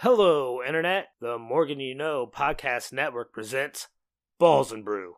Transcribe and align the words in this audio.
Hello, 0.00 0.62
Internet. 0.62 1.06
The 1.22 1.38
Morgan 1.38 1.80
You 1.80 1.94
Know 1.94 2.26
Podcast 2.26 2.92
Network 2.92 3.32
presents 3.32 3.88
Balls 4.38 4.70
and 4.70 4.84
Brew. 4.84 5.14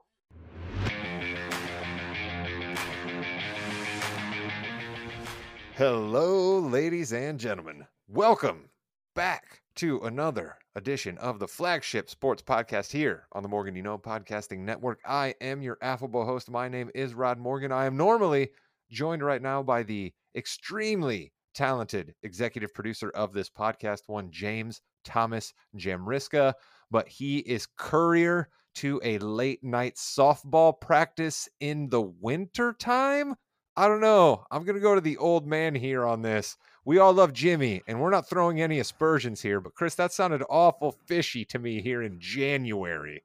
Hello, 5.75 6.60
ladies 6.60 7.12
and 7.12 7.41
gentlemen. 7.41 7.88
Welcome 8.06 8.70
back 9.16 9.62
to 9.75 9.98
another 10.02 10.59
edition 10.77 11.19
of 11.19 11.41
the 11.41 11.49
flagship 11.49 12.09
sports 12.09 12.41
podcast 12.41 12.93
here 12.93 13.27
on 13.33 13.43
the 13.43 13.49
Morgan 13.49 13.75
You 13.75 13.83
Know 13.83 13.99
Podcasting 13.99 14.61
Network. 14.61 15.01
I 15.05 15.35
am 15.41 15.61
your 15.61 15.79
affable 15.83 16.25
host. 16.25 16.53
My 16.53 16.69
name 16.69 16.89
is 16.95 17.15
Rod 17.15 17.41
Morgan. 17.41 17.73
I 17.73 17.87
am 17.87 17.97
normally 17.97 18.51
joined 18.93 19.25
right 19.25 19.43
now 19.43 19.61
by 19.61 19.83
the 19.83 20.15
extremely 20.37 21.33
talented 21.59 22.14
executive 22.22 22.72
producer 22.72 23.11
of 23.11 23.32
this 23.32 23.50
podcast, 23.50 24.02
one 24.07 24.30
James 24.30 24.80
Thomas 25.04 25.52
Jamriska, 25.77 26.54
but 26.89 27.08
he 27.08 27.39
is 27.39 27.66
courier 27.76 28.49
to 28.76 29.00
a 29.03 29.18
late 29.18 29.64
night 29.64 29.96
softball 29.96 30.80
practice 30.80 31.49
in 31.58 31.89
the 31.89 32.00
winter 32.00 32.72
time. 32.72 33.34
I 33.76 33.88
don't 33.88 34.00
know. 34.00 34.44
I'm 34.52 34.62
going 34.62 34.76
to 34.76 34.80
go 34.80 34.94
to 34.94 35.00
the 35.00 35.16
old 35.16 35.48
man 35.48 35.74
here 35.74 36.06
on 36.06 36.22
this. 36.22 36.56
We 36.84 37.00
all 37.00 37.12
love 37.12 37.32
Jimmy, 37.32 37.82
and 37.88 38.00
we're 38.00 38.10
not 38.10 38.28
throwing 38.28 38.60
any 38.60 38.78
aspersions 38.78 39.42
here, 39.42 39.60
but 39.60 39.74
Chris, 39.74 39.96
that 39.96 40.12
sounded 40.12 40.44
awful 40.48 40.92
fishy 41.06 41.44
to 41.46 41.58
me 41.58 41.82
here 41.82 42.02
in 42.02 42.20
January. 42.20 43.24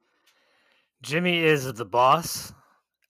Jimmy 1.02 1.38
is 1.38 1.72
the 1.72 1.84
boss. 1.84 2.52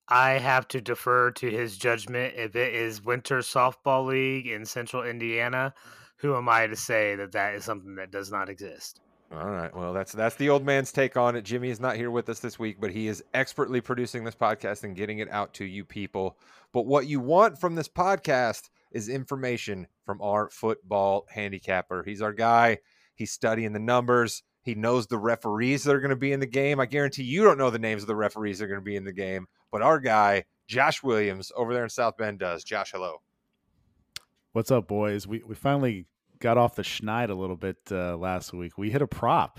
I 0.09 0.33
have 0.33 0.69
to 0.69 0.81
defer 0.81 1.31
to 1.33 1.51
his 1.51 1.79
judgment. 1.79 2.35
If 2.37 2.57
it 2.57 2.75
is 2.75 3.05
Winter 3.05 3.39
Softball 3.39 4.07
League 4.07 4.47
in 4.47 4.65
Central 4.67 5.03
Indiana, 5.03 5.73
who 6.17 6.37
am 6.37 6.49
I 6.49 6.67
to 6.67 6.77
say 6.77 7.17
that 7.17 7.33
that 7.33 7.55
is 7.55 7.65
something 7.65 7.95
that 7.97 8.11
does 8.11 8.31
not 8.31 8.49
exist? 8.49 9.01
All 9.33 9.51
right. 9.51 9.75
Well, 9.75 9.93
that's 9.93 10.13
that's 10.13 10.37
the 10.37 10.51
old 10.51 10.65
man's 10.65 10.93
take 10.93 11.17
on 11.17 11.35
it. 11.35 11.43
Jimmy 11.43 11.71
is 11.71 11.81
not 11.81 11.97
here 11.97 12.11
with 12.11 12.29
us 12.29 12.39
this 12.39 12.59
week, 12.59 12.77
but 12.81 12.93
he 12.93 13.09
is 13.09 13.25
expertly 13.33 13.81
producing 13.81 14.23
this 14.23 14.35
podcast 14.35 14.85
and 14.85 14.95
getting 14.95 15.19
it 15.19 15.31
out 15.31 15.55
to 15.55 15.65
you 15.65 15.85
people. 15.85 16.39
But 16.73 16.87
what 16.87 17.07
you 17.07 17.21
want 17.21 17.59
from 17.59 17.75
this 17.75 17.89
podcast 17.89 18.69
is 18.93 19.09
information 19.09 19.89
from 20.05 20.21
our 20.23 20.51
football 20.51 21.27
handicapper. 21.31 22.05
He's 22.05 22.23
our 22.23 22.33
guy. 22.33 22.79
He's 23.15 23.33
studying 23.33 23.73
the 23.73 23.81
numbers. 23.81 24.43
He 24.63 24.75
knows 24.75 25.07
the 25.07 25.19
referees 25.19 25.85
that 25.85 25.95
are 25.95 26.01
going 26.01 26.11
to 26.11 26.17
be 26.17 26.33
in 26.33 26.41
the 26.41 26.47
game. 26.47 26.79
I 26.79 26.87
guarantee 26.87 27.25
you 27.25 27.45
don't 27.45 27.59
know 27.59 27.71
the 27.71 27.79
names 27.79 28.03
of 28.03 28.09
the 28.09 28.17
referees 28.17 28.59
that 28.59 28.67
are 28.67 28.69
going 28.69 28.81
to 28.81 28.85
be 28.85 28.97
in 28.97 29.05
the 29.05 29.13
game, 29.13 29.47
but 29.75 29.83
our 29.83 29.99
guy, 29.99 30.45
Josh 30.69 31.03
Williams, 31.03 31.51
over 31.57 31.75
there 31.75 31.83
in 31.83 31.91
South 31.91 32.17
Bend 32.17 32.39
does. 32.39 32.63
Josh, 32.63 32.93
hello. 32.93 33.21
What's 34.53 34.71
up, 34.71 34.87
boys? 34.87 35.27
We 35.27 35.43
we 35.45 35.57
finally 35.57 36.07
got 36.39 36.57
off 36.57 36.77
the 36.77 36.83
schneid 36.83 37.29
a 37.29 37.35
little 37.35 37.57
bit 37.57 37.79
uh, 37.91 38.17
last 38.17 38.53
week. 38.53 38.79
We 38.79 38.93
hit 38.93 39.03
a 39.03 39.09
prop. 39.09 39.59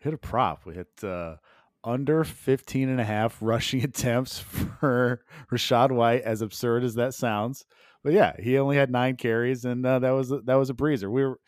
We 0.00 0.02
hit 0.02 0.14
a 0.14 0.18
prop. 0.18 0.66
We 0.66 0.74
hit 0.74 0.88
uh, 1.04 1.36
under 1.84 2.24
15 2.24 2.88
and 2.88 3.00
a 3.00 3.04
half 3.04 3.38
rushing 3.40 3.84
attempts 3.84 4.40
for 4.40 5.22
Rachaad 5.52 5.92
White, 5.92 6.22
as 6.22 6.42
absurd 6.42 6.82
as 6.82 6.96
that 6.96 7.14
sounds. 7.14 7.64
But 8.02 8.14
yeah, 8.14 8.32
he 8.40 8.58
only 8.58 8.74
had 8.74 8.90
nine 8.90 9.14
carries, 9.14 9.64
and 9.64 9.86
uh, 9.86 10.00
that 10.00 10.10
was 10.10 10.30
that 10.30 10.56
was 10.56 10.70
a 10.70 10.74
breezer. 10.74 11.08
We 11.08 11.24
were 11.24 11.38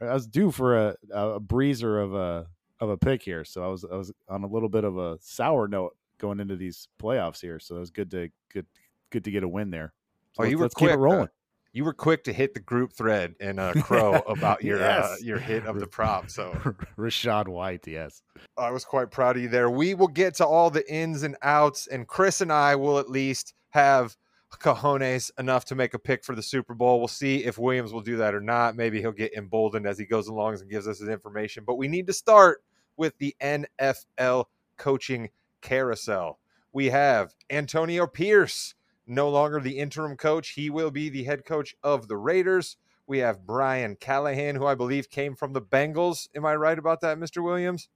I 0.00 0.14
was 0.14 0.26
due 0.26 0.50
for 0.50 0.76
a, 0.76 0.96
a 1.12 1.40
breezer 1.40 2.02
of 2.02 2.12
a 2.12 2.48
of 2.80 2.90
a 2.90 2.96
pick 2.96 3.22
here, 3.22 3.44
so 3.44 3.62
I 3.62 3.68
was 3.68 3.84
I 3.84 3.94
was 3.94 4.12
on 4.28 4.42
a 4.42 4.48
little 4.48 4.68
bit 4.68 4.82
of 4.82 4.98
a 4.98 5.16
sour 5.20 5.68
note 5.68 5.96
going 6.18 6.40
into 6.40 6.56
these 6.56 6.88
playoffs 7.00 7.40
here. 7.40 7.58
So 7.58 7.76
it 7.76 7.80
was 7.80 7.90
good 7.90 8.10
to 8.12 8.30
good 8.52 8.66
good 9.10 9.24
to 9.24 9.30
get 9.30 9.42
a 9.42 9.48
win 9.48 9.70
there. 9.70 9.92
So 10.32 10.42
oh, 10.42 10.46
you 10.46 10.58
were 10.58 10.68
quick, 10.68 10.90
keep 10.90 10.94
it 10.96 10.98
rolling. 10.98 11.24
Uh, 11.24 11.36
you 11.72 11.84
were 11.84 11.92
quick 11.92 12.24
to 12.24 12.32
hit 12.32 12.54
the 12.54 12.60
group 12.60 12.92
thread 12.92 13.34
and 13.40 13.60
uh, 13.60 13.72
crow 13.82 14.14
about 14.26 14.64
your 14.64 14.78
uh, 14.78 14.80
yes. 14.80 15.04
uh, 15.04 15.16
your 15.22 15.38
hit 15.38 15.66
of 15.66 15.78
the 15.78 15.86
prop. 15.86 16.30
So 16.30 16.52
Rachaad 16.98 17.48
White, 17.48 17.86
yes, 17.86 18.22
I 18.56 18.70
was 18.70 18.84
quite 18.84 19.10
proud 19.10 19.36
of 19.36 19.42
you 19.42 19.48
there. 19.48 19.70
We 19.70 19.94
will 19.94 20.08
get 20.08 20.34
to 20.36 20.46
all 20.46 20.70
the 20.70 20.90
ins 20.92 21.22
and 21.22 21.36
outs, 21.42 21.86
and 21.86 22.06
Chris 22.06 22.40
and 22.40 22.52
I 22.52 22.76
will 22.76 22.98
at 22.98 23.10
least 23.10 23.54
have 23.70 24.16
cojones 24.58 25.30
enough 25.38 25.64
to 25.66 25.74
make 25.74 25.94
a 25.94 25.98
pick 25.98 26.24
for 26.24 26.34
the 26.34 26.42
Super 26.42 26.74
Bowl. 26.74 26.98
We'll 26.98 27.08
see 27.08 27.44
if 27.44 27.58
Williams 27.58 27.92
will 27.92 28.00
do 28.00 28.16
that 28.16 28.34
or 28.34 28.40
not. 28.40 28.76
Maybe 28.76 29.00
he'll 29.00 29.12
get 29.12 29.34
emboldened 29.34 29.86
as 29.86 29.98
he 29.98 30.06
goes 30.06 30.28
along 30.28 30.54
and 30.54 30.70
gives 30.70 30.88
us 30.88 30.98
his 30.98 31.08
information. 31.08 31.64
But 31.66 31.76
we 31.76 31.88
need 31.88 32.06
to 32.06 32.12
start 32.12 32.62
with 32.96 33.16
the 33.18 33.36
NFL 33.42 34.46
coaching 34.78 35.28
carousel. 35.66 36.38
We 36.72 36.86
have 36.86 37.34
Antonio 37.50 38.06
Pierce, 38.06 38.74
no 39.06 39.28
longer 39.28 39.60
the 39.60 39.78
interim 39.78 40.16
coach. 40.16 40.50
He 40.50 40.70
will 40.70 40.90
be 40.90 41.08
the 41.08 41.24
head 41.24 41.44
coach 41.44 41.74
of 41.82 42.06
the 42.06 42.16
Raiders. 42.16 42.76
We 43.06 43.18
have 43.18 43.46
Brian 43.46 43.96
Callahan, 43.96 44.56
who 44.56 44.66
I 44.66 44.74
believe 44.74 45.10
came 45.10 45.34
from 45.34 45.52
the 45.52 45.60
Bengals. 45.60 46.28
Am 46.34 46.46
I 46.46 46.54
right 46.54 46.78
about 46.78 47.00
that, 47.00 47.18
Mr. 47.18 47.42
Williams? 47.42 47.88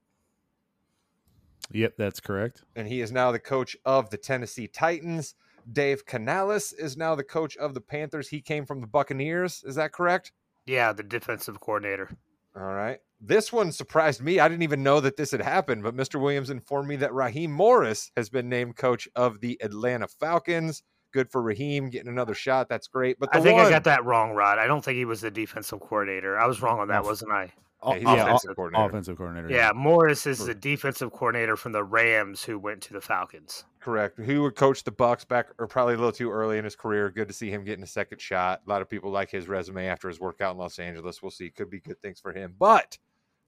Yep, 1.73 1.95
that's 1.97 2.21
correct. 2.21 2.65
And 2.75 2.89
he 2.89 3.01
is 3.01 3.13
now 3.13 3.31
the 3.31 3.39
coach 3.39 3.77
of 3.85 4.11
the 4.11 4.17
Tennessee 4.17 4.67
Titans. 4.67 5.35
Dave 5.71 6.05
Canales 6.05 6.73
is 6.73 6.97
now 6.97 7.15
the 7.15 7.23
coach 7.23 7.57
of 7.57 7.75
the 7.75 7.81
Panthers. 7.81 8.29
He 8.29 8.41
came 8.41 8.67
from 8.67 8.81
the 8.81 8.87
Buccaneers. 8.89 9.63
Is 9.65 9.77
that 9.77 9.93
correct? 9.93 10.33
Yeah, 10.67 10.93
the 10.93 11.05
defensive 11.05 11.61
coordinator. 11.61 12.09
All 12.57 12.63
right. 12.63 12.99
This 13.21 13.53
one 13.53 13.71
surprised 13.71 14.23
me. 14.23 14.41
I 14.41 14.49
didn't 14.49 14.63
even 14.63 14.83
know 14.83 15.01
that 15.01 15.17
this 15.17 15.31
had 15.31 15.43
happened, 15.43 15.83
but 15.83 15.95
Mr. 15.95 16.21
Williams 16.21 16.51
informed 16.51 16.89
me 16.89 16.97
that 16.97 17.13
Raheem 17.13 17.53
Morris 17.53 18.11
has 18.17 18.31
been 18.31 18.49
named 18.49 18.77
coach 18.77 19.09
of 19.15 19.41
the 19.41 19.59
Atlanta 19.63 20.09
Falcons. 20.09 20.83
Good 21.13 21.31
for 21.31 21.43
Raheem 21.43 21.91
getting 21.91 22.09
another 22.09 22.35
shot. 22.35 22.69
That's 22.69 22.87
great. 22.87 23.19
But 23.19 23.29
I 23.35 23.41
think 23.41 23.57
one... 23.57 23.67
I 23.67 23.71
got 23.71 23.85
that 23.85 24.05
wrong, 24.05 24.33
Rod. 24.33 24.59
I 24.59 24.67
don't 24.67 24.85
think 24.85 24.97
he 24.97 25.05
was 25.05 25.21
the 25.21 25.31
defensive 25.31 25.81
coordinator. 25.81 26.39
I 26.39 26.47
was 26.47 26.63
wrong 26.63 26.79
on 26.79 26.89
that, 26.89 27.05
wasn't 27.05 27.33
I? 27.33 27.53
Yeah, 27.85 27.95
he's 27.95 28.07
oh, 28.07 28.15
yeah, 28.15 28.27
offensive, 28.27 28.57
coordinator. 28.57 28.89
offensive 28.89 29.17
coordinator. 29.17 29.55
Yeah, 29.55 29.73
Morris 29.75 30.27
is 30.27 30.45
the 30.45 30.55
defensive 30.55 31.13
coordinator 31.13 31.57
from 31.57 31.73
the 31.73 31.83
Rams 31.83 32.45
who 32.45 32.59
went 32.59 32.83
to 32.83 32.93
the 32.93 33.01
Falcons. 33.01 33.65
Correct. 33.81 34.19
Who 34.19 34.43
would 34.43 34.55
coach 34.55 34.85
the 34.85 34.93
Bucks 34.93 35.25
back 35.25 35.49
or 35.59 35.67
probably 35.67 35.95
a 35.95 35.97
little 35.97 36.13
too 36.13 36.31
early 36.31 36.59
in 36.59 36.65
his 36.65 36.77
career. 36.77 37.11
Good 37.11 37.29
to 37.29 37.35
see 37.35 37.51
him 37.51 37.65
getting 37.65 37.83
a 37.83 37.89
second 37.89 38.21
shot. 38.21 38.61
A 38.67 38.71
lot 38.71 38.83
of 38.83 38.89
people 38.91 39.11
like 39.11 39.31
his 39.31 39.49
resume 39.49 39.87
after 39.87 40.09
his 40.09 40.21
workout 40.21 40.53
in 40.53 40.59
Los 40.59 40.79
Angeles. 40.79 41.23
We'll 41.23 41.31
see. 41.31 41.51
Could 41.51 41.71
be 41.71 41.81
good 41.81 42.01
things 42.03 42.21
for 42.21 42.33
him. 42.33 42.55
But 42.59 42.99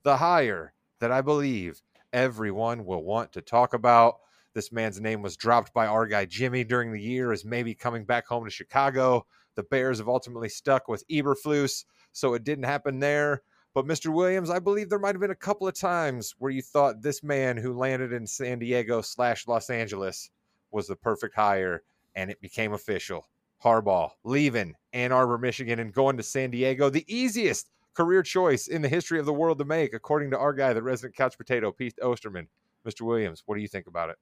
the 0.03 0.17
hire 0.17 0.73
that 0.99 1.11
I 1.11 1.21
believe 1.21 1.81
everyone 2.11 2.85
will 2.85 3.03
want 3.03 3.33
to 3.33 3.41
talk 3.41 3.73
about. 3.73 4.17
This 4.53 4.71
man's 4.71 5.01
name 5.01 5.21
was 5.21 5.35
dropped 5.35 5.73
by 5.73 5.87
our 5.87 6.05
guy 6.05 6.25
Jimmy 6.25 6.63
during 6.63 6.91
the 6.91 7.01
year 7.01 7.31
as 7.31 7.43
maybe 7.43 7.73
coming 7.73 8.05
back 8.05 8.27
home 8.27 8.45
to 8.45 8.51
Chicago. 8.51 9.25
The 9.55 9.63
Bears 9.63 9.97
have 9.97 10.07
ultimately 10.07 10.49
stuck 10.49 10.87
with 10.87 11.07
Eberflus, 11.07 11.85
so 12.11 12.33
it 12.33 12.43
didn't 12.43 12.65
happen 12.65 12.99
there. 12.99 13.41
But 13.73 13.85
Mr. 13.85 14.13
Williams, 14.13 14.51
I 14.51 14.59
believe 14.59 14.89
there 14.89 14.99
might 14.99 15.15
have 15.15 15.21
been 15.21 15.31
a 15.31 15.35
couple 15.35 15.67
of 15.67 15.73
times 15.73 16.35
where 16.37 16.51
you 16.51 16.61
thought 16.61 17.01
this 17.01 17.23
man 17.23 17.57
who 17.57 17.73
landed 17.73 18.13
in 18.13 18.27
San 18.27 18.59
Diego 18.59 19.01
slash 19.01 19.47
Los 19.47 19.71
Angeles 19.71 20.29
was 20.69 20.87
the 20.87 20.95
perfect 20.95 21.35
hire, 21.35 21.81
and 22.15 22.29
it 22.29 22.39
became 22.39 22.73
official. 22.73 23.27
Harbaugh 23.63 24.11
leaving 24.23 24.75
Ann 24.91 25.11
Arbor, 25.11 25.37
Michigan, 25.37 25.79
and 25.79 25.93
going 25.93 26.17
to 26.17 26.23
San 26.23 26.51
Diego, 26.51 26.89
the 26.89 27.05
easiest 27.07 27.69
career 27.93 28.23
choice 28.23 28.67
in 28.67 28.81
the 28.81 28.89
history 28.89 29.19
of 29.19 29.25
the 29.25 29.33
world 29.33 29.57
to 29.59 29.65
make, 29.65 29.93
according 29.93 30.31
to 30.31 30.37
our 30.37 30.53
guy, 30.53 30.73
the 30.73 30.83
resident 30.83 31.15
couch 31.15 31.37
potato, 31.37 31.71
Pete 31.71 31.95
Osterman. 32.01 32.47
Mr. 32.87 33.01
Williams, 33.01 33.43
what 33.45 33.55
do 33.55 33.61
you 33.61 33.67
think 33.67 33.87
about 33.87 34.09
it? 34.09 34.17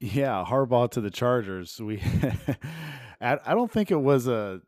Yeah, 0.00 0.44
Harbaugh 0.46 0.90
to 0.92 1.00
the 1.00 1.10
Chargers. 1.10 1.80
We, 1.80 2.02
I 3.20 3.54
don't 3.54 3.70
think 3.70 3.90
it 3.90 4.00
was 4.00 4.26
a, 4.26 4.60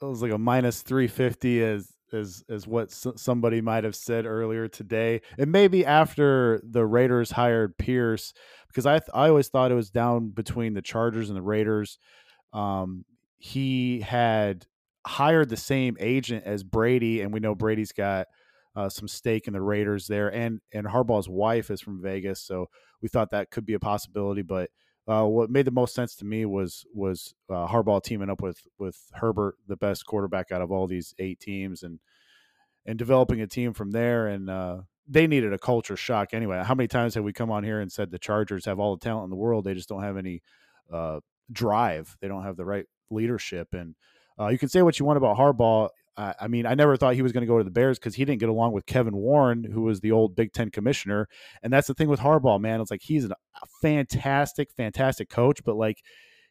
it 0.00 0.04
was 0.04 0.22
like 0.22 0.32
a 0.32 0.38
minus 0.38 0.82
three 0.82 1.06
fifty 1.06 1.62
as 1.62 1.92
as 2.12 2.44
as 2.48 2.66
what 2.66 2.90
somebody 2.90 3.60
might 3.60 3.84
have 3.84 3.94
said 3.94 4.26
earlier 4.26 4.68
today. 4.68 5.20
And 5.38 5.52
maybe 5.52 5.86
after 5.86 6.60
the 6.64 6.84
Raiders 6.84 7.30
hired 7.30 7.78
Pierce, 7.78 8.34
because 8.66 8.84
I 8.84 8.98
th- 8.98 9.10
I 9.14 9.28
always 9.28 9.48
thought 9.48 9.70
it 9.70 9.76
was 9.76 9.90
down 9.90 10.30
between 10.30 10.74
the 10.74 10.82
Chargers 10.82 11.30
and 11.30 11.36
the 11.36 11.42
Raiders. 11.42 11.98
Um, 12.52 13.04
he 13.38 14.00
had 14.00 14.66
hired 15.06 15.48
the 15.48 15.56
same 15.56 15.96
agent 16.00 16.44
as 16.44 16.62
Brady, 16.62 17.20
and 17.20 17.32
we 17.32 17.40
know 17.40 17.54
Brady's 17.54 17.92
got 17.92 18.26
uh, 18.74 18.88
some 18.88 19.08
stake 19.08 19.46
in 19.46 19.52
the 19.52 19.60
Raiders 19.60 20.06
there, 20.06 20.32
and 20.32 20.60
and 20.72 20.86
Harbaugh's 20.86 21.28
wife 21.28 21.70
is 21.70 21.80
from 21.80 22.02
Vegas, 22.02 22.40
so 22.40 22.68
we 23.00 23.08
thought 23.08 23.30
that 23.30 23.50
could 23.50 23.66
be 23.66 23.74
a 23.74 23.80
possibility, 23.80 24.42
but 24.42 24.70
uh, 25.08 25.24
what 25.24 25.50
made 25.50 25.64
the 25.64 25.72
most 25.72 25.94
sense 25.94 26.14
to 26.16 26.24
me 26.24 26.44
was 26.44 26.84
was 26.94 27.34
uh, 27.50 27.66
Harbaugh 27.66 28.02
teaming 28.02 28.30
up 28.30 28.40
with 28.40 28.60
with 28.78 28.96
Herbert, 29.14 29.56
the 29.66 29.76
best 29.76 30.06
quarterback 30.06 30.52
out 30.52 30.62
of 30.62 30.70
all 30.70 30.86
these 30.86 31.14
eight 31.18 31.40
teams, 31.40 31.82
and 31.82 31.98
and 32.86 32.98
developing 32.98 33.40
a 33.40 33.46
team 33.46 33.72
from 33.72 33.90
there. 33.90 34.28
And 34.28 34.48
uh, 34.48 34.82
they 35.08 35.26
needed 35.26 35.52
a 35.52 35.58
culture 35.58 35.96
shock 35.96 36.32
anyway. 36.32 36.62
How 36.64 36.74
many 36.74 36.86
times 36.86 37.14
have 37.14 37.24
we 37.24 37.32
come 37.32 37.50
on 37.50 37.64
here 37.64 37.80
and 37.80 37.90
said 37.90 38.10
the 38.10 38.18
Chargers 38.18 38.64
have 38.66 38.78
all 38.78 38.96
the 38.96 39.04
talent 39.04 39.24
in 39.24 39.30
the 39.30 39.36
world, 39.36 39.64
they 39.64 39.74
just 39.74 39.88
don't 39.88 40.02
have 40.02 40.16
any 40.16 40.40
uh, 40.92 41.18
drive, 41.50 42.16
they 42.20 42.28
don't 42.28 42.44
have 42.44 42.56
the 42.56 42.64
right 42.64 42.86
leadership, 43.10 43.68
and 43.72 43.96
uh, 44.38 44.48
you 44.48 44.58
can 44.58 44.68
say 44.68 44.82
what 44.82 44.98
you 44.98 45.06
want 45.06 45.16
about 45.16 45.36
Harbaugh. 45.36 45.88
I 46.14 46.46
mean, 46.46 46.66
I 46.66 46.74
never 46.74 46.96
thought 46.96 47.14
he 47.14 47.22
was 47.22 47.32
going 47.32 47.40
to 47.40 47.46
go 47.46 47.56
to 47.56 47.64
the 47.64 47.70
Bears 47.70 47.98
because 47.98 48.14
he 48.14 48.24
didn't 48.24 48.40
get 48.40 48.50
along 48.50 48.72
with 48.72 48.84
Kevin 48.84 49.16
Warren, 49.16 49.64
who 49.64 49.80
was 49.82 50.00
the 50.00 50.12
old 50.12 50.36
Big 50.36 50.52
Ten 50.52 50.70
commissioner. 50.70 51.26
And 51.62 51.72
that's 51.72 51.86
the 51.86 51.94
thing 51.94 52.08
with 52.08 52.20
Harbaugh, 52.20 52.60
man. 52.60 52.82
It's 52.82 52.90
like 52.90 53.02
he's 53.02 53.24
a 53.24 53.34
fantastic, 53.80 54.70
fantastic 54.76 55.30
coach, 55.30 55.64
but 55.64 55.76
like 55.76 56.02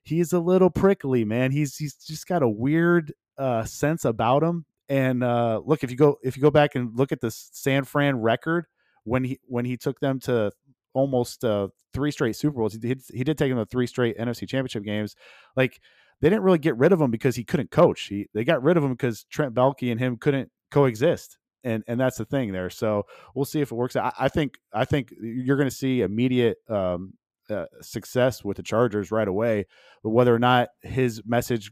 he's 0.03 0.33
a 0.33 0.39
little 0.39 0.71
prickly, 0.71 1.23
man. 1.23 1.51
He's 1.51 1.77
he's 1.77 1.93
just 1.93 2.27
got 2.27 2.41
a 2.41 2.49
weird 2.49 3.13
uh, 3.37 3.63
sense 3.63 4.03
about 4.03 4.43
him, 4.43 4.65
And 4.89 5.23
uh, 5.23 5.61
look, 5.63 5.83
if 5.83 5.91
you 5.91 5.97
go 5.97 6.17
if 6.23 6.35
you 6.35 6.41
go 6.41 6.51
back 6.51 6.75
and 6.75 6.97
look 6.97 7.11
at 7.11 7.21
the 7.21 7.31
San 7.31 7.83
Fran 7.83 8.19
record 8.19 8.65
when 9.03 9.23
he 9.23 9.39
when 9.45 9.65
he 9.65 9.77
took 9.77 9.99
them 9.99 10.19
to 10.21 10.51
almost 10.93 11.45
uh, 11.45 11.67
three 11.93 12.11
straight 12.11 12.35
Super 12.35 12.57
Bowls, 12.57 12.73
he 12.73 12.79
did, 12.79 13.01
he 13.13 13.23
did 13.23 13.37
take 13.37 13.51
them 13.51 13.59
to 13.59 13.65
three 13.65 13.87
straight 13.87 14.17
NFC 14.17 14.47
Championship 14.47 14.83
games. 14.83 15.15
Like 15.55 15.79
they 16.21 16.29
didn't 16.29 16.43
really 16.43 16.59
get 16.59 16.77
rid 16.77 16.93
of 16.93 17.01
him 17.01 17.11
because 17.11 17.35
he 17.35 17.43
couldn't 17.43 17.71
coach. 17.71 18.03
He 18.03 18.27
they 18.33 18.43
got 18.43 18.63
rid 18.63 18.77
of 18.77 18.83
him 18.83 18.91
because 18.91 19.25
Trent 19.25 19.53
Baalke 19.53 19.91
and 19.91 19.99
him 19.99 20.17
couldn't 20.17 20.51
coexist. 20.69 21.37
And 21.63 21.83
and 21.87 21.99
that's 21.99 22.17
the 22.17 22.25
thing 22.25 22.51
there. 22.53 22.69
So 22.69 23.05
we'll 23.35 23.45
see 23.45 23.61
if 23.61 23.71
it 23.71 23.75
works 23.75 23.95
out. 23.95 24.13
I, 24.17 24.25
I 24.25 24.29
think 24.29 24.59
I 24.73 24.85
think 24.85 25.13
you're 25.21 25.57
going 25.57 25.69
to 25.69 25.75
see 25.75 26.01
immediate 26.01 26.57
um, 26.69 27.13
uh, 27.49 27.65
success 27.81 28.43
with 28.43 28.57
the 28.57 28.63
Chargers 28.63 29.11
right 29.11 29.27
away. 29.27 29.65
But 30.03 30.11
whether 30.11 30.33
or 30.33 30.39
not 30.39 30.69
his 30.81 31.21
message 31.25 31.71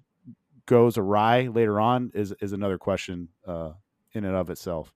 goes 0.67 0.97
awry 0.97 1.47
later 1.47 1.79
on 1.79 2.11
is 2.13 2.33
is 2.41 2.53
another 2.53 2.77
question 2.77 3.29
uh, 3.47 3.71
in 4.13 4.25
and 4.25 4.35
of 4.35 4.49
itself. 4.49 4.93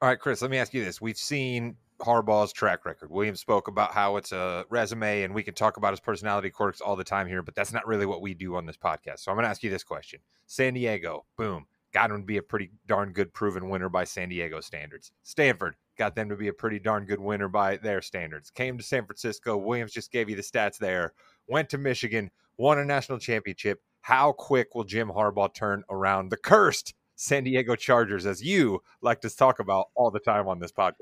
All 0.00 0.08
right, 0.08 0.18
Chris, 0.18 0.40
let 0.42 0.50
me 0.50 0.58
ask 0.58 0.72
you 0.72 0.84
this. 0.84 1.00
We've 1.00 1.16
seen 1.16 1.76
Harbaugh's 2.00 2.52
track 2.52 2.84
record. 2.84 3.10
William 3.10 3.36
spoke 3.36 3.68
about 3.68 3.92
how 3.92 4.16
it's 4.16 4.32
a 4.32 4.64
resume, 4.70 5.22
and 5.22 5.34
we 5.34 5.42
can 5.42 5.54
talk 5.54 5.76
about 5.76 5.92
his 5.92 6.00
personality 6.00 6.50
quirks 6.50 6.80
all 6.80 6.96
the 6.96 7.04
time 7.04 7.26
here, 7.26 7.42
but 7.42 7.54
that's 7.54 7.72
not 7.72 7.86
really 7.86 8.06
what 8.06 8.22
we 8.22 8.34
do 8.34 8.56
on 8.56 8.66
this 8.66 8.76
podcast. 8.76 9.20
So 9.20 9.30
I'm 9.30 9.36
going 9.36 9.44
to 9.44 9.50
ask 9.50 9.62
you 9.62 9.70
this 9.70 9.84
question 9.84 10.20
San 10.46 10.74
Diego, 10.74 11.24
boom, 11.36 11.66
got 11.92 12.10
him 12.10 12.20
to 12.20 12.26
be 12.26 12.36
a 12.36 12.42
pretty 12.42 12.70
darn 12.86 13.12
good 13.12 13.32
proven 13.32 13.68
winner 13.68 13.88
by 13.88 14.04
San 14.04 14.28
Diego 14.28 14.60
standards. 14.60 15.12
Stanford 15.22 15.76
got 15.96 16.14
them 16.14 16.28
to 16.28 16.36
be 16.36 16.48
a 16.48 16.52
pretty 16.52 16.78
darn 16.78 17.04
good 17.04 17.20
winner 17.20 17.48
by 17.48 17.76
their 17.76 18.00
standards. 18.00 18.50
Came 18.50 18.78
to 18.78 18.84
San 18.84 19.04
Francisco. 19.04 19.56
Williams 19.56 19.92
just 19.92 20.12
gave 20.12 20.30
you 20.30 20.36
the 20.36 20.42
stats 20.42 20.78
there. 20.78 21.12
Went 21.46 21.68
to 21.70 21.78
Michigan, 21.78 22.30
won 22.56 22.78
a 22.78 22.84
national 22.84 23.18
championship, 23.18 23.80
how 24.02 24.32
quick 24.32 24.74
will 24.74 24.84
Jim 24.84 25.08
Harbaugh 25.08 25.52
turn 25.52 25.84
around 25.90 26.30
the 26.30 26.36
cursed 26.36 26.94
San 27.16 27.44
Diego 27.44 27.76
Chargers, 27.76 28.24
as 28.24 28.42
you 28.42 28.80
like 29.02 29.20
to 29.20 29.30
talk 29.30 29.58
about 29.58 29.88
all 29.94 30.10
the 30.10 30.20
time 30.20 30.48
on 30.48 30.58
this 30.58 30.72
podcast? 30.72 30.94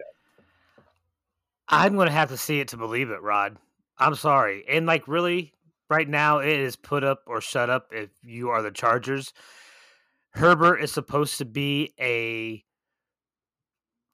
I'm 1.69 1.97
going 1.97 2.09
to 2.09 2.12
have 2.12 2.31
to 2.31 2.37
see 2.37 2.61
it 2.61 2.69
to 2.69 2.76
believe 2.76 3.11
it, 3.11 3.23
Rod. 3.23 3.59
I'm 3.99 4.15
sorry. 4.15 4.65
And 4.69 4.87
like, 4.87 5.06
really, 5.06 5.53
right 5.91 6.09
now, 6.09 6.38
it 6.38 6.49
is 6.61 6.76
put 6.76 7.05
up 7.05 7.23
or 7.26 7.41
shut 7.41 7.69
up 7.69 7.88
if 7.93 8.11
you 8.23 8.50
are 8.50 8.62
the 8.62 8.70
Chargers. 8.70 9.32
Herbert 10.31 10.79
is 10.79 10.93
supposed 10.93 11.38
to 11.38 11.44
be 11.44 11.93
a 12.00 12.65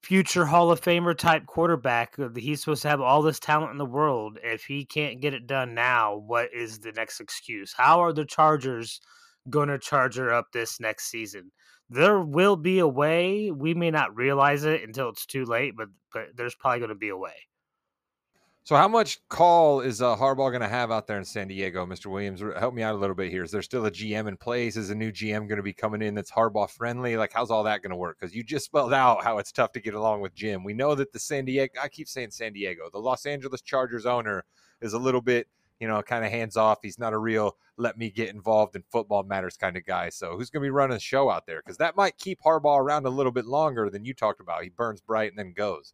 future 0.02 0.44
Hall 0.44 0.70
of 0.70 0.80
Famer 0.80 1.16
type 1.16 1.46
quarterback. 1.46 2.18
Uh, 2.18 2.28
he's 2.36 2.60
supposed 2.60 2.82
to 2.82 2.88
have 2.88 3.00
all 3.00 3.22
this 3.22 3.38
talent 3.38 3.72
in 3.72 3.78
the 3.78 3.86
world. 3.86 4.38
If 4.42 4.64
he 4.64 4.84
can't 4.84 5.20
get 5.20 5.34
it 5.34 5.46
done 5.46 5.74
now, 5.74 6.16
what 6.16 6.52
is 6.52 6.78
the 6.78 6.92
next 6.92 7.20
excuse? 7.20 7.72
How 7.76 8.00
are 8.00 8.12
the 8.12 8.24
Chargers 8.24 9.00
going 9.48 9.68
to 9.68 9.78
charger 9.78 10.32
up 10.32 10.52
this 10.52 10.80
next 10.80 11.10
season? 11.10 11.50
There 11.90 12.20
will 12.20 12.56
be 12.56 12.78
a 12.78 12.88
way. 12.88 13.50
We 13.50 13.74
may 13.74 13.90
not 13.90 14.16
realize 14.16 14.64
it 14.64 14.82
until 14.82 15.10
it's 15.10 15.26
too 15.26 15.44
late, 15.44 15.76
but 15.76 15.88
but 16.12 16.28
there's 16.36 16.54
probably 16.54 16.78
going 16.78 16.88
to 16.90 16.94
be 16.94 17.10
a 17.10 17.16
way. 17.16 17.34
So, 18.66 18.76
how 18.76 18.88
much 18.88 19.18
call 19.28 19.82
is 19.82 20.00
uh, 20.00 20.16
Harbaugh 20.16 20.50
going 20.50 20.62
to 20.62 20.68
have 20.68 20.90
out 20.90 21.06
there 21.06 21.18
in 21.18 21.24
San 21.26 21.48
Diego, 21.48 21.84
Mr. 21.84 22.06
Williams? 22.06 22.42
Help 22.58 22.72
me 22.72 22.82
out 22.82 22.94
a 22.94 22.98
little 22.98 23.14
bit 23.14 23.30
here. 23.30 23.44
Is 23.44 23.50
there 23.50 23.60
still 23.60 23.84
a 23.84 23.90
GM 23.90 24.26
in 24.26 24.38
place? 24.38 24.78
Is 24.78 24.88
a 24.88 24.94
new 24.94 25.12
GM 25.12 25.46
going 25.48 25.58
to 25.58 25.62
be 25.62 25.74
coming 25.74 26.00
in 26.00 26.14
that's 26.14 26.30
Harbaugh 26.30 26.70
friendly? 26.70 27.18
Like, 27.18 27.30
how's 27.30 27.50
all 27.50 27.64
that 27.64 27.82
going 27.82 27.90
to 27.90 27.96
work? 27.96 28.16
Because 28.18 28.34
you 28.34 28.42
just 28.42 28.64
spelled 28.64 28.94
out 28.94 29.22
how 29.22 29.36
it's 29.36 29.52
tough 29.52 29.72
to 29.72 29.82
get 29.82 29.92
along 29.92 30.22
with 30.22 30.34
Jim. 30.34 30.64
We 30.64 30.72
know 30.72 30.94
that 30.94 31.12
the 31.12 31.18
San 31.18 31.44
Diego, 31.44 31.74
I 31.78 31.88
keep 31.88 32.08
saying 32.08 32.30
San 32.30 32.54
Diego, 32.54 32.88
the 32.90 33.00
Los 33.00 33.26
Angeles 33.26 33.60
Chargers 33.60 34.06
owner 34.06 34.46
is 34.80 34.94
a 34.94 34.98
little 34.98 35.20
bit, 35.20 35.46
you 35.80 35.88
know, 35.88 36.02
kind 36.02 36.24
of 36.24 36.30
hands 36.30 36.56
off. 36.56 36.78
He's 36.82 36.98
not 36.98 37.12
a 37.12 37.18
real 37.18 37.56
let 37.76 37.98
me 37.98 38.10
get 38.10 38.32
involved 38.32 38.76
in 38.76 38.84
football 38.92 39.22
matters 39.24 39.56
kind 39.56 39.76
of 39.76 39.84
guy. 39.84 40.08
So, 40.08 40.36
who's 40.36 40.50
going 40.50 40.62
to 40.62 40.66
be 40.66 40.70
running 40.70 40.94
the 40.94 41.00
show 41.00 41.30
out 41.30 41.46
there? 41.46 41.60
Because 41.64 41.78
that 41.78 41.96
might 41.96 42.18
keep 42.18 42.40
Harbaugh 42.42 42.78
around 42.78 43.06
a 43.06 43.10
little 43.10 43.32
bit 43.32 43.46
longer 43.46 43.90
than 43.90 44.04
you 44.04 44.14
talked 44.14 44.40
about. 44.40 44.62
He 44.62 44.68
burns 44.68 45.00
bright 45.00 45.30
and 45.30 45.38
then 45.38 45.52
goes. 45.56 45.92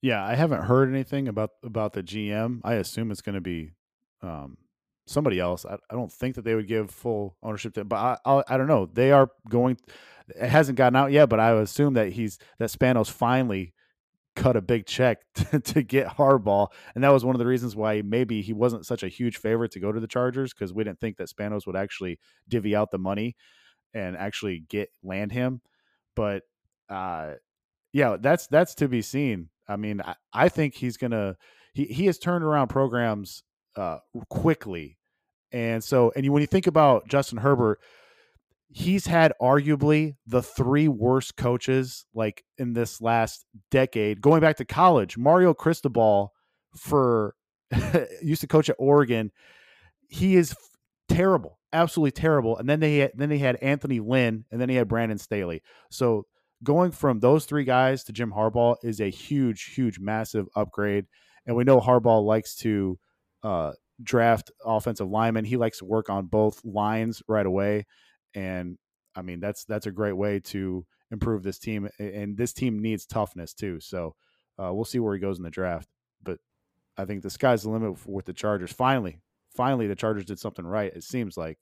Yeah, 0.00 0.24
I 0.24 0.34
haven't 0.34 0.64
heard 0.64 0.88
anything 0.88 1.28
about 1.28 1.50
about 1.62 1.92
the 1.92 2.02
GM. 2.02 2.60
I 2.64 2.74
assume 2.74 3.10
it's 3.10 3.20
going 3.20 3.34
to 3.34 3.40
be 3.40 3.72
um, 4.22 4.56
somebody 5.06 5.40
else. 5.40 5.64
I, 5.64 5.74
I, 5.90 5.94
don't 5.94 6.12
think 6.12 6.36
that 6.36 6.44
they 6.44 6.54
would 6.54 6.68
give 6.68 6.90
full 6.90 7.36
ownership 7.42 7.74
to, 7.74 7.84
but 7.84 7.96
I, 7.96 8.18
I, 8.24 8.42
I 8.48 8.56
don't 8.56 8.68
know. 8.68 8.86
They 8.86 9.10
are 9.10 9.30
going. 9.48 9.78
It 10.28 10.48
hasn't 10.48 10.78
gotten 10.78 10.96
out 10.96 11.10
yet, 11.10 11.28
but 11.28 11.40
I 11.40 11.52
assume 11.52 11.94
that 11.94 12.12
he's 12.12 12.38
that 12.58 12.70
Spanos 12.70 13.10
finally 13.10 13.72
cut 14.38 14.56
a 14.56 14.62
big 14.62 14.86
check 14.86 15.18
to, 15.34 15.60
to 15.60 15.82
get 15.82 16.06
Harbaugh, 16.06 16.68
and 16.94 17.02
that 17.04 17.12
was 17.12 17.24
one 17.24 17.34
of 17.34 17.38
the 17.38 17.46
reasons 17.46 17.74
why 17.76 18.02
maybe 18.02 18.40
he 18.40 18.52
wasn't 18.52 18.86
such 18.86 19.02
a 19.02 19.08
huge 19.08 19.36
favorite 19.36 19.72
to 19.72 19.80
go 19.80 19.92
to 19.92 20.00
the 20.00 20.06
Chargers 20.06 20.54
because 20.54 20.72
we 20.72 20.84
didn't 20.84 21.00
think 21.00 21.16
that 21.16 21.28
Spanos 21.28 21.66
would 21.66 21.76
actually 21.76 22.18
divvy 22.48 22.74
out 22.74 22.90
the 22.90 22.98
money 22.98 23.36
and 23.92 24.16
actually 24.16 24.64
get 24.68 24.90
land 25.02 25.32
him. 25.32 25.60
But 26.14 26.42
uh, 26.88 27.34
yeah, 27.92 28.16
that's 28.20 28.46
that's 28.46 28.74
to 28.76 28.88
be 28.88 29.02
seen. 29.02 29.48
I 29.68 29.76
mean, 29.76 30.00
I, 30.00 30.14
I 30.32 30.48
think 30.48 30.74
he's 30.74 30.96
gonna 30.96 31.36
he 31.74 31.84
he 31.84 32.06
has 32.06 32.18
turned 32.18 32.44
around 32.44 32.68
programs 32.68 33.42
uh, 33.76 33.98
quickly, 34.30 34.98
and 35.52 35.82
so 35.82 36.12
and 36.14 36.24
you, 36.24 36.32
when 36.32 36.40
you 36.40 36.46
think 36.46 36.66
about 36.66 37.08
Justin 37.08 37.38
Herbert, 37.38 37.80
he's 38.70 39.06
had 39.06 39.32
arguably 39.40 40.16
the 40.26 40.42
three 40.42 40.88
worst 40.88 41.36
coaches 41.36 42.04
like 42.14 42.44
in 42.58 42.74
this 42.74 43.00
last 43.00 43.46
decade, 43.70 44.20
going 44.20 44.40
back 44.40 44.56
to 44.56 44.64
college. 44.64 45.16
Mario 45.16 45.54
Cristobal 45.54 46.32
for 46.76 47.34
used 48.22 48.42
to 48.42 48.46
coach 48.46 48.68
at 48.68 48.76
Oregon. 48.78 49.30
He 50.08 50.36
is 50.36 50.54
terrible, 51.08 51.58
absolutely 51.72 52.12
terrible. 52.12 52.56
And 52.56 52.68
then 52.68 52.80
they 52.80 52.98
had, 52.98 53.12
then 53.14 53.28
they 53.28 53.38
had 53.38 53.56
Anthony 53.56 54.00
Lynn, 54.00 54.44
and 54.50 54.60
then 54.60 54.68
he 54.68 54.76
had 54.76 54.88
Brandon 54.88 55.18
Staley. 55.18 55.62
So 55.90 56.26
going 56.62 56.90
from 56.90 57.20
those 57.20 57.44
three 57.44 57.64
guys 57.64 58.04
to 58.04 58.12
Jim 58.12 58.32
Harbaugh 58.32 58.76
is 58.82 59.00
a 59.00 59.10
huge, 59.10 59.72
huge, 59.74 59.98
massive 59.98 60.46
upgrade. 60.56 61.06
And 61.46 61.56
we 61.56 61.64
know 61.64 61.80
Harbaugh 61.80 62.24
likes 62.24 62.54
to 62.56 62.98
uh, 63.42 63.72
draft 64.02 64.50
offensive 64.64 65.08
linemen. 65.08 65.44
He 65.44 65.56
likes 65.56 65.78
to 65.78 65.84
work 65.84 66.10
on 66.10 66.26
both 66.26 66.62
lines 66.64 67.22
right 67.28 67.46
away. 67.46 67.86
And 68.34 68.78
I 69.14 69.22
mean, 69.22 69.40
that's 69.40 69.64
that's 69.64 69.86
a 69.86 69.92
great 69.92 70.16
way 70.16 70.40
to 70.40 70.86
improve 71.10 71.42
this 71.42 71.58
team. 71.58 71.88
And 71.98 72.36
this 72.36 72.52
team 72.52 72.80
needs 72.80 73.06
toughness 73.06 73.54
too. 73.54 73.80
So 73.80 74.14
uh, 74.62 74.72
we'll 74.72 74.84
see 74.84 74.98
where 74.98 75.14
he 75.14 75.20
goes 75.20 75.38
in 75.38 75.44
the 75.44 75.50
draft. 75.50 75.88
But 76.22 76.38
I 76.96 77.04
think 77.04 77.22
the 77.22 77.30
sky's 77.30 77.62
the 77.62 77.70
limit 77.70 78.06
with 78.06 78.26
the 78.26 78.32
Chargers. 78.32 78.72
Finally, 78.72 79.20
finally, 79.54 79.86
the 79.86 79.94
Chargers 79.94 80.24
did 80.24 80.38
something 80.38 80.66
right. 80.66 80.92
It 80.94 81.04
seems 81.04 81.36
like 81.36 81.58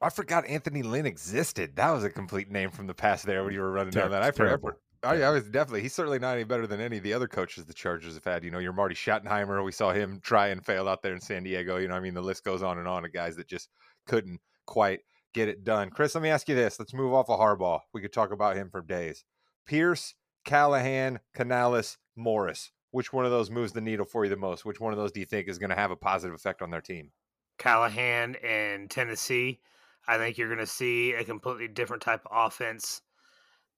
I 0.00 0.10
forgot 0.10 0.46
Anthony 0.46 0.82
Lynn 0.82 1.06
existed. 1.06 1.76
That 1.76 1.90
was 1.90 2.04
a 2.04 2.10
complete 2.10 2.50
name 2.50 2.70
from 2.70 2.86
the 2.86 2.94
past 2.94 3.26
there 3.26 3.44
when 3.44 3.52
you 3.52 3.60
were 3.60 3.72
running 3.72 3.92
down 3.92 4.12
that. 4.12 4.22
I 4.22 4.30
forgot. 4.30 4.60
I, 5.02 5.22
I, 5.22 5.30
was 5.30 5.44
definitely 5.44 5.82
he's 5.82 5.94
certainly 5.94 6.18
not 6.18 6.34
any 6.34 6.44
better 6.44 6.66
than 6.66 6.80
any 6.80 6.96
of 6.96 7.04
the 7.04 7.14
other 7.14 7.28
coaches 7.28 7.64
the 7.64 7.74
Chargers 7.74 8.14
have 8.14 8.24
had. 8.24 8.42
You 8.42 8.50
know, 8.50 8.58
your 8.58 8.72
Marty 8.72 8.96
Schottenheimer, 8.96 9.64
we 9.64 9.70
saw 9.70 9.92
him 9.92 10.20
try 10.22 10.48
and 10.48 10.64
fail 10.64 10.88
out 10.88 11.02
there 11.02 11.14
in 11.14 11.20
San 11.20 11.44
Diego. 11.44 11.76
You 11.76 11.86
know, 11.86 11.94
I 11.94 12.00
mean, 12.00 12.14
the 12.14 12.22
list 12.22 12.44
goes 12.44 12.62
on 12.62 12.78
and 12.78 12.88
on 12.88 13.04
of 13.04 13.12
guys 13.12 13.36
that 13.36 13.46
just 13.46 13.68
couldn't 14.06 14.40
quite 14.66 15.00
get 15.34 15.48
it 15.48 15.64
done. 15.64 15.90
Chris, 15.90 16.14
let 16.14 16.22
me 16.22 16.30
ask 16.30 16.48
you 16.48 16.54
this. 16.54 16.78
Let's 16.78 16.94
move 16.94 17.12
off 17.12 17.30
of 17.30 17.38
Harbaugh. 17.38 17.80
We 17.92 18.00
could 18.00 18.12
talk 18.12 18.32
about 18.32 18.56
him 18.56 18.70
for 18.70 18.82
days. 18.82 19.24
Pierce, 19.66 20.14
Callahan, 20.44 21.20
Canales, 21.34 21.98
Morris. 22.16 22.72
Which 22.90 23.12
one 23.12 23.26
of 23.26 23.30
those 23.30 23.50
moves 23.50 23.72
the 23.72 23.80
needle 23.80 24.06
for 24.06 24.24
you 24.24 24.30
the 24.30 24.36
most? 24.36 24.64
Which 24.64 24.80
one 24.80 24.92
of 24.92 24.98
those 24.98 25.12
do 25.12 25.20
you 25.20 25.26
think 25.26 25.46
is 25.46 25.58
going 25.58 25.70
to 25.70 25.76
have 25.76 25.90
a 25.90 25.96
positive 25.96 26.34
effect 26.34 26.62
on 26.62 26.70
their 26.70 26.80
team? 26.80 27.10
Callahan 27.58 28.36
and 28.36 28.90
Tennessee. 28.90 29.60
I 30.06 30.16
think 30.16 30.38
you're 30.38 30.48
going 30.48 30.58
to 30.58 30.66
see 30.66 31.12
a 31.12 31.24
completely 31.24 31.68
different 31.68 32.02
type 32.02 32.22
of 32.24 32.46
offense 32.46 33.02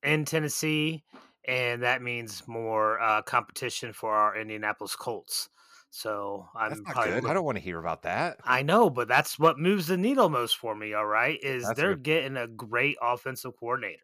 in 0.03 0.25
Tennessee, 0.25 1.03
and 1.47 1.83
that 1.83 2.03
means 2.03 2.47
more 2.47 3.01
uh, 3.01 3.23
competition 3.23 3.93
for 3.93 4.15
our 4.15 4.37
Indianapolis 4.37 4.95
Colts. 4.95 5.49
So 5.91 6.49
I'm 6.55 6.85
probably. 6.85 7.21
Good. 7.21 7.31
I 7.31 7.35
don't 7.35 7.45
want 7.45 7.59
to 7.59 7.65
hear 7.65 7.79
about 7.79 8.03
that. 8.03 8.39
I 8.45 8.63
know, 8.63 8.91
but 8.91 9.09
that's 9.09 9.39
what 9.39 9.59
moves 9.59 9.89
the 9.89 9.97
needle 9.97 10.29
most 10.29 10.57
for 10.57 10.75
me. 10.75 10.95
All 10.95 11.07
right, 11.07 11.39
is 11.43 11.65
that's 11.65 11.77
they're 11.77 11.95
good. 11.95 12.03
getting 12.05 12.37
a 12.37 12.47
great 12.47 12.97
offensive 13.03 13.57
coordinator. 13.59 14.03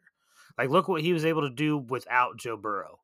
Like, 0.59 0.71
look 0.71 0.89
what 0.89 1.03
he 1.03 1.13
was 1.13 1.25
able 1.25 1.43
to 1.43 1.51
do 1.51 1.79
without 1.79 2.39
Joe 2.39 2.57
Burrow. 2.57 3.01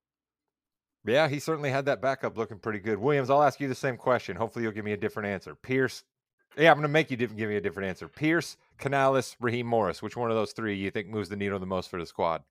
Yeah, 1.04 1.28
he 1.28 1.38
certainly 1.38 1.70
had 1.70 1.86
that 1.86 2.00
backup 2.00 2.36
looking 2.36 2.58
pretty 2.58 2.78
good. 2.78 2.98
Williams, 2.98 3.30
I'll 3.30 3.42
ask 3.42 3.60
you 3.60 3.68
the 3.68 3.74
same 3.74 3.96
question. 3.96 4.36
Hopefully, 4.36 4.64
you'll 4.64 4.72
give 4.72 4.84
me 4.84 4.92
a 4.92 4.96
different 4.96 5.28
answer. 5.28 5.54
Pierce, 5.54 6.04
yeah, 6.56 6.70
I'm 6.70 6.76
going 6.76 6.82
to 6.82 6.88
make 6.88 7.10
you 7.10 7.16
give 7.16 7.32
me 7.32 7.56
a 7.56 7.60
different 7.60 7.88
answer. 7.88 8.08
Pierce, 8.08 8.56
Canales, 8.78 9.36
Raheem 9.40 9.66
Morris. 9.66 10.02
Which 10.02 10.16
one 10.16 10.30
of 10.30 10.36
those 10.36 10.52
three 10.52 10.76
you 10.76 10.90
think 10.90 11.08
moves 11.08 11.28
the 11.28 11.36
needle 11.36 11.58
the 11.58 11.66
most 11.66 11.90
for 11.90 11.98
the 11.98 12.06
squad? 12.06 12.42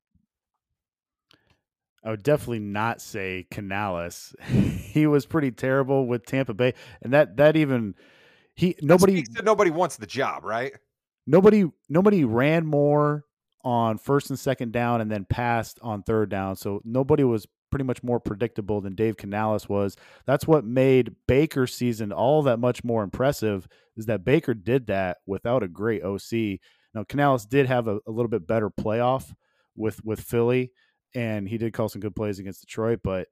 I 2.03 2.09
would 2.09 2.23
definitely 2.23 2.59
not 2.59 3.01
say 3.01 3.45
Canales. 3.51 4.35
he 4.45 5.07
was 5.07 5.25
pretty 5.25 5.51
terrible 5.51 6.07
with 6.07 6.25
Tampa 6.25 6.53
Bay, 6.53 6.73
and 7.01 7.13
that 7.13 7.37
that 7.37 7.55
even 7.55 7.95
he 8.55 8.75
nobody 8.81 9.23
nobody 9.43 9.71
wants 9.71 9.97
the 9.97 10.07
job, 10.07 10.43
right? 10.43 10.73
Nobody 11.27 11.65
nobody 11.89 12.25
ran 12.25 12.65
more 12.65 13.25
on 13.63 13.97
first 13.97 14.29
and 14.29 14.39
second 14.39 14.73
down 14.73 15.01
and 15.01 15.11
then 15.11 15.25
passed 15.25 15.79
on 15.81 16.01
third 16.03 16.29
down. 16.29 16.55
So 16.55 16.81
nobody 16.83 17.23
was 17.23 17.47
pretty 17.69 17.85
much 17.85 18.03
more 18.03 18.19
predictable 18.19 18.81
than 18.81 18.95
Dave 18.95 19.17
Canales 19.17 19.69
was. 19.69 19.95
That's 20.25 20.47
what 20.47 20.65
made 20.65 21.15
Baker's 21.27 21.73
season 21.73 22.11
all 22.11 22.43
that 22.43 22.59
much 22.59 22.83
more 22.83 23.03
impressive 23.03 23.67
is 23.95 24.07
that 24.07 24.25
Baker 24.25 24.53
did 24.53 24.87
that 24.87 25.17
without 25.25 25.63
a 25.63 25.67
great 25.67 26.03
OC. 26.03 26.59
Now 26.93 27.03
Canales 27.07 27.45
did 27.45 27.67
have 27.67 27.87
a, 27.87 27.99
a 28.07 28.11
little 28.11 28.27
bit 28.27 28.47
better 28.47 28.69
playoff 28.69 29.33
with 29.75 30.03
with 30.03 30.19
Philly, 30.19 30.71
and 31.15 31.47
he 31.47 31.57
did 31.57 31.73
call 31.73 31.89
some 31.89 32.01
good 32.01 32.15
plays 32.15 32.39
against 32.39 32.61
Detroit. 32.61 32.99
But 33.03 33.27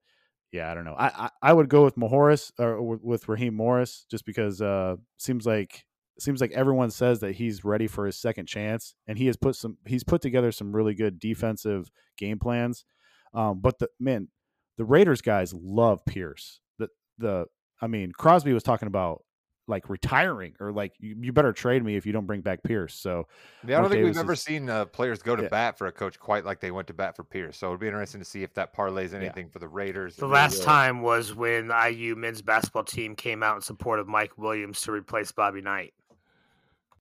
yeah, 0.52 0.72
I 0.72 0.74
don't 0.74 0.86
know. 0.86 0.96
I 0.98 1.08
I, 1.08 1.30
I 1.42 1.54
would 1.54 1.70
go 1.70 1.84
with 1.84 1.98
Mahoris 1.98 2.52
or 2.60 2.82
with 2.82 3.28
Raheem 3.28 3.54
Morris 3.54 4.06
just 4.10 4.26
because 4.26 4.62
uh 4.62 4.96
seems 5.18 5.46
like 5.46 5.86
seems 6.20 6.42
like 6.42 6.52
everyone 6.52 6.92
says 6.92 7.20
that 7.20 7.34
he's 7.34 7.64
ready 7.64 7.88
for 7.88 8.06
his 8.06 8.20
second 8.20 8.48
chance, 8.48 8.96
and 9.08 9.18
he 9.18 9.28
has 9.28 9.38
put 9.38 9.56
some 9.56 9.78
he's 9.86 10.04
put 10.04 10.22
together 10.22 10.52
some 10.52 10.76
really 10.76 10.94
good 10.94 11.20
defensive 11.20 11.90
game 12.18 12.40
plans. 12.40 12.86
Um, 13.34 13.60
but 13.62 13.80
the 13.80 13.90
man, 14.00 14.30
the 14.78 14.86
Raiders 14.86 15.22
guys 15.22 15.54
love 15.54 16.06
Pierce. 16.06 16.60
The 16.78 16.90
the 17.18 17.46
I 17.82 17.88
mean 17.88 18.12
Crosby 18.12 18.54
was 18.54 18.64
talking 18.64 18.88
about 18.88 19.24
like 19.70 19.90
retiring 19.90 20.54
or 20.60 20.72
like 20.72 20.94
you, 21.00 21.16
you 21.22 21.32
better 21.32 21.54
trade 21.54 21.84
me 21.84 21.96
if 21.96 22.06
you 22.06 22.12
don't 22.12 22.26
bring 22.26 22.42
back 22.42 22.64
Pierce. 22.64 22.96
So 22.96 23.28
yeah, 23.66 23.78
I 23.78 23.82
don't 23.82 23.90
think 23.90 24.02
Davis 24.02 24.18
we've 24.18 24.24
ever 24.24 24.34
is, 24.34 24.42
seen 24.42 24.70
uh, 24.70 24.86
players 24.86 25.22
go 25.22 25.36
to 25.36 25.44
yeah. 25.44 25.50
bat 25.50 25.78
for 25.78 25.88
a 25.88 25.92
coach 25.92 26.20
quite 26.20 26.44
like 26.44 26.60
they 26.60 26.72
went 26.72 26.88
to 26.88 26.94
bat 26.94 27.16
for 27.16 27.24
Pierce. 27.24 27.58
So 27.58 27.68
it'd 27.68 27.80
be 27.80 27.88
interesting 27.88 28.20
to 28.20 28.26
see 28.26 28.44
if 28.44 28.54
that 28.56 28.76
parlays 28.76 29.14
anything 29.14 29.46
yeah. 29.46 29.52
for 29.52 29.60
the 29.60 29.68
Raiders. 29.68 30.16
The 30.16 30.28
last 30.28 30.64
time 30.64 31.02
was 31.02 31.34
when 31.34 31.68
the 31.68 31.90
IU 31.90 32.16
men's 32.16 32.42
basketball 32.42 32.84
team 32.84 33.16
came 33.16 33.44
out 33.44 33.56
in 33.56 33.62
support 33.62 34.00
of 34.00 34.08
Mike 34.08 34.38
Williams 34.38 34.82
to 34.82 34.92
replace 34.92 35.32
Bobby 35.32 35.62
Knight. 35.62 35.94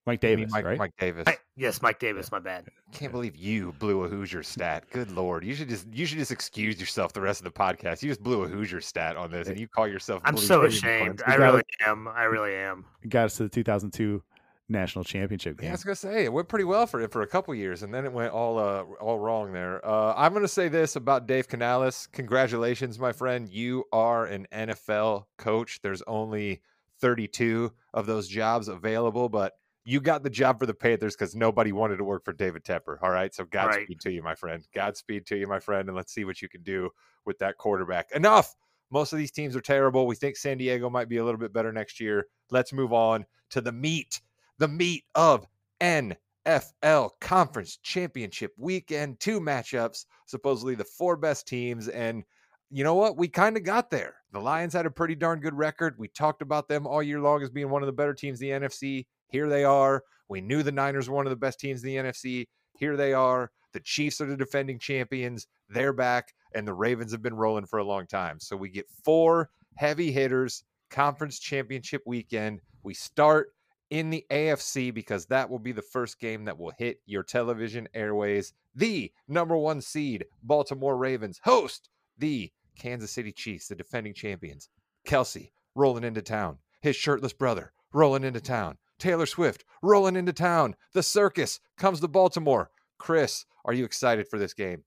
Mike 0.09 0.21
Davis, 0.21 0.51
Mike, 0.51 0.65
right? 0.65 0.79
Mike 0.79 0.95
Davis. 0.99 1.25
I, 1.27 1.37
yes, 1.55 1.83
Mike 1.83 1.99
Davis. 1.99 2.33
My 2.33 2.39
bad. 2.39 2.67
Can't 2.93 3.13
believe 3.13 3.37
you 3.37 3.75
blew 3.79 4.05
a 4.05 4.09
Hoosier 4.09 4.43
stat. 4.43 4.85
Good 4.91 5.11
lord, 5.11 5.45
you 5.45 5.55
should 5.55 5.69
just 5.69 5.87
you 5.93 6.07
should 6.07 6.17
just 6.17 6.33
excuse 6.33 6.81
yourself 6.81 7.13
the 7.13 7.21
rest 7.21 7.41
of 7.41 7.45
the 7.45 7.51
podcast. 7.51 8.03
You 8.03 8.09
just 8.09 8.23
blew 8.23 8.43
a 8.43 8.49
Hoosier 8.49 8.81
stat 8.81 9.17
on 9.17 9.31
this, 9.31 9.49
and 9.49 9.61
you 9.61 9.69
call 9.69 9.87
yourself. 9.87 10.23
I'm 10.25 10.39
so 10.39 10.65
ashamed. 10.65 11.23
I 11.27 11.35
really 11.35 11.63
am. 11.87 12.09
I 12.09 12.25
really 12.25 12.55
am. 12.55 12.87
Got 13.07 13.27
us 13.27 13.37
to 13.37 13.43
the 13.43 13.51
2002 13.51 14.23
national 14.71 15.05
championship 15.05 15.59
game. 15.59 15.67
Yeah, 15.67 15.73
I 15.73 15.75
was 15.75 15.85
gonna 15.85 15.95
say 15.95 16.25
it 16.25 16.33
went 16.33 16.49
pretty 16.49 16.65
well 16.65 16.87
for 16.87 17.03
it 17.03 17.13
for 17.13 17.21
a 17.21 17.27
couple 17.27 17.55
years, 17.55 17.83
and 17.83 17.93
then 17.93 18.07
it 18.07 18.13
went 18.13 18.33
all 18.33 18.59
uh, 18.59 18.85
all 18.99 19.19
wrong 19.19 19.53
there. 19.53 19.87
Uh, 19.87 20.15
I'm 20.17 20.33
gonna 20.33 20.49
say 20.49 20.69
this 20.69 20.97
about 20.97 21.27
Dave 21.27 21.49
Canales. 21.49 22.09
Congratulations, 22.13 22.99
my 22.99 23.13
friend. 23.13 23.47
You 23.47 23.85
are 23.93 24.25
an 24.25 24.47
NFL 24.51 25.27
coach. 25.37 25.81
There's 25.83 26.01
only 26.07 26.63
32 27.01 27.73
of 27.93 28.07
those 28.07 28.27
jobs 28.27 28.69
available, 28.69 29.29
but 29.29 29.53
you 29.89 30.03
got 30.03 30.23
the 30.23 30.29
job 30.29 30.61
for 30.61 30.67
the 30.67 30.75
Panthers 30.75 31.17
because 31.17 31.35
nobody 31.35 31.73
wanted 31.73 31.97
to 31.97 32.05
work 32.05 32.23
for 32.23 32.35
David 32.35 32.63
Tepper. 32.63 32.99
All 33.01 33.09
right. 33.11 33.35
So 33.35 33.47
Godspeed 33.47 33.89
right. 33.89 34.01
to 34.01 34.13
you, 34.13 34.23
my 34.23 34.35
friend. 34.35 34.63
Godspeed 34.75 35.25
to 35.29 35.37
you, 35.39 35.47
my 35.47 35.61
friend. 35.61 35.89
And 35.89 35.97
let's 35.97 36.13
see 36.13 36.27
what 36.27 36.43
you 36.43 36.49
can 36.49 36.63
do 36.63 36.91
with 37.25 37.39
that 37.39 37.57
quarterback. 37.57 38.11
Enough. 38.15 38.55
Most 38.91 39.15
of 39.15 39.19
these 39.19 39.31
teams 39.31 39.57
are 39.57 39.63
terrible. 39.63 40.07
We 40.07 40.15
think 40.15 40.37
San 40.37 40.59
Diego 40.59 40.91
might 40.91 41.09
be 41.09 41.17
a 41.17 41.25
little 41.25 41.41
bit 41.41 41.55
better 41.55 41.73
next 41.73 42.01
year. 42.01 42.27
Let's 42.51 42.71
move 42.71 42.93
on 42.93 43.25
to 43.49 43.63
the 43.63 43.73
meat, 43.73 44.21
the 44.59 44.69
meat 44.69 45.05
of 45.15 45.47
NFL 45.81 47.11
Conference 47.23 47.79
Championship 47.83 48.53
Weekend. 48.59 49.21
Two 49.21 49.41
matchups, 49.41 50.05
supposedly 50.27 50.75
the 50.75 50.85
four 50.85 51.17
best 51.17 51.49
teams. 51.49 51.89
And 51.89 52.25
you 52.71 52.85
know 52.85 52.95
what? 52.95 53.17
We 53.17 53.27
kind 53.27 53.57
of 53.57 53.65
got 53.65 53.91
there. 53.91 54.17
The 54.33 54.41
Lions 54.41 54.75
had 54.75 54.85
a 54.85 54.91
pretty 54.91 55.15
darn 55.15 55.41
good 55.41 55.55
record. 55.55 55.95
We 55.99 56.09
talked 56.09 56.43
about 56.43 56.69
them 56.69 56.87
all 56.87 57.03
year 57.03 57.23
long 57.23 57.43
as 57.43 57.49
being 57.49 57.71
one 57.71 57.83
of 57.83 57.87
the 57.87 57.93
better 57.93 58.13
teams 58.13 58.43
in 58.43 58.51
the 58.51 58.67
NFC. 58.67 59.07
Here 59.29 59.49
they 59.49 59.65
are. 59.65 60.03
We 60.29 60.41
knew 60.41 60.63
the 60.63 60.73
Niners 60.73 61.09
were 61.09 61.17
one 61.17 61.27
of 61.27 61.31
the 61.31 61.37
best 61.37 61.61
teams 61.61 61.83
in 61.83 61.89
the 61.89 61.97
NFC. 61.97 62.47
Here 62.79 62.97
they 62.97 63.13
are. 63.13 63.51
The 63.73 63.81
Chiefs 63.81 64.21
are 64.21 64.27
the 64.27 64.37
defending 64.37 64.79
champions. 64.79 65.47
They're 65.69 65.93
back, 65.93 66.33
and 66.55 66.67
the 66.67 66.75
Ravens 66.75 67.13
have 67.13 67.23
been 67.23 67.35
rolling 67.35 67.67
for 67.67 67.79
a 67.79 67.85
long 67.85 68.07
time. 68.07 68.41
So 68.41 68.57
we 68.57 68.71
get 68.71 68.89
four 69.05 69.51
heavy 69.77 70.11
hitters, 70.11 70.65
conference 70.91 71.39
championship 71.39 72.03
weekend. 72.07 72.61
We 72.83 72.95
start 72.95 73.53
in 73.91 74.11
the 74.11 74.25
AFC 74.31 74.93
because 74.93 75.27
that 75.27 75.49
will 75.49 75.59
be 75.59 75.73
the 75.73 75.83
first 75.83 76.19
game 76.19 76.45
that 76.45 76.59
will 76.59 76.73
hit 76.79 77.01
your 77.07 77.23
television 77.23 77.89
airways. 77.95 78.53
The 78.75 79.13
number 79.29 79.57
one 79.57 79.81
seed, 79.81 80.25
Baltimore 80.43 80.97
Ravens, 80.97 81.41
host 81.43 81.89
the 82.19 82.51
Kansas 82.79 83.11
City 83.11 83.33
Chiefs, 83.33 83.69
the 83.69 83.75
defending 83.75 84.15
champions. 84.15 84.69
Kelce 85.07 85.51
rolling 85.75 86.05
into 86.05 86.23
town. 86.23 86.59
His 86.81 86.97
shirtless 86.97 87.33
brother 87.33 87.73
rolling 87.93 88.25
into 88.25 88.41
town. 88.41 88.79
Taylor 88.99 89.27
Swift 89.27 89.65
rolling 89.83 90.17
into 90.17 90.33
town. 90.33 90.75
The 90.93 91.03
circus 91.03 91.61
comes 91.77 92.01
to 92.01 92.09
Baltimore. 92.09 92.71
Chris, 92.99 93.45
are 93.65 93.73
you 93.73 93.85
excited 93.85 94.29
for 94.29 94.39
this 94.39 94.55
game? 94.55 94.83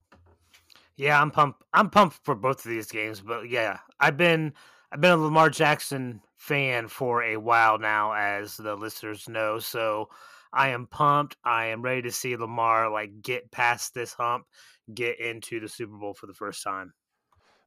Yeah, 0.98 1.20
I'm 1.20 1.32
pumped. 1.32 1.64
I'm 1.74 1.90
pumped 1.90 2.20
for 2.24 2.36
both 2.36 2.66
of 2.66 2.70
these 2.70 2.92
games, 2.92 3.22
but 3.22 3.50
yeah, 3.50 3.80
I've 4.00 4.18
been 4.18 4.54
I've 4.92 5.02
been 5.02 5.12
a 5.12 5.18
Lamar 5.18 5.50
Jackson 5.50 6.22
fan 6.38 6.88
for 6.88 7.24
a 7.24 7.38
while 7.38 7.80
now, 7.80 8.14
as 8.14 8.58
the 8.58 8.76
listeners 8.76 9.30
know. 9.30 9.60
So 9.60 10.10
I 10.54 10.70
am 10.70 10.88
pumped. 10.88 11.38
I 11.44 11.68
am 11.68 11.82
ready 11.82 12.02
to 12.04 12.12
see 12.12 12.36
Lamar 12.36 12.92
like 12.92 13.22
get 13.22 13.52
past 13.52 13.94
this 13.94 14.14
hump, 14.14 14.46
get 14.94 15.20
into 15.20 15.60
the 15.60 15.70
Super 15.70 15.98
Bowl 15.98 16.14
for 16.14 16.28
the 16.28 16.34
first 16.34 16.64
time. 16.64 16.94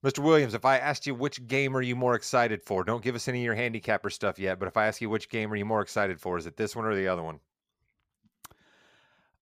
Mr. 0.04 0.18
Williams, 0.18 0.52
if 0.52 0.66
I 0.66 0.76
asked 0.76 1.06
you 1.06 1.14
which 1.14 1.46
game 1.46 1.75
are 1.75 1.82
you 1.82 1.96
more 1.96 2.14
excited 2.14 2.62
for, 2.62 2.84
don't 2.84 3.02
give 3.02 3.14
us 3.14 3.26
any 3.26 3.38
of 3.38 3.44
your 3.44 3.54
handicapper 3.54 4.11
stuff 4.11 4.38
yet, 4.38 4.58
but 4.58 4.68
if 4.68 4.76
I 4.76 4.87
ask 4.87 5.00
you 5.00 5.08
which 5.08 5.30
game 5.30 5.50
are 5.50 5.56
you 5.56 5.64
more 5.64 5.80
excited 5.80 6.20
for, 6.20 6.37
is 6.37 6.46
it 6.46 6.58
this 6.58 6.76
one 6.76 6.84
or 6.84 6.94
the 6.94 7.08
other 7.08 7.23
one? 7.23 7.40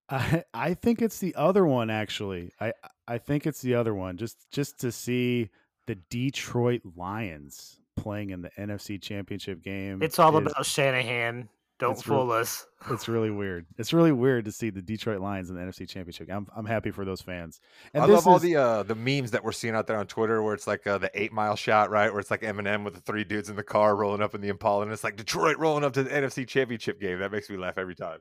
I 0.09 0.45
I 0.55 0.75
think 0.75 1.03
it's 1.03 1.19
the 1.19 1.35
other 1.35 1.67
one 1.67 1.91
actually. 1.91 2.53
I 2.61 2.75
I 3.09 3.19
think 3.19 3.47
it's 3.47 3.61
the 3.61 3.75
other 3.75 3.93
one. 3.93 4.17
Just 4.17 4.51
just 4.53 4.79
to 4.81 4.93
see 4.93 5.51
the 5.87 5.97
Detroit 5.97 6.83
Lions 6.97 7.81
playing 7.97 8.31
in 8.31 8.43
the 8.43 8.51
NFC 8.51 9.03
Championship 9.03 9.63
game. 9.63 10.01
It's 10.01 10.21
all 10.21 10.37
is, 10.39 10.47
about 10.47 10.65
Shanahan 10.65 11.49
don't 11.83 11.93
it's 11.93 12.03
fool 12.03 12.31
us. 12.31 12.67
It's 12.91 13.07
really 13.07 13.31
weird. 13.31 13.67
It's 13.79 13.93
really 13.93 14.11
weird 14.11 14.45
to 14.47 14.51
see 14.51 14.69
the 14.71 14.83
Detroit 14.83 15.21
Lions 15.21 15.51
in 15.51 15.55
the 15.55 15.63
NFC 15.63 15.89
Championship. 15.89 16.29
I'm 16.33 16.49
I'm 16.57 16.67
happy 16.67 16.91
for 16.91 17.05
those 17.05 17.21
fans. 17.21 17.61
And 17.95 18.03
I 18.03 18.07
love 18.07 18.27
all 18.27 18.41
the 18.41 18.57
uh, 18.57 18.83
the 18.83 18.97
memes 18.97 19.31
that 19.31 19.45
we're 19.45 19.53
seeing 19.53 19.77
out 19.77 19.87
there 19.87 19.99
on 19.99 20.09
Twitter, 20.09 20.43
where 20.43 20.53
it's 20.53 20.67
like 20.67 20.85
uh, 20.85 20.99
the 20.99 21.09
eight 21.15 21.33
mile 21.33 21.55
shot, 21.55 21.91
right? 21.91 22.11
Where 22.11 22.19
it's 22.19 22.31
like 22.33 22.43
Eminem 22.43 22.83
with 22.83 22.95
the 22.95 23.01
three 23.01 23.23
dudes 23.23 23.49
in 23.49 23.55
the 23.55 23.63
car 23.63 23.95
rolling 23.95 24.21
up 24.21 24.35
in 24.35 24.41
the 24.41 24.49
Impala, 24.49 24.83
and 24.83 24.93
it's 24.93 25.05
like 25.05 25.15
Detroit 25.17 25.59
rolling 25.59 25.85
up 25.85 25.93
to 25.93 26.03
the 26.03 26.11
NFC 26.11 26.45
Championship 26.45 27.01
game. 27.01 27.21
That 27.21 27.31
makes 27.31 27.49
me 27.49 27.57
laugh 27.57 27.79
every 27.79 27.95
time. 27.95 28.19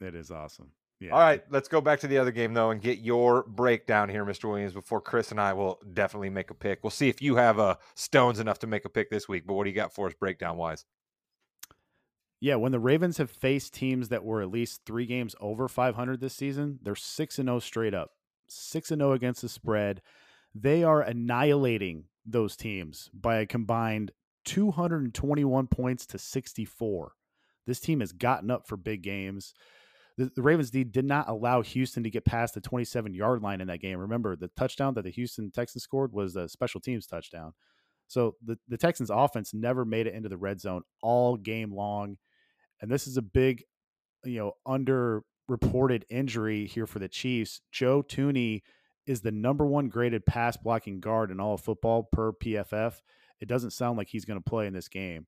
It 0.00 0.16
is 0.16 0.32
awesome. 0.32 0.72
Yeah. 0.98 1.12
All 1.12 1.20
right, 1.20 1.42
let's 1.50 1.68
go 1.68 1.80
back 1.80 2.00
to 2.00 2.08
the 2.08 2.18
other 2.18 2.32
game 2.32 2.54
though 2.54 2.70
and 2.70 2.80
get 2.80 2.98
your 2.98 3.44
breakdown 3.44 4.08
here, 4.08 4.24
Mr. 4.24 4.48
Williams, 4.48 4.72
before 4.72 5.00
Chris 5.00 5.30
and 5.30 5.40
I 5.40 5.52
will 5.52 5.78
definitely 5.92 6.30
make 6.30 6.50
a 6.50 6.54
pick. 6.54 6.82
We'll 6.82 6.90
see 6.90 7.08
if 7.08 7.22
you 7.22 7.36
have 7.36 7.60
uh, 7.60 7.76
stones 7.94 8.40
enough 8.40 8.58
to 8.60 8.66
make 8.66 8.84
a 8.84 8.88
pick 8.88 9.10
this 9.10 9.28
week. 9.28 9.46
But 9.46 9.54
what 9.54 9.64
do 9.64 9.70
you 9.70 9.76
got 9.76 9.94
for 9.94 10.08
us 10.08 10.14
breakdown 10.14 10.56
wise? 10.56 10.84
Yeah, 12.40 12.56
when 12.56 12.72
the 12.72 12.80
Ravens 12.80 13.18
have 13.18 13.30
faced 13.30 13.72
teams 13.72 14.08
that 14.08 14.24
were 14.24 14.42
at 14.42 14.50
least 14.50 14.82
three 14.84 15.06
games 15.06 15.34
over 15.40 15.68
500 15.68 16.20
this 16.20 16.34
season, 16.34 16.78
they're 16.82 16.94
6 16.94 17.38
and 17.38 17.48
0 17.48 17.58
straight 17.60 17.94
up. 17.94 18.10
6 18.48 18.90
and 18.90 19.00
0 19.00 19.12
against 19.12 19.42
the 19.42 19.48
spread. 19.48 20.02
They 20.54 20.84
are 20.84 21.00
annihilating 21.00 22.04
those 22.24 22.56
teams 22.56 23.10
by 23.14 23.36
a 23.36 23.46
combined 23.46 24.12
221 24.44 25.66
points 25.66 26.06
to 26.06 26.18
64. 26.18 27.12
This 27.66 27.80
team 27.80 28.00
has 28.00 28.12
gotten 28.12 28.50
up 28.50 28.66
for 28.66 28.76
big 28.76 29.02
games. 29.02 29.54
The, 30.16 30.30
Ravens 30.36 30.70
did 30.70 31.04
not 31.04 31.28
allow 31.28 31.62
Houston 31.62 32.02
to 32.04 32.10
get 32.10 32.24
past 32.24 32.54
the 32.54 32.60
27 32.60 33.14
yard 33.14 33.42
line 33.42 33.60
in 33.60 33.66
that 33.68 33.80
game. 33.80 33.98
Remember, 33.98 34.36
the 34.36 34.50
touchdown 34.56 34.94
that 34.94 35.04
the 35.04 35.10
Houston 35.10 35.50
Texans 35.50 35.82
scored 35.82 36.12
was 36.12 36.36
a 36.36 36.48
special 36.48 36.80
teams 36.80 37.06
touchdown. 37.06 37.52
So 38.08 38.36
the, 38.44 38.56
the 38.68 38.78
Texans 38.78 39.10
offense 39.10 39.52
never 39.52 39.84
made 39.84 40.06
it 40.06 40.14
into 40.14 40.28
the 40.28 40.36
red 40.36 40.60
zone 40.60 40.82
all 41.02 41.36
game 41.36 41.74
long 41.74 42.18
and 42.80 42.90
this 42.90 43.06
is 43.06 43.16
a 43.16 43.22
big, 43.22 43.64
you 44.24 44.38
know, 44.38 44.52
underreported 44.66 46.02
injury 46.10 46.66
here 46.66 46.86
for 46.86 46.98
the 46.98 47.08
Chiefs. 47.08 47.60
Joe 47.72 48.02
Thuney 48.02 48.62
is 49.06 49.20
the 49.20 49.32
number 49.32 49.64
one 49.64 49.88
graded 49.88 50.26
pass 50.26 50.56
blocking 50.56 51.00
guard 51.00 51.30
in 51.30 51.40
all 51.40 51.54
of 51.54 51.60
football 51.60 52.08
per 52.10 52.32
PFF. 52.32 52.94
It 53.40 53.48
doesn't 53.48 53.70
sound 53.70 53.98
like 53.98 54.08
he's 54.08 54.24
going 54.24 54.40
to 54.42 54.50
play 54.50 54.66
in 54.66 54.72
this 54.72 54.88
game. 54.88 55.26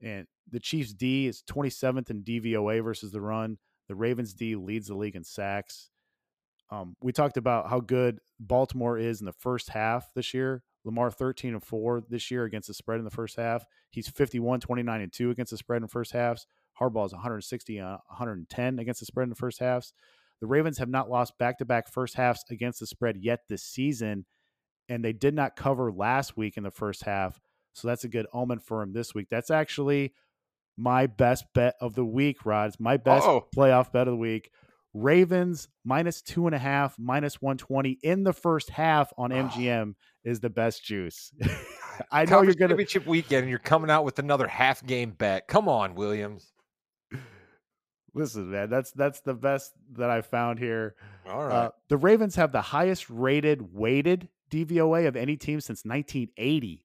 And 0.00 0.26
the 0.50 0.60
Chiefs 0.60 0.92
D 0.92 1.26
is 1.26 1.42
27th 1.42 2.10
in 2.10 2.24
DVOA 2.24 2.82
versus 2.82 3.12
the 3.12 3.20
run. 3.20 3.58
The 3.88 3.94
Ravens 3.94 4.34
D 4.34 4.56
leads 4.56 4.88
the 4.88 4.94
league 4.94 5.16
in 5.16 5.24
sacks. 5.24 5.90
Um, 6.70 6.96
we 7.02 7.12
talked 7.12 7.36
about 7.36 7.68
how 7.68 7.80
good 7.80 8.18
Baltimore 8.40 8.98
is 8.98 9.20
in 9.20 9.26
the 9.26 9.32
first 9.32 9.68
half 9.68 10.08
this 10.14 10.32
year. 10.32 10.62
Lamar 10.84 11.10
13 11.10 11.52
and 11.52 11.62
4 11.62 12.02
this 12.08 12.30
year 12.30 12.44
against 12.44 12.68
the 12.68 12.74
spread 12.74 12.98
in 12.98 13.04
the 13.04 13.10
first 13.10 13.36
half. 13.36 13.64
He's 13.90 14.08
51, 14.08 14.60
29 14.60 15.00
and 15.00 15.12
2 15.12 15.30
against 15.30 15.50
the 15.50 15.56
spread 15.56 15.82
in 15.82 15.88
first 15.88 16.12
halves. 16.12 16.46
Harbaugh 16.80 17.06
is 17.06 17.12
160 17.12 17.80
uh, 17.80 17.98
110 18.08 18.78
against 18.78 19.00
the 19.00 19.06
spread 19.06 19.24
in 19.24 19.30
the 19.30 19.36
first 19.36 19.58
halves. 19.58 19.92
The 20.40 20.46
Ravens 20.46 20.78
have 20.78 20.88
not 20.88 21.08
lost 21.08 21.38
back 21.38 21.58
to 21.58 21.64
back 21.64 21.88
first 21.88 22.14
halves 22.14 22.44
against 22.50 22.80
the 22.80 22.86
spread 22.86 23.16
yet 23.16 23.40
this 23.48 23.62
season, 23.62 24.26
and 24.88 25.04
they 25.04 25.12
did 25.12 25.34
not 25.34 25.54
cover 25.56 25.92
last 25.92 26.36
week 26.36 26.56
in 26.56 26.64
the 26.64 26.70
first 26.70 27.04
half. 27.04 27.40
So 27.74 27.88
that's 27.88 28.04
a 28.04 28.08
good 28.08 28.26
omen 28.32 28.58
for 28.58 28.82
him 28.82 28.92
this 28.92 29.14
week. 29.14 29.28
That's 29.30 29.50
actually 29.50 30.12
my 30.76 31.06
best 31.06 31.44
bet 31.54 31.74
of 31.80 31.94
the 31.94 32.04
week, 32.04 32.44
Rod. 32.44 32.68
It's 32.68 32.80
my 32.80 32.96
best 32.96 33.26
Uh-oh. 33.26 33.46
playoff 33.56 33.92
bet 33.92 34.08
of 34.08 34.12
the 34.12 34.16
week. 34.16 34.50
Ravens 34.94 35.68
minus 35.84 36.20
two 36.20 36.46
and 36.46 36.54
a 36.54 36.58
half, 36.58 36.98
minus 36.98 37.40
120 37.40 37.98
in 38.02 38.24
the 38.24 38.32
first 38.32 38.68
half 38.70 39.12
on 39.16 39.30
MGM 39.30 39.94
is 40.24 40.40
the 40.40 40.50
best 40.50 40.84
juice. 40.84 41.32
I 42.10 42.24
know 42.24 42.42
you're 42.42 42.54
going 42.54 42.68
to. 42.70 42.74
Championship 42.74 43.06
weekend 43.06 43.42
and 43.42 43.50
you're 43.50 43.58
coming 43.58 43.90
out 43.90 44.04
with 44.04 44.18
another 44.18 44.46
half 44.46 44.84
game 44.84 45.12
bet. 45.12 45.48
Come 45.48 45.68
on, 45.68 45.94
Williams. 45.94 46.51
Listen, 48.14 48.50
man, 48.50 48.68
that's 48.68 48.90
that's 48.92 49.20
the 49.20 49.34
best 49.34 49.72
that 49.92 50.10
I 50.10 50.20
found 50.20 50.58
here. 50.58 50.94
All 51.26 51.46
right. 51.46 51.54
Uh, 51.54 51.70
the 51.88 51.96
Ravens 51.96 52.36
have 52.36 52.52
the 52.52 52.60
highest 52.60 53.08
rated 53.08 53.74
weighted 53.74 54.28
DVOA 54.50 55.06
of 55.06 55.16
any 55.16 55.36
team 55.36 55.60
since 55.60 55.84
1980, 55.84 56.84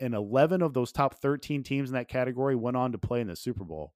and 0.00 0.14
11 0.14 0.62
of 0.62 0.74
those 0.74 0.90
top 0.90 1.14
13 1.14 1.62
teams 1.62 1.90
in 1.90 1.94
that 1.94 2.08
category 2.08 2.56
went 2.56 2.76
on 2.76 2.90
to 2.92 2.98
play 2.98 3.20
in 3.20 3.28
the 3.28 3.36
Super 3.36 3.62
Bowl. 3.62 3.94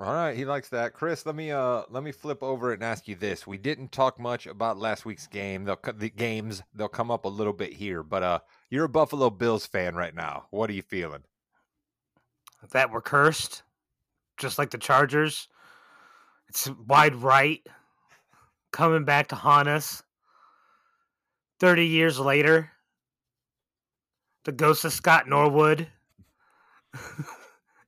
All 0.00 0.12
right, 0.12 0.36
he 0.36 0.44
likes 0.44 0.68
that. 0.70 0.92
Chris, 0.92 1.24
let 1.24 1.36
me 1.36 1.52
uh 1.52 1.82
let 1.88 2.02
me 2.02 2.10
flip 2.10 2.42
over 2.42 2.72
and 2.72 2.82
ask 2.82 3.06
you 3.06 3.14
this. 3.14 3.46
We 3.46 3.58
didn't 3.58 3.92
talk 3.92 4.18
much 4.18 4.46
about 4.46 4.76
last 4.76 5.04
week's 5.04 5.28
game. 5.28 5.64
They'll 5.64 5.78
the 5.96 6.10
games 6.10 6.62
they'll 6.74 6.88
come 6.88 7.10
up 7.10 7.24
a 7.24 7.28
little 7.28 7.52
bit 7.52 7.72
here, 7.72 8.02
but 8.02 8.22
uh 8.22 8.38
you're 8.70 8.86
a 8.86 8.88
Buffalo 8.88 9.30
Bills 9.30 9.66
fan 9.66 9.94
right 9.94 10.14
now. 10.14 10.46
What 10.50 10.68
are 10.68 10.74
you 10.74 10.82
feeling? 10.82 11.22
That 12.72 12.90
we're 12.90 13.02
cursed, 13.02 13.62
just 14.36 14.58
like 14.58 14.70
the 14.70 14.78
Chargers. 14.78 15.48
It's 16.48 16.68
wide 16.86 17.16
right 17.16 17.66
coming 18.72 19.04
back 19.04 19.28
to 19.28 19.36
haunt 19.36 19.68
us. 19.68 20.02
30 21.60 21.86
years 21.86 22.18
later, 22.18 22.70
the 24.44 24.52
ghost 24.52 24.84
of 24.84 24.92
Scott 24.92 25.28
Norwood. 25.28 25.88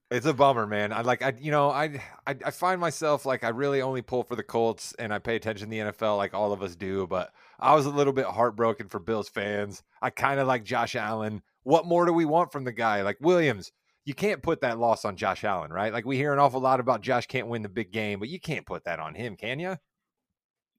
It's 0.08 0.26
a 0.26 0.32
bummer, 0.32 0.68
man. 0.68 0.92
I 0.92 1.00
like 1.00 1.20
I 1.22 1.34
you 1.40 1.50
know, 1.50 1.70
I, 1.70 2.00
I 2.26 2.36
I 2.44 2.50
find 2.52 2.80
myself 2.80 3.26
like 3.26 3.42
I 3.42 3.48
really 3.48 3.82
only 3.82 4.02
pull 4.02 4.22
for 4.22 4.36
the 4.36 4.42
Colts 4.44 4.94
and 5.00 5.12
I 5.12 5.18
pay 5.18 5.34
attention 5.34 5.66
to 5.66 5.70
the 5.70 5.92
NFL 5.92 6.16
like 6.16 6.32
all 6.32 6.52
of 6.52 6.62
us 6.62 6.76
do, 6.76 7.08
but 7.08 7.32
I 7.58 7.75
was 7.75 7.86
a 7.86 7.90
little 7.90 8.12
bit 8.12 8.26
heartbroken 8.26 8.88
for 8.88 9.00
Bills 9.00 9.28
fans. 9.28 9.82
I 10.00 10.10
kind 10.10 10.38
of 10.38 10.46
like 10.46 10.62
Josh 10.62 10.94
Allen. 10.94 11.42
What 11.64 11.86
more 11.86 12.06
do 12.06 12.12
we 12.12 12.25
want 12.25 12.52
from 12.52 12.62
the 12.62 12.72
guy? 12.72 13.02
Like 13.02 13.16
Williams, 13.20 13.72
you 14.06 14.14
can't 14.14 14.42
put 14.42 14.62
that 14.62 14.78
loss 14.78 15.04
on 15.04 15.16
Josh 15.16 15.44
Allen, 15.44 15.70
right? 15.70 15.92
Like 15.92 16.06
we 16.06 16.16
hear 16.16 16.32
an 16.32 16.38
awful 16.38 16.60
lot 16.60 16.80
about 16.80 17.02
Josh 17.02 17.26
can't 17.26 17.48
win 17.48 17.62
the 17.62 17.68
big 17.68 17.92
game, 17.92 18.18
but 18.18 18.30
you 18.30 18.40
can't 18.40 18.64
put 18.64 18.84
that 18.84 19.00
on 19.00 19.14
him, 19.14 19.36
can 19.36 19.58
you? 19.58 19.76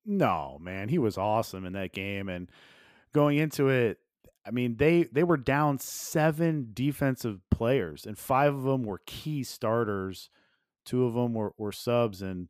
No, 0.05 0.57
man, 0.59 0.89
he 0.89 0.97
was 0.97 1.17
awesome 1.17 1.65
in 1.65 1.73
that 1.73 1.93
game 1.93 2.29
and 2.29 2.49
going 3.13 3.37
into 3.37 3.69
it, 3.69 3.99
I 4.45 4.51
mean, 4.51 4.77
they 4.77 5.03
they 5.03 5.23
were 5.23 5.37
down 5.37 5.77
seven 5.79 6.69
defensive 6.73 7.41
players, 7.51 8.05
and 8.05 8.17
five 8.17 8.55
of 8.55 8.63
them 8.63 8.83
were 8.83 9.01
key 9.05 9.43
starters. 9.43 10.29
Two 10.85 11.05
of 11.05 11.13
them 11.13 11.33
were, 11.33 11.53
were 11.57 11.73
subs, 11.73 12.21
and 12.21 12.47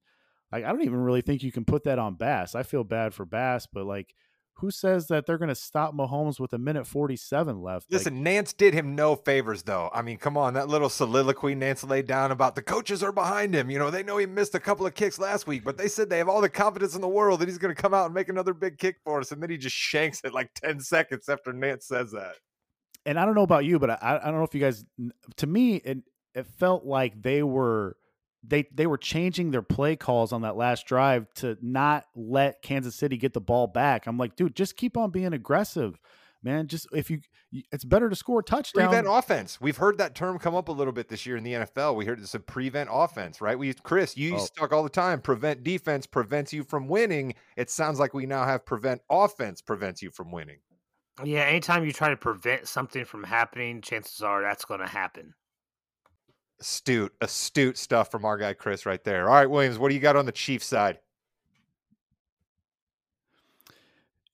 like 0.51 0.63
I 0.63 0.67
don't 0.67 0.83
even 0.83 0.99
really 0.99 1.21
think 1.21 1.41
you 1.41 1.51
can 1.51 1.65
put 1.65 1.85
that 1.85 1.97
on 1.97 2.13
Bass. 2.13 2.53
I 2.53 2.61
feel 2.61 2.83
bad 2.83 3.15
for 3.15 3.25
Bass, 3.25 3.65
but 3.65 3.87
like, 3.87 4.13
who 4.59 4.71
says 4.71 5.07
that 5.07 5.25
they're 5.25 5.37
going 5.37 5.49
to 5.49 5.55
stop 5.55 5.93
Mahomes 5.93 6.39
with 6.39 6.53
a 6.53 6.57
minute 6.57 6.87
forty-seven 6.87 7.61
left? 7.61 7.91
Listen, 7.91 8.15
like, 8.15 8.23
Nance 8.23 8.53
did 8.53 8.73
him 8.73 8.95
no 8.95 9.15
favors, 9.15 9.63
though. 9.63 9.89
I 9.93 10.01
mean, 10.01 10.17
come 10.17 10.37
on, 10.37 10.53
that 10.55 10.67
little 10.67 10.89
soliloquy 10.89 11.55
Nance 11.55 11.83
laid 11.83 12.07
down 12.07 12.31
about 12.31 12.55
the 12.55 12.61
coaches 12.61 13.03
are 13.03 13.11
behind 13.11 13.53
him. 13.53 13.69
You 13.69 13.79
know, 13.79 13.91
they 13.91 14.03
know 14.03 14.17
he 14.17 14.25
missed 14.25 14.55
a 14.55 14.59
couple 14.59 14.85
of 14.85 14.95
kicks 14.95 15.19
last 15.19 15.47
week, 15.47 15.63
but 15.63 15.77
they 15.77 15.87
said 15.87 16.09
they 16.09 16.17
have 16.17 16.29
all 16.29 16.41
the 16.41 16.49
confidence 16.49 16.95
in 16.95 17.01
the 17.01 17.07
world 17.07 17.39
that 17.39 17.47
he's 17.47 17.57
going 17.57 17.75
to 17.75 17.81
come 17.81 17.93
out 17.93 18.05
and 18.05 18.13
make 18.13 18.29
another 18.29 18.53
big 18.53 18.77
kick 18.77 18.97
for 19.03 19.19
us, 19.19 19.31
and 19.31 19.41
then 19.41 19.49
he 19.49 19.57
just 19.57 19.75
shanks 19.75 20.21
it 20.23 20.33
like 20.33 20.51
ten 20.53 20.79
seconds 20.79 21.29
after 21.29 21.53
Nance 21.53 21.85
says 21.87 22.11
that. 22.11 22.35
and 23.07 23.17
I 23.17 23.25
don't 23.25 23.35
know 23.35 23.43
about 23.43 23.65
you, 23.65 23.79
but 23.79 23.89
I, 23.89 24.19
I 24.21 24.25
don't 24.25 24.35
know 24.35 24.43
if 24.43 24.53
you 24.53 24.61
guys. 24.61 24.85
To 25.37 25.47
me, 25.47 25.77
it 25.77 25.99
it 26.35 26.45
felt 26.45 26.83
like 26.85 27.21
they 27.21 27.41
were 27.41 27.95
they 28.47 28.67
they 28.73 28.87
were 28.87 28.97
changing 28.97 29.51
their 29.51 29.61
play 29.61 29.95
calls 29.95 30.31
on 30.31 30.41
that 30.41 30.55
last 30.55 30.85
drive 30.85 31.27
to 31.35 31.57
not 31.61 32.05
let 32.15 32.61
Kansas 32.61 32.95
City 32.95 33.17
get 33.17 33.33
the 33.33 33.41
ball 33.41 33.67
back. 33.67 34.07
I'm 34.07 34.17
like, 34.17 34.35
dude, 34.35 34.55
just 34.55 34.77
keep 34.77 34.97
on 34.97 35.11
being 35.11 35.33
aggressive, 35.33 35.99
man. 36.41 36.67
Just 36.67 36.87
if 36.93 37.11
you, 37.11 37.19
it's 37.71 37.83
better 37.83 38.09
to 38.09 38.15
score 38.15 38.39
a 38.39 38.43
touchdown. 38.43 38.87
Prevent 38.87 39.07
offense. 39.09 39.59
We've 39.59 39.77
heard 39.77 39.97
that 39.97 40.15
term 40.15 40.39
come 40.39 40.55
up 40.55 40.69
a 40.69 40.71
little 40.71 40.93
bit 40.93 41.09
this 41.09 41.25
year 41.25 41.37
in 41.37 41.43
the 41.43 41.53
NFL. 41.53 41.95
We 41.95 42.05
heard 42.05 42.19
it's 42.19 42.35
a 42.35 42.39
prevent 42.39 42.89
offense, 42.91 43.41
right? 43.41 43.57
We, 43.57 43.73
Chris, 43.73 44.15
you 44.15 44.33
oh. 44.33 44.37
used 44.37 44.53
to 44.53 44.59
talk 44.59 44.71
all 44.71 44.83
the 44.83 44.89
time. 44.89 45.21
Prevent 45.21 45.63
defense 45.63 46.07
prevents 46.07 46.53
you 46.53 46.63
from 46.63 46.87
winning. 46.87 47.33
It 47.55 47.69
sounds 47.69 47.99
like 47.99 48.13
we 48.13 48.25
now 48.25 48.45
have 48.45 48.65
prevent 48.65 49.01
offense 49.09 49.61
prevents 49.61 50.01
you 50.01 50.11
from 50.11 50.31
winning. 50.31 50.59
Yeah, 51.23 51.41
anytime 51.41 51.83
you 51.83 51.91
try 51.91 52.09
to 52.09 52.17
prevent 52.17 52.67
something 52.67 53.03
from 53.03 53.23
happening, 53.23 53.81
chances 53.81 54.21
are 54.21 54.41
that's 54.41 54.65
going 54.65 54.81
to 54.81 54.87
happen. 54.87 55.33
Astute, 56.59 57.13
astute 57.21 57.77
stuff 57.77 58.09
from 58.09 58.25
our 58.25 58.37
guy 58.37 58.53
Chris 58.53 58.85
right 58.85 59.03
there. 59.03 59.29
All 59.29 59.35
right, 59.35 59.49
Williams, 59.49 59.77
what 59.77 59.89
do 59.89 59.95
you 59.95 60.01
got 60.01 60.15
on 60.15 60.25
the 60.25 60.31
Chiefs 60.31 60.65
side? 60.65 60.99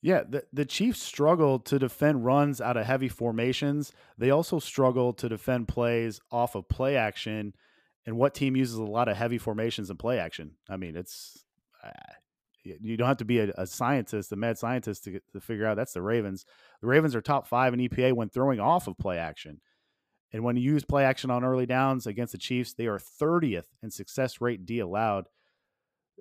Yeah, 0.02 0.24
the, 0.28 0.44
the 0.52 0.66
Chiefs 0.66 1.02
struggled 1.02 1.66
to 1.68 1.80
defend 1.80 2.26
runs 2.26 2.60
out 2.60 2.76
of 2.76 2.86
heavy 2.86 3.08
formations. 3.08 3.94
They 4.18 4.32
also 4.32 4.60
struggled 4.60 5.18
to 5.20 5.30
defend 5.30 5.70
plays 5.70 6.20
off 6.30 6.56
of 6.56 6.68
play 6.68 6.98
action. 6.98 7.54
And 8.06 8.18
what 8.18 8.34
team 8.34 8.58
uses 8.58 8.76
a 8.76 8.84
lot 8.84 9.08
of 9.08 9.16
heavy 9.16 9.38
formations 9.38 9.90
and 9.90 9.98
play 9.98 10.20
action? 10.20 10.52
I 10.70 10.76
mean, 10.76 10.98
it's 10.98 11.46
uh, 11.82 11.90
you 12.64 12.98
don't 12.98 13.08
have 13.08 13.18
to 13.18 13.26
be 13.26 13.40
a, 13.40 13.54
a 13.58 13.68
scientist, 13.68 14.32
a 14.32 14.36
mad 14.36 14.58
scientist, 14.58 15.04
to 15.06 15.12
get, 15.12 15.24
to 15.34 15.40
figure 15.40 15.66
out 15.66 15.76
that's 15.76 15.94
the 15.94 16.02
Ravens. 16.02 16.46
The 16.82 16.88
Ravens 16.88 17.16
are 17.16 17.22
top 17.22 17.48
five 17.48 17.74
in 17.74 17.80
EPA 17.80 18.14
when 18.14 18.30
throwing 18.30 18.60
off 18.60 18.88
of 18.88 18.98
play 18.98 19.18
action. 19.18 19.62
And 20.34 20.44
when 20.44 20.58
you 20.58 20.64
use 20.64 20.84
play 20.84 21.06
action 21.06 21.30
on 21.30 21.44
early 21.44 21.68
downs 21.68 22.08
against 22.08 22.32
the 22.32 22.40
Chiefs, 22.40 22.74
they 22.74 22.88
are 22.88 22.98
30th 22.98 23.66
in 23.84 23.92
success 23.92 24.42
rate 24.42 24.66
D 24.66 24.80
allowed. 24.80 25.28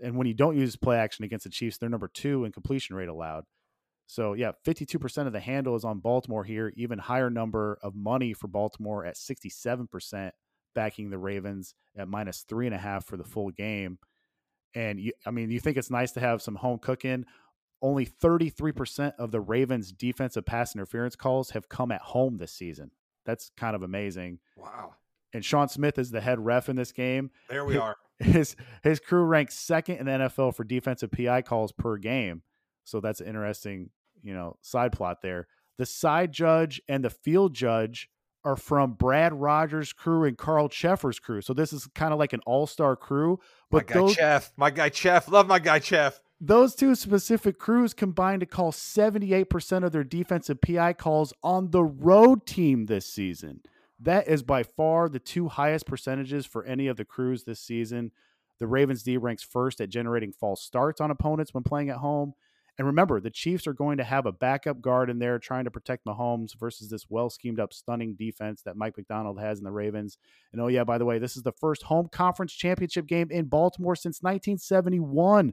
And 0.03 0.17
when 0.17 0.27
you 0.27 0.35
don't 0.35 0.57
use 0.57 0.77
play 0.77 0.99
action 0.99 1.25
against 1.25 1.45
the 1.45 1.51
Chiefs, 1.51 1.79
they're 1.79 1.89
number 1.89 2.11
two 2.13 2.45
in 2.45 2.53
completion 2.53 2.95
rate 2.95 3.09
allowed. 3.09 3.45
So, 4.07 4.35
yeah, 4.35 4.53
52% 4.67 5.27
of 5.27 5.33
the 5.33 5.41
handle 5.41 5.75
is 5.75 5.85
on 5.85 6.01
Baltimore 6.01 6.45
here, 6.45 6.73
even 6.77 6.99
higher 6.99 7.31
number 7.31 7.79
of 7.83 7.95
money 7.95 8.35
for 8.35 8.47
Baltimore 8.49 9.07
at 9.07 9.17
67%, 9.17 10.33
backing 10.75 11.09
the 11.09 11.19
Ravens 11.19 11.75
at 11.97 12.09
minus 12.09 12.45
three 12.47 12.67
and 12.67 12.75
a 12.75 12.79
half 12.79 13.07
for 13.07 13.17
the 13.17 13.25
full 13.25 13.51
game. 13.51 13.99
And 14.75 15.01
you, 15.01 15.13
I 15.25 15.31
mean, 15.31 15.51
you 15.51 15.61
think 15.61 15.79
it's 15.79 15.91
nice 15.91 16.13
to 16.13 16.21
have 16.21 16.43
some 16.43 16.57
home 16.57 16.79
cooking. 16.79 17.25
Only 17.81 18.05
33% 18.07 19.15
of 19.19 19.31
the 19.31 19.41
Ravens' 19.41 19.93
defensive 19.93 20.45
pass 20.45 20.75
interference 20.75 21.17
calls 21.17 21.51
have 21.51 21.71
come 21.71 21.91
at 21.91 22.03
home 22.03 22.37
this 22.37 22.53
season. 22.53 22.91
That's 23.25 23.51
kind 23.57 23.77
of 23.77 23.83
amazing. 23.83 24.39
Wow. 24.57 24.95
And 25.33 25.45
Sean 25.45 25.69
Smith 25.69 25.99
is 25.99 26.11
the 26.11 26.21
head 26.21 26.45
ref 26.45 26.69
in 26.69 26.77
this 26.77 26.93
game. 26.93 27.31
There 27.49 27.65
we 27.65 27.77
are. 27.77 27.97
His 28.19 28.55
his 28.85 29.01
crew 29.01 29.25
ranks 29.25 29.59
second 29.59 29.97
in 29.97 30.07
the 30.07 30.13
NFL 30.13 30.55
for 30.55 30.63
defensive 30.63 31.11
PI 31.11 31.43
calls 31.43 31.73
per 31.73 31.97
game. 31.97 32.43
So 32.85 33.01
that's 33.01 33.21
an 33.21 33.27
interesting, 33.27 33.91
you 34.23 34.33
know, 34.33 34.59
side 34.61 34.93
plot 34.93 35.23
there. 35.23 35.49
The 35.79 35.87
side 35.87 36.31
judge 36.31 36.81
and 36.89 37.05
the 37.05 37.11
field 37.11 37.53
judge 37.53 38.09
are 38.45 38.55
from 38.57 38.93
Brad 38.93 39.33
Rogers' 39.33 39.93
crew 39.93 40.25
and 40.25 40.37
Carl 40.37 40.69
Cheffers' 40.69 41.19
crew. 41.19 41.41
So 41.41 41.53
this 41.53 41.73
is 41.73 41.89
kind 41.95 42.13
of 42.13 42.19
like 42.19 42.33
an 42.33 42.41
all-star 42.47 42.95
crew. 42.97 43.41
But 43.71 43.89
my 43.89 43.95
guy 43.95 44.01
those, 44.01 44.15
Chef, 44.15 44.53
my 44.57 44.71
guy 44.71 44.91
Chef, 44.91 45.29
love 45.29 45.47
my 45.47 45.59
guy 45.59 45.81
Chef. 45.81 46.21
Those 46.45 46.75
two 46.75 46.97
specific 46.97 47.57
crews 47.61 47.95
combined 47.95 48.41
to 48.41 48.47
call 48.47 48.73
78% 48.73 49.85
of 49.85 49.93
their 49.93 50.03
defensive 50.03 50.61
PI 50.61 50.95
calls 50.95 51.33
on 51.41 51.71
the 51.71 51.85
road 51.85 52.47
team 52.47 52.87
this 52.87 53.07
season. 53.07 53.61
That 54.01 54.27
is 54.27 54.43
by 54.43 54.65
far 54.65 55.09
the 55.09 55.21
two 55.21 55.47
highest 55.47 55.87
percentages 55.87 56.45
for 56.45 56.65
any 56.65 56.89
of 56.89 56.97
the 56.97 57.05
crews 57.05 57.45
this 57.45 57.61
season. 57.61 58.11
The 58.59 58.67
Ravens 58.67 59.05
D 59.05 59.17
ranks 59.19 59.45
first 59.45 59.81
at 59.81 59.89
generating 59.89 60.33
false 60.33 60.65
starts 60.65 61.01
on 61.01 61.13
opponents 61.13 61.55
when 61.55 61.63
playing 61.63 61.91
at 61.91 61.99
home. 61.99 62.33
And 62.77 62.89
remember, 62.89 63.21
the 63.21 63.31
Chiefs 63.31 63.69
are 63.69 63.73
going 63.73 63.99
to 63.99 64.05
have 64.05 64.27
a 64.27 64.33
backup 64.33 64.81
guard 64.81 65.11
in 65.11 65.21
there 65.21 65.39
trying 65.39 65.67
to 65.67 65.71
protect 65.71 66.07
Mahomes 66.07 66.59
versus 66.59 66.91
this 66.91 67.07
well 67.09 67.31
schemed 67.31 67.61
up, 67.61 67.73
stunning 67.73 68.17
defense 68.17 68.63
that 68.63 68.77
Mike 68.77 68.97
Macdonald 68.97 69.39
has 69.39 69.59
in 69.59 69.65
the 69.65 69.71
Ravens. 69.71 70.19
And 70.53 70.61
oh, 70.61 70.67
yeah, 70.67 70.83
by 70.83 70.99
the 70.99 71.05
way, 71.05 71.21
this 71.21 71.37
is 71.37 71.45
the 71.45 71.53
first 71.53 71.85
home 71.85 72.09
conference 72.11 72.53
championship 72.53 73.07
game 73.07 73.29
in 73.31 73.45
Baltimore 73.45 73.95
since 73.95 74.23
1971 74.23 75.53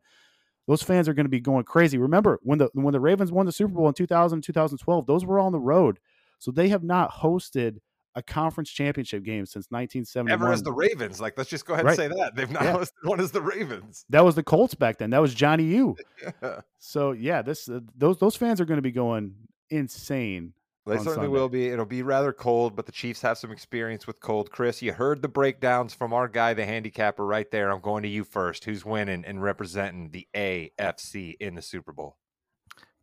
those 0.69 0.83
fans 0.83 1.09
are 1.09 1.13
going 1.15 1.25
to 1.25 1.29
be 1.29 1.39
going 1.39 1.63
crazy. 1.65 1.97
Remember 1.97 2.39
when 2.43 2.59
the 2.59 2.69
when 2.73 2.93
the 2.93 2.99
Ravens 2.99 3.31
won 3.31 3.45
the 3.47 3.51
Super 3.51 3.73
Bowl 3.73 3.87
in 3.87 3.93
2000 3.95 4.41
2012, 4.43 5.05
those 5.07 5.25
were 5.25 5.39
on 5.39 5.51
the 5.51 5.59
road. 5.59 5.97
So 6.37 6.51
they 6.51 6.69
have 6.69 6.83
not 6.83 7.11
hosted 7.11 7.79
a 8.15 8.21
conference 8.23 8.69
championship 8.69 9.23
game 9.23 9.45
since 9.45 9.65
1971. 9.71 10.31
Ever 10.31 10.53
as 10.53 10.61
the 10.63 10.71
Ravens. 10.71 11.19
Like 11.19 11.37
let's 11.37 11.49
just 11.49 11.65
go 11.65 11.73
ahead 11.73 11.85
Right. 11.85 11.99
and 11.99 12.13
say 12.13 12.19
that. 12.21 12.35
They've 12.35 12.49
not 12.51 12.63
Yeah. 12.63 12.73
hosted 12.77 12.91
one 13.03 13.19
as 13.19 13.31
the 13.31 13.41
Ravens. 13.41 14.05
That 14.09 14.23
was 14.23 14.35
the 14.35 14.43
Colts 14.43 14.75
back 14.75 14.97
then. 14.99 15.09
That 15.09 15.21
was 15.21 15.33
Johnny 15.33 15.63
U. 15.65 15.95
Yeah. 16.43 16.61
So 16.77 17.11
yeah, 17.13 17.41
this 17.41 17.67
uh, 17.67 17.79
those 17.97 18.17
those 18.19 18.35
fans 18.35 18.61
are 18.61 18.65
going 18.65 18.77
to 18.77 18.81
be 18.83 18.91
going 18.91 19.33
insane. 19.71 20.53
They 20.89 20.97
certainly 20.97 21.13
Sunday. 21.13 21.27
will 21.27 21.49
be. 21.49 21.67
It'll 21.69 21.85
be 21.85 22.01
rather 22.01 22.33
cold, 22.33 22.75
but 22.75 22.85
the 22.85 22.91
Chiefs 22.91 23.21
have 23.21 23.37
some 23.37 23.51
experience 23.51 24.07
with 24.07 24.19
cold. 24.19 24.51
Chris, 24.51 24.81
you 24.81 24.93
heard 24.93 25.21
the 25.21 25.27
breakdowns 25.27 25.93
from 25.93 26.13
our 26.13 26.27
guy, 26.27 26.53
the 26.53 26.65
handicapper, 26.65 27.25
right 27.25 27.49
there. 27.51 27.71
I'm 27.71 27.81
going 27.81 28.03
to 28.03 28.09
you 28.09 28.23
first. 28.23 28.65
Who's 28.65 28.83
winning 28.83 29.23
and 29.25 29.41
representing 29.41 30.11
the 30.11 30.27
AFC 30.33 31.35
in 31.39 31.55
the 31.55 31.61
Super 31.61 31.91
Bowl? 31.91 32.17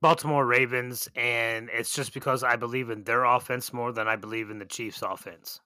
Baltimore 0.00 0.44
Ravens, 0.44 1.08
and 1.16 1.70
it's 1.72 1.94
just 1.94 2.12
because 2.12 2.42
I 2.42 2.56
believe 2.56 2.90
in 2.90 3.04
their 3.04 3.24
offense 3.24 3.72
more 3.72 3.92
than 3.92 4.06
I 4.06 4.16
believe 4.16 4.50
in 4.50 4.58
the 4.58 4.66
Chiefs' 4.66 5.02
offense. 5.02 5.60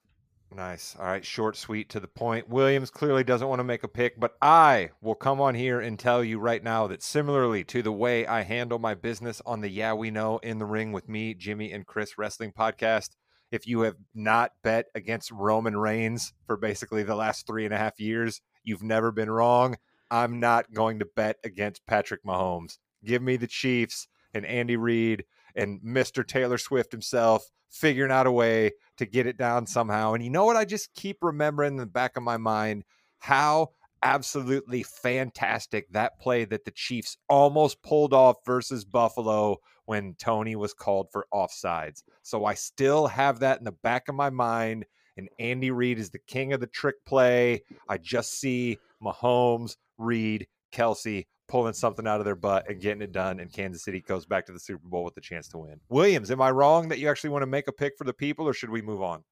Nice. 0.53 0.97
All 0.99 1.05
right. 1.05 1.23
Short, 1.25 1.55
sweet, 1.55 1.89
to 1.89 2.01
the 2.01 2.09
point. 2.09 2.49
Williams 2.49 2.89
clearly 2.89 3.23
doesn't 3.23 3.47
want 3.47 3.59
to 3.59 3.63
make 3.63 3.83
a 3.83 3.87
pick, 3.87 4.19
but 4.19 4.35
I 4.41 4.89
will 5.01 5.15
come 5.15 5.39
on 5.39 5.55
here 5.55 5.79
and 5.79 5.97
tell 5.97 6.23
you 6.23 6.39
right 6.39 6.61
now 6.61 6.87
that 6.87 7.01
similarly 7.01 7.63
to 7.65 7.81
the 7.81 7.91
way 7.91 8.27
I 8.27 8.41
handle 8.41 8.77
my 8.77 8.93
business 8.93 9.41
on 9.45 9.61
the 9.61 9.69
Yeah 9.69 9.93
We 9.93 10.11
Know 10.11 10.39
in 10.39 10.59
the 10.59 10.65
Ring 10.65 10.91
with 10.91 11.07
me, 11.07 11.33
Jimmy, 11.33 11.71
and 11.71 11.87
Chris 11.87 12.17
Wrestling 12.17 12.51
podcast, 12.51 13.11
if 13.49 13.65
you 13.65 13.81
have 13.81 13.95
not 14.13 14.51
bet 14.61 14.87
against 14.93 15.31
Roman 15.31 15.77
Reigns 15.77 16.33
for 16.45 16.57
basically 16.57 17.03
the 17.03 17.15
last 17.15 17.47
three 17.47 17.63
and 17.63 17.73
a 17.73 17.77
half 17.77 17.97
years, 17.97 18.41
you've 18.61 18.83
never 18.83 19.11
been 19.11 19.31
wrong. 19.31 19.77
I'm 20.09 20.41
not 20.41 20.73
going 20.73 20.99
to 20.99 21.05
bet 21.05 21.37
against 21.45 21.85
Patrick 21.85 22.25
Mahomes. 22.25 22.77
Give 23.05 23.21
me 23.21 23.37
the 23.37 23.47
Chiefs 23.47 24.09
and 24.33 24.45
Andy 24.45 24.75
Reid 24.75 25.23
and 25.55 25.79
Mr. 25.81 26.27
Taylor 26.27 26.57
Swift 26.57 26.91
himself 26.91 27.45
figuring 27.71 28.11
out 28.11 28.27
a 28.27 28.31
way 28.31 28.71
to 28.97 29.05
get 29.05 29.25
it 29.25 29.37
down 29.37 29.65
somehow. 29.65 30.13
And 30.13 30.23
you 30.23 30.29
know 30.29 30.45
what? 30.45 30.57
I 30.57 30.65
just 30.65 30.93
keep 30.93 31.17
remembering 31.21 31.73
in 31.73 31.77
the 31.77 31.85
back 31.85 32.17
of 32.17 32.23
my 32.23 32.37
mind 32.37 32.83
how 33.19 33.69
absolutely 34.03 34.83
fantastic 34.83 35.91
that 35.91 36.19
play 36.19 36.45
that 36.45 36.65
the 36.65 36.71
Chiefs 36.71 37.17
almost 37.29 37.81
pulled 37.83 38.13
off 38.13 38.37
versus 38.45 38.83
Buffalo 38.83 39.57
when 39.85 40.15
Toney 40.15 40.55
was 40.55 40.73
called 40.73 41.07
for 41.11 41.27
offsides. 41.33 42.03
So 42.23 42.45
I 42.45 42.53
still 42.55 43.07
have 43.07 43.39
that 43.39 43.59
in 43.59 43.63
the 43.63 43.71
back 43.71 44.07
of 44.07 44.15
my 44.15 44.29
mind. 44.29 44.85
And 45.17 45.29
Andy 45.39 45.71
Reid 45.71 45.99
is 45.99 46.09
the 46.09 46.19
king 46.19 46.53
of 46.53 46.61
the 46.61 46.67
trick 46.67 46.95
play. 47.05 47.63
I 47.87 47.97
just 47.97 48.39
see 48.39 48.79
Mahomes, 49.03 49.75
Reid, 49.97 50.47
Kelce 50.73 51.25
pulling 51.51 51.73
something 51.73 52.07
out 52.07 52.19
of 52.19 52.25
their 52.25 52.35
butt 52.35 52.69
and 52.69 52.79
getting 52.79 53.01
it 53.01 53.11
done, 53.11 53.41
and 53.41 53.51
Kansas 53.51 53.83
City 53.83 53.99
goes 53.99 54.25
back 54.25 54.45
to 54.45 54.53
the 54.53 54.59
Super 54.59 54.87
Bowl 54.87 55.03
with 55.03 55.15
the 55.15 55.21
chance 55.21 55.49
to 55.49 55.57
win. 55.57 55.81
Williams, 55.89 56.31
am 56.31 56.41
I 56.41 56.49
wrong 56.49 56.87
that 56.87 56.97
you 56.97 57.09
actually 57.09 57.31
want 57.31 57.41
to 57.41 57.47
make 57.47 57.67
a 57.67 57.73
pick 57.73 57.97
for 57.97 58.05
the 58.05 58.13
people, 58.13 58.47
or 58.47 58.53
should 58.53 58.69
we 58.69 58.81
move 58.81 59.01
on? 59.01 59.23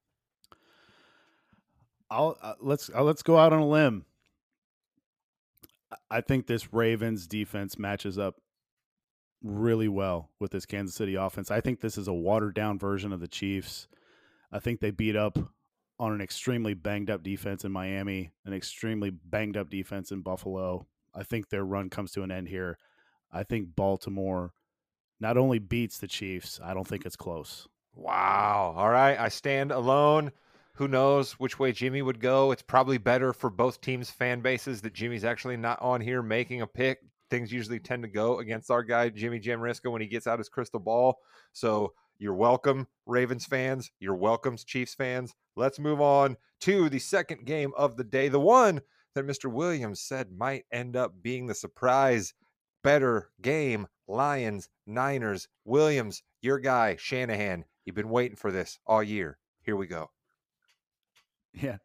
I'll 2.10 2.36
uh, 2.42 2.54
let's 2.60 2.90
uh, 2.94 3.02
let's 3.02 3.22
go 3.22 3.38
out 3.38 3.54
on 3.54 3.60
a 3.60 3.66
limb. 3.66 4.04
I 6.10 6.20
think 6.20 6.46
this 6.46 6.74
Ravens 6.74 7.26
defense 7.26 7.78
matches 7.78 8.18
up 8.18 8.36
really 9.42 9.88
well 9.88 10.28
with 10.38 10.50
this 10.50 10.66
Kansas 10.66 10.94
City 10.94 11.14
offense. 11.14 11.50
I 11.50 11.62
think 11.62 11.80
this 11.80 11.96
is 11.96 12.06
a 12.06 12.12
watered 12.12 12.54
down 12.54 12.78
version 12.78 13.14
of 13.14 13.20
the 13.20 13.28
Chiefs. 13.28 13.88
I 14.52 14.58
think 14.58 14.80
they 14.80 14.90
beat 14.90 15.16
up 15.16 15.38
on 15.98 16.12
an 16.12 16.20
extremely 16.20 16.74
banged 16.74 17.08
up 17.08 17.22
defense 17.22 17.64
in 17.64 17.72
Miami, 17.72 18.30
an 18.44 18.52
extremely 18.52 19.10
banged 19.10 19.56
up 19.56 19.70
defense 19.70 20.12
in 20.12 20.20
Buffalo. 20.20 20.86
I 21.14 21.22
think 21.22 21.48
their 21.48 21.64
run 21.64 21.90
comes 21.90 22.12
to 22.12 22.22
an 22.22 22.30
end 22.30 22.48
here. 22.48 22.78
I 23.32 23.42
think 23.42 23.74
Baltimore 23.76 24.52
not 25.20 25.36
only 25.36 25.58
beats 25.58 25.98
the 25.98 26.08
Chiefs, 26.08 26.60
I 26.62 26.74
don't 26.74 26.86
think 26.86 27.04
it's 27.04 27.16
close. 27.16 27.68
Wow. 27.94 28.74
All 28.76 28.90
right. 28.90 29.18
I 29.18 29.28
stand 29.28 29.72
alone. 29.72 30.32
Who 30.74 30.88
knows 30.88 31.32
which 31.32 31.58
way 31.58 31.72
Jimmy 31.72 32.00
would 32.00 32.20
go? 32.20 32.52
It's 32.52 32.62
probably 32.62 32.96
better 32.96 33.32
for 33.32 33.50
both 33.50 33.80
teams' 33.80 34.10
fan 34.10 34.40
bases 34.40 34.80
that 34.80 34.94
Jimmy's 34.94 35.24
actually 35.24 35.56
not 35.56 35.80
on 35.82 36.00
here 36.00 36.22
making 36.22 36.62
a 36.62 36.66
pick. 36.66 37.00
Things 37.28 37.52
usually 37.52 37.78
tend 37.78 38.02
to 38.02 38.08
go 38.08 38.38
against 38.38 38.70
our 38.70 38.82
guy, 38.82 39.10
Jimmy 39.10 39.38
Jamriska, 39.38 39.90
when 39.92 40.00
he 40.00 40.08
gets 40.08 40.26
out 40.26 40.38
his 40.38 40.48
crystal 40.48 40.80
ball. 40.80 41.18
So 41.52 41.92
you're 42.18 42.34
welcome, 42.34 42.86
Ravens 43.06 43.44
fans. 43.44 43.90
You're 44.00 44.14
welcome, 44.16 44.56
Chiefs 44.56 44.94
fans. 44.94 45.34
Let's 45.54 45.78
move 45.78 46.00
on 46.00 46.36
to 46.60 46.88
the 46.88 46.98
second 46.98 47.44
game 47.44 47.72
of 47.76 47.96
the 47.96 48.04
day. 48.04 48.28
The 48.28 48.40
one 48.40 48.80
that 49.14 49.26
Mr. 49.26 49.50
Williams 49.50 50.00
said 50.00 50.32
might 50.32 50.64
end 50.72 50.96
up 50.96 51.22
being 51.22 51.46
the 51.46 51.54
surprise 51.54 52.34
better 52.82 53.30
game. 53.42 53.86
Lions, 54.08 54.68
Niners, 54.86 55.48
Williams, 55.64 56.22
your 56.42 56.58
guy, 56.58 56.96
Shanahan. 56.96 57.64
You've 57.84 57.96
been 57.96 58.10
waiting 58.10 58.36
for 58.36 58.50
this 58.50 58.78
all 58.86 59.02
year. 59.02 59.38
Here 59.62 59.76
we 59.76 59.86
go. 59.86 60.10
Yeah. 61.52 61.78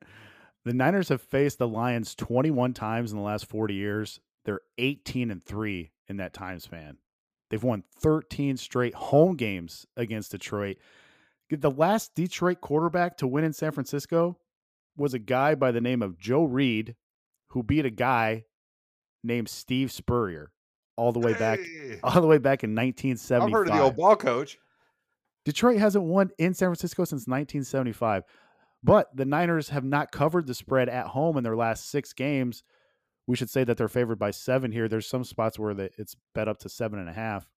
The 0.64 0.74
Niners 0.74 1.10
have 1.10 1.22
faced 1.22 1.60
the 1.60 1.68
Lions 1.68 2.16
21 2.16 2.74
times 2.74 3.12
in 3.12 3.18
the 3.18 3.24
last 3.24 3.46
40 3.46 3.74
years. 3.74 4.20
They're 4.46 4.62
18 4.78 5.32
and 5.32 5.44
3 5.44 5.92
in 6.08 6.18
that 6.18 6.34
time 6.34 6.60
span. 6.60 6.98
They've 7.50 7.64
won 7.64 7.84
13 8.00 8.58
straight 8.58 8.96
home 8.96 9.36
games 9.36 9.86
against 9.96 10.32
Detroit. 10.32 10.78
The 11.50 11.70
last 11.70 12.16
Detroit 12.16 12.62
quarterback 12.62 13.18
to 13.18 13.28
win 13.28 13.44
in 13.44 13.54
San 13.54 13.72
Francisco 13.72 14.40
was 14.98 15.14
a 15.14 15.20
guy 15.20 15.54
by 15.54 15.72
the 15.72 15.82
name 15.82 16.02
of 16.02 16.18
Joe 16.18 16.44
Reed, 16.44 16.96
who 17.56 17.64
beat 17.64 17.86
a 17.86 17.90
guy 17.90 18.44
named 19.24 19.48
Steve 19.48 19.90
Spurrier 19.94 20.52
all 20.98 21.14
the 21.14 21.20
way 21.20 21.34
back 21.34 21.60
Hey. 21.60 22.00
all 22.04 22.20
the 22.22 22.28
way 22.28 22.38
back 22.38 22.66
in 22.66 22.76
1975. 22.76 23.48
I've 23.48 23.52
heard 23.54 23.70
of 23.70 23.74
the 23.76 23.82
old 23.82 23.96
ball 23.96 24.18
coach. 24.18 24.58
Detroit 25.46 25.78
hasn't 25.78 26.04
won 26.04 26.32
in 26.38 26.54
San 26.54 26.68
Francisco 26.68 27.06
since 27.06 27.22
1975, 27.28 28.24
but 28.84 29.08
the 29.16 29.24
Niners 29.24 29.70
have 29.70 29.86
not 29.86 30.12
covered 30.12 30.48
the 30.48 30.54
spread 30.54 30.90
at 30.90 31.08
home 31.08 31.38
in 31.38 31.46
their 31.46 31.56
last 31.56 31.90
six 31.90 32.12
games. 32.12 32.62
We 33.26 33.38
should 33.38 33.50
say 33.50 33.64
that 33.64 33.78
they're 33.78 33.88
favored 33.88 34.20
by 34.20 34.32
seven 34.32 34.74
here. 34.74 34.90
There's 34.90 35.08
some 35.08 35.24
spots 35.24 35.58
where 35.58 35.74
the, 35.74 35.90
it's 35.98 36.18
bet 36.34 36.50
up 36.50 36.58
to 36.60 36.70
seven 36.70 37.00
and 37.00 37.08
a 37.10 37.14
half. 37.14 37.48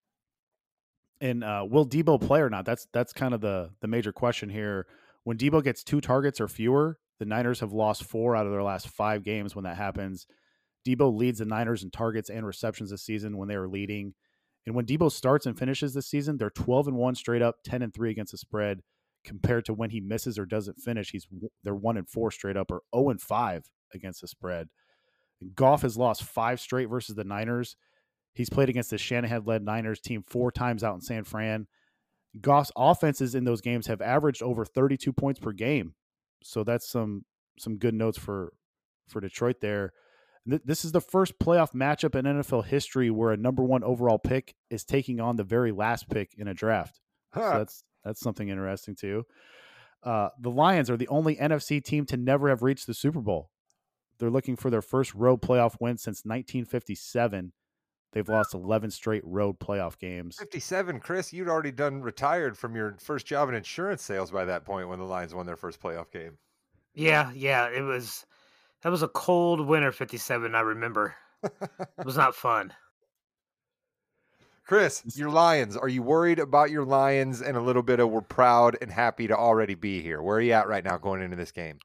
And 1.21 1.43
uh, 1.43 1.67
will 1.69 1.87
Deebo 1.87 2.21
play 2.21 2.41
or 2.41 2.49
not? 2.51 2.65
That's 2.65 2.87
that's 2.93 3.13
kind 3.13 3.35
of 3.35 3.41
the 3.41 3.71
the 3.81 3.89
major 3.89 4.13
question 4.13 4.49
here. 4.49 4.87
When 5.25 5.37
Deebo 5.37 5.65
gets 5.65 5.83
two 5.83 6.01
targets 6.01 6.41
or 6.41 6.47
fewer, 6.47 7.01
the 7.19 7.27
Niners 7.27 7.61
have 7.61 7.73
lost 7.73 8.05
four 8.05 8.37
out 8.37 8.47
of 8.47 8.53
their 8.53 8.63
last 8.63 8.89
five 8.89 9.25
games. 9.25 9.55
When 9.55 9.65
that 9.65 9.77
happens, 9.77 10.27
Deebo 10.87 11.17
leads 11.17 11.39
the 11.39 11.45
Niners 11.45 11.83
in 11.83 11.91
targets 11.91 12.31
and 12.31 12.47
receptions 12.47 12.91
this 12.91 13.03
season 13.03 13.37
when 13.37 13.49
they 13.49 13.57
are 13.57 13.69
leading. 13.69 14.15
And 14.67 14.75
when 14.75 14.87
Deebo 14.87 15.11
starts 15.11 15.47
and 15.47 15.59
finishes 15.59 15.95
this 15.95 16.07
season, 16.07 16.37
they're 16.37 16.51
12 16.51 16.89
and 16.89 16.97
1 16.97 17.15
straight 17.15 17.43
up, 17.43 17.57
10 17.65 17.83
and 17.83 17.93
3 17.93 18.11
against 18.11 18.33
the 18.33 18.39
spread 18.39 18.83
compared 19.25 19.65
to 19.67 19.75
when 19.75 19.91
he 19.91 20.01
misses 20.01 20.39
or 20.39 20.47
doesn't 20.47 20.81
finish, 20.81 21.11
he's 21.11 21.27
they're 21.63 21.75
1 21.75 21.97
and 21.97 22.09
4 22.09 22.31
straight 22.31 22.57
up 22.57 22.71
or 22.71 22.83
0 22.95 23.11
and 23.11 23.21
5 23.21 23.71
against 23.95 24.21
the 24.21 24.29
spread. 24.29 24.69
Goff 25.55 25.83
has 25.83 25.97
lost 25.97 26.25
5 26.25 26.61
straight 26.61 26.89
versus 26.89 27.15
the 27.15 27.25
Niners. 27.25 27.77
He's 28.35 28.51
played 28.51 28.69
against 28.69 28.91
the 28.91 28.99
Shanahan-led 28.99 29.63
Niners 29.63 30.01
team 30.01 30.25
4 30.27 30.51
times 30.53 30.83
out 30.83 30.95
in 30.95 31.01
San 31.01 31.25
Fran. 31.25 31.67
Goff's 32.41 32.73
offenses 32.77 33.35
in 33.35 33.45
those 33.45 33.61
games 33.61 33.87
have 33.87 34.01
averaged 34.01 34.43
over 34.43 34.65
32 34.65 35.13
points 35.13 35.41
per 35.41 35.53
game. 35.53 35.95
So 36.43 36.65
that's 36.65 36.89
some 36.89 37.25
some 37.59 37.77
good 37.79 37.95
notes 37.95 38.19
for 38.19 38.53
for 39.09 39.21
Detroit 39.21 39.57
there. 39.61 39.93
Th- 40.49 40.63
This 40.65 40.85
is 40.85 40.93
the 40.93 41.01
first 41.01 41.39
playoff 41.39 41.73
matchup 41.73 42.15
in 42.15 42.25
NFL 42.25 42.67
history 42.67 43.11
where 43.11 43.33
a 43.33 43.37
number 43.37 43.63
one 43.65 43.83
overall 43.85 44.19
pick 44.19 44.55
is 44.71 44.85
taking 44.85 45.21
on 45.21 45.37
the 45.37 45.45
very 45.45 45.73
last 45.73 46.09
pick 46.09 46.35
in 46.37 46.47
a 46.49 46.55
draft. 46.55 47.01
So 47.35 47.41
that's 47.59 47.85
that's 48.05 48.21
something 48.21 48.49
interesting 48.49 48.95
too. 48.97 49.25
Uh, 50.03 50.29
the 50.41 50.51
Lions 50.51 50.89
are 50.91 50.97
the 50.97 51.09
only 51.09 51.35
NFC 51.37 51.83
team 51.83 52.07
to 52.07 52.17
never 52.17 52.49
have 52.49 52.63
reached 52.63 52.87
the 52.87 52.95
Super 52.95 53.21
Bowl. 53.21 53.51
They're 54.19 54.31
looking 54.31 54.57
for 54.57 54.71
their 54.71 54.83
first 54.83 55.15
road 55.15 55.43
playoff 55.43 55.77
win 55.81 55.97
since 55.99 56.23
1957. 56.25 57.53
They've 58.13 58.29
lost 58.29 58.55
11 58.55 58.91
straight 58.91 59.23
road 59.25 59.59
playoff 59.59 59.99
games. 59.99 60.37
57, 60.39 61.01
Chris, 61.01 61.33
you'd 61.33 61.49
already 61.49 61.73
done 61.73 62.01
retired 62.01 62.57
from 62.57 62.75
your 62.75 62.97
first 63.01 63.27
job 63.27 63.49
in 63.49 63.55
insurance 63.55 64.03
sales 64.03 64.31
by 64.31 64.47
that 64.47 64.65
point 64.65 64.89
when 64.89 64.99
the 64.99 65.05
Lions 65.05 65.35
won 65.35 65.47
their 65.47 65.57
first 65.57 65.81
playoff 65.81 66.11
game. 66.11 66.39
Yeah, 66.95 67.31
yeah, 67.35 67.69
it 67.69 67.83
was. 67.83 68.25
That 68.83 68.91
was 68.91 69.03
a 69.03 69.09
cold 69.09 69.61
winter 69.61 69.93
'57. 69.93 70.55
I 70.55 70.61
remember. 70.61 71.15
It 71.43 72.05
was 72.05 72.17
not 72.17 72.35
fun. 72.35 72.73
Chris, 74.65 75.03
your 75.17 75.31
Lions, 75.31 75.77
are 75.77 75.89
you 75.89 76.03
worried 76.03 76.39
about 76.39 76.71
your 76.71 76.85
Lions 76.85 77.41
and 77.41 77.57
a 77.57 77.61
little 77.61 77.83
bit 77.83 78.01
of 78.01 78.11
we're 78.11 78.21
proud 78.21 78.77
and 78.83 78.91
happy 78.91 79.27
to 79.27 79.37
already 79.37 79.75
be 79.75 80.03
here? 80.03 80.21
Where 80.23 80.37
are 80.37 80.41
you 80.41 80.53
at 80.53 80.69
right 80.69 80.85
now 80.85 80.99
going 80.99 81.23
into 81.23 81.37
this 81.37 81.53
game? 81.53 81.79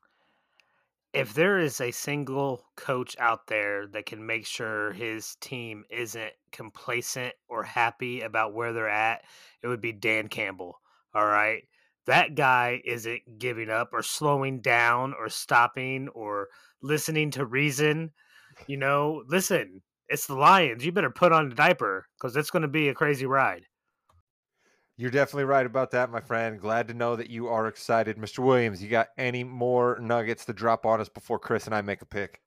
If 1.13 1.35
there 1.35 1.59
is 1.59 1.79
a 1.79 1.91
single 1.91 2.65
coach 2.75 3.15
out 3.19 3.45
there 3.45 3.85
that 3.87 4.07
can 4.07 4.25
make 4.25 4.47
sure 4.47 4.91
his 4.93 5.35
team 5.35 5.83
isn't 5.91 6.33
complacent 6.51 7.35
or 7.47 7.61
happy 7.63 8.21
about 8.21 8.55
where 8.55 8.73
they're 8.73 8.89
at, 8.89 9.23
it 9.61 9.67
would 9.67 9.81
be 9.81 9.91
Dan 9.91 10.27
Campbell. 10.27 10.81
All 11.13 11.25
right. 11.25 11.63
That 12.07 12.33
guy 12.33 12.81
isn't 12.83 13.37
giving 13.37 13.69
up 13.69 13.89
or 13.93 14.01
slowing 14.01 14.59
down 14.61 15.13
or 15.13 15.29
stopping 15.29 16.07
or 16.09 16.47
listening 16.81 17.29
to 17.31 17.45
reason. 17.45 18.11
You 18.67 18.77
know, 18.77 19.23
listen, 19.27 19.83
it's 20.09 20.25
the 20.25 20.35
Lions. 20.35 20.83
You 20.83 20.91
better 20.91 21.11
put 21.11 21.31
on 21.31 21.51
a 21.51 21.55
diaper 21.55 22.07
because 22.17 22.35
it's 22.35 22.49
going 22.49 22.63
to 22.63 22.67
be 22.67 22.89
a 22.89 22.93
crazy 22.95 23.27
ride. 23.27 23.65
You're 25.03 25.11
definitely 25.11 25.43
right 25.43 25.65
about 25.65 25.91
that, 25.91 26.11
my 26.11 26.21
friend. 26.21 26.57
Glad 26.57 26.87
to 26.87 26.93
know 26.93 27.17
that 27.17 27.29
you 27.29 27.49
are 27.49 27.67
excited. 27.67 28.15
Mr. 28.15 28.39
Williams, 28.39 28.81
you 28.81 28.87
got 28.87 29.09
any 29.17 29.43
more 29.43 29.99
nuggets 29.99 30.45
to 30.45 30.53
drop 30.53 30.85
on 30.85 31.01
us 31.01 31.09
before 31.09 31.37
Chris 31.37 31.65
and 31.65 31.75
I 31.75 31.81
make 31.81 32.01
a 32.01 32.05
pick? 32.05 32.39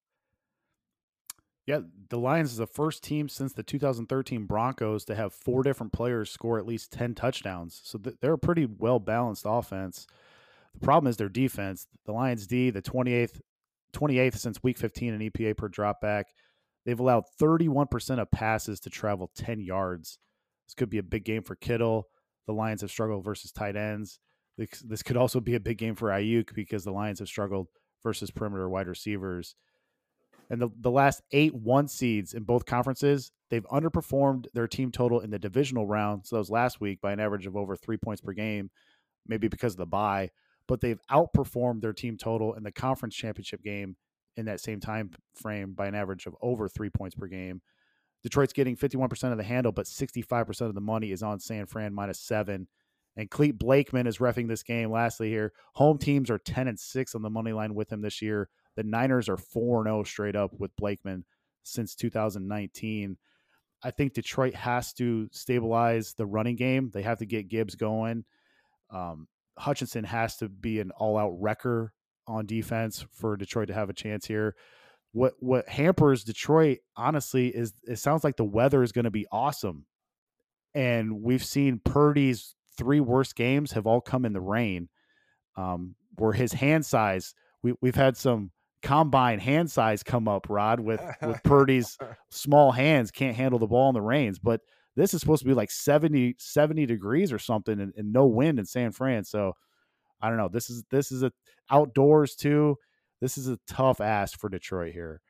Yeah, 1.67 1.81
the 2.09 2.17
Lions 2.17 2.53
is 2.53 2.57
the 2.57 2.67
first 2.67 3.05
team 3.05 3.29
since 3.29 3.53
the 3.53 3.63
2013 3.63 4.47
Broncos 4.47 5.05
to 5.05 5.15
have 5.15 5.35
four 5.35 5.65
different 5.65 5.93
players 5.93 6.31
score 6.31 6.59
at 6.59 6.65
least 6.65 6.93
10 6.93 7.15
touchdowns. 7.15 7.79
So 7.85 7.99
they're 7.99 8.33
a 8.33 8.39
pretty 8.39 8.65
well 8.65 9.01
balanced 9.01 9.45
offense. 9.47 10.07
The 10.73 10.81
problem 10.81 11.11
is 11.11 11.19
their 11.19 11.29
defense. 11.29 11.87
The 12.07 12.13
Lions 12.13 12.47
D, 12.47 12.71
the 12.71 12.81
28th 12.81 13.39
28th 13.93 14.39
since 14.39 14.63
week 14.63 14.79
15 14.79 15.13
in 15.13 15.31
EPA 15.31 15.59
per 15.59 15.69
dropback. 15.69 16.25
They've 16.87 16.99
allowed 16.99 17.25
31% 17.39 18.19
of 18.19 18.31
passes 18.31 18.81
to 18.81 18.89
travel 18.89 19.31
10 19.37 19.61
yards. 19.61 20.19
This 20.67 20.73
could 20.73 20.89
be 20.89 20.97
a 20.97 21.03
big 21.03 21.25
game 21.25 21.43
for 21.43 21.55
Kittle. 21.55 22.09
The 22.47 22.53
Lions 22.53 22.81
have 22.81 22.91
struggled 22.91 23.25
versus 23.25 23.53
tight 23.53 23.77
ends. 23.77 24.19
This, 24.59 24.81
this 24.81 25.03
could 25.03 25.17
also 25.17 25.41
be 25.41 25.55
a 25.55 25.61
big 25.61 25.79
game 25.79 25.95
for 25.95 26.09
Aiyuk 26.09 26.55
because 26.55 26.85
the 26.85 26.93
Lions 26.93 27.19
have 27.19 27.29
struggled 27.29 27.69
versus 28.03 28.31
perimeter 28.31 28.69
wide 28.69 28.87
receivers. 28.87 29.55
And 30.49 30.63
the, 30.63 30.69
the 30.81 30.91
last 30.91 31.23
eight 31.33 31.55
one 31.55 31.89
seeds 31.89 32.33
in 32.33 32.45
both 32.45 32.67
conferences, 32.67 33.33
they've 33.51 33.67
underperformed 33.67 34.47
their 34.55 34.69
team 34.69 34.93
total 34.93 35.21
in 35.21 35.31
the 35.31 35.39
divisional 35.39 35.87
round. 35.87 36.27
So 36.27 36.39
was 36.39 36.51
last 36.51 36.81
week 36.81 37.01
by 37.01 37.13
an 37.13 37.21
average 37.21 37.47
of 37.47 37.57
over 37.57 37.77
three 37.77 37.97
points 37.97 38.21
per 38.21 38.33
game, 38.33 38.71
maybe 39.27 39.49
because 39.49 39.75
of 39.75 39.79
the 39.79 39.87
bye. 39.87 40.31
But 40.69 40.81
they've 40.81 41.01
outperformed 41.11 41.81
their 41.81 41.93
team 41.93 42.17
total 42.17 42.55
in 42.55 42.63
the 42.63 42.73
conference 42.73 43.15
championship 43.15 43.63
game 43.63 43.97
in 44.37 44.47
that 44.47 44.61
same 44.61 44.81
time 44.81 45.11
frame 45.35 45.73
by 45.73 45.87
an 45.87 45.95
average 45.95 46.27
of 46.27 46.37
over 46.41 46.69
three 46.69 46.91
points 46.91 47.17
per 47.17 47.27
game. 47.27 47.61
Detroit's 48.27 48.53
getting 48.53 48.77
51% 48.77 49.31
of 49.31 49.39
the 49.39 49.45
handle, 49.45 49.71
but 49.71 49.87
65% 49.87 50.63
of 50.63 50.75
the 50.75 50.81
money 50.81 51.13
is 51.13 51.23
on 51.23 51.39
San 51.39 51.65
Fran 51.65 51.95
minus 51.95 52.19
seven. 52.19 52.67
And 53.15 53.31
Clete 53.31 53.57
Blakeman 53.57 54.09
is 54.09 54.19
refing 54.19 54.49
this 54.49 54.65
game. 54.65 54.91
Lastly, 54.91 55.29
here, 55.29 55.53
home 55.75 55.97
teams 55.97 56.29
are 56.29 56.39
10 56.39 56.67
and 56.67 56.77
6 56.77 57.15
on 57.15 57.23
the 57.23 57.31
money 57.31 57.53
line 57.53 57.73
with 57.73 57.93
him 57.93 58.01
this 58.01 58.21
year. 58.21 58.49
The 58.75 58.83
Niners 58.83 59.29
are 59.29 59.37
4 59.37 59.85
0 59.85 60.03
straight 60.03 60.35
up 60.35 60.51
with 60.59 60.75
Blakeman 60.75 61.25
since 61.63 61.95
2019. 61.95 63.17
I 63.85 63.91
think 63.93 64.13
Detroit 64.13 64.57
has 64.57 64.93
to 64.95 65.29
stabilize 65.31 66.15
the 66.15 66.27
running 66.27 66.57
game. 66.57 66.91
They 66.93 67.03
have 67.03 67.19
to 67.19 67.27
get 67.27 67.47
Gibbs 67.47 67.77
going. 67.77 68.25
Um, 68.91 69.29
Hutchinson 69.57 70.03
has 70.03 70.37
to 70.39 70.49
be 70.49 70.81
an 70.81 70.91
all 70.91 71.17
out 71.17 71.41
wrecker 71.41 71.93
on 72.27 72.47
defense 72.47 73.07
for 73.13 73.37
Detroit 73.37 73.69
to 73.69 73.75
have 73.75 73.89
a 73.89 73.95
chance 73.95 74.27
here. 74.27 74.57
What 75.17 75.33
what 75.41 75.67
hampers 75.67 76.25
Detroit 76.25 76.81
honestly 76.95 77.49
is 77.49 77.73
it 77.85 77.97
sounds 77.97 78.23
like 78.23 78.37
the 78.37 78.45
weather 78.45 78.83
is 78.83 78.93
going 78.93 79.07
to 79.07 79.11
be 79.11 79.27
awesome. 79.33 79.87
And 80.75 81.23
we've 81.23 81.43
seen 81.43 81.81
Purdy's 81.83 82.55
three 82.77 83.01
worst 83.01 83.35
games 83.35 83.73
have 83.73 83.87
all 83.87 84.03
come 84.03 84.27
in 84.27 84.35
the 84.35 84.43
rain. 84.43 84.91
Um, 85.57 85.95
where 86.17 86.35
his 86.35 86.53
hand 86.53 86.85
size, 86.85 87.35
we, 87.63 87.73
we've 87.81 87.95
had 87.95 88.19
some 88.19 88.51
combine 88.83 89.39
hand 89.39 89.71
size 89.71 90.03
come 90.03 90.29
up, 90.29 90.49
Rod, 90.51 90.81
with 90.81 91.01
with 91.23 91.43
Purdy's 91.43 91.97
small 92.31 92.71
hands 92.71 93.11
can't 93.11 93.39
handle 93.39 93.59
the 93.59 93.67
ball 93.67 93.89
in 93.89 93.95
the 93.95 94.03
rains. 94.03 94.39
But 94.39 94.61
this 94.97 95.15
is 95.15 95.21
supposed 95.21 95.41
to 95.41 95.49
be 95.49 95.55
like 95.55 95.71
70, 95.71 96.37
70 96.39 96.85
degrees 96.85 97.33
or 97.33 97.39
something 97.39 97.81
and, 97.81 97.95
and 97.97 98.13
no 98.13 98.27
wind 98.27 98.59
in 98.59 98.67
San 98.67 98.93
Fran. 98.93 99.25
So 99.25 99.55
I 100.21 100.29
don't 100.29 100.37
know. 100.37 100.51
This 100.53 100.69
is 100.69 100.85
this 100.91 101.11
is 101.11 101.23
a 101.23 101.33
outdoors 101.71 102.35
too. 102.35 102.77
This 103.21 103.39
is 103.39 103.49
a 103.49 103.59
tough 103.67 104.01
ask 104.01 104.39
for 104.39 104.49
Detroit 104.49 104.93
here. 104.93 105.21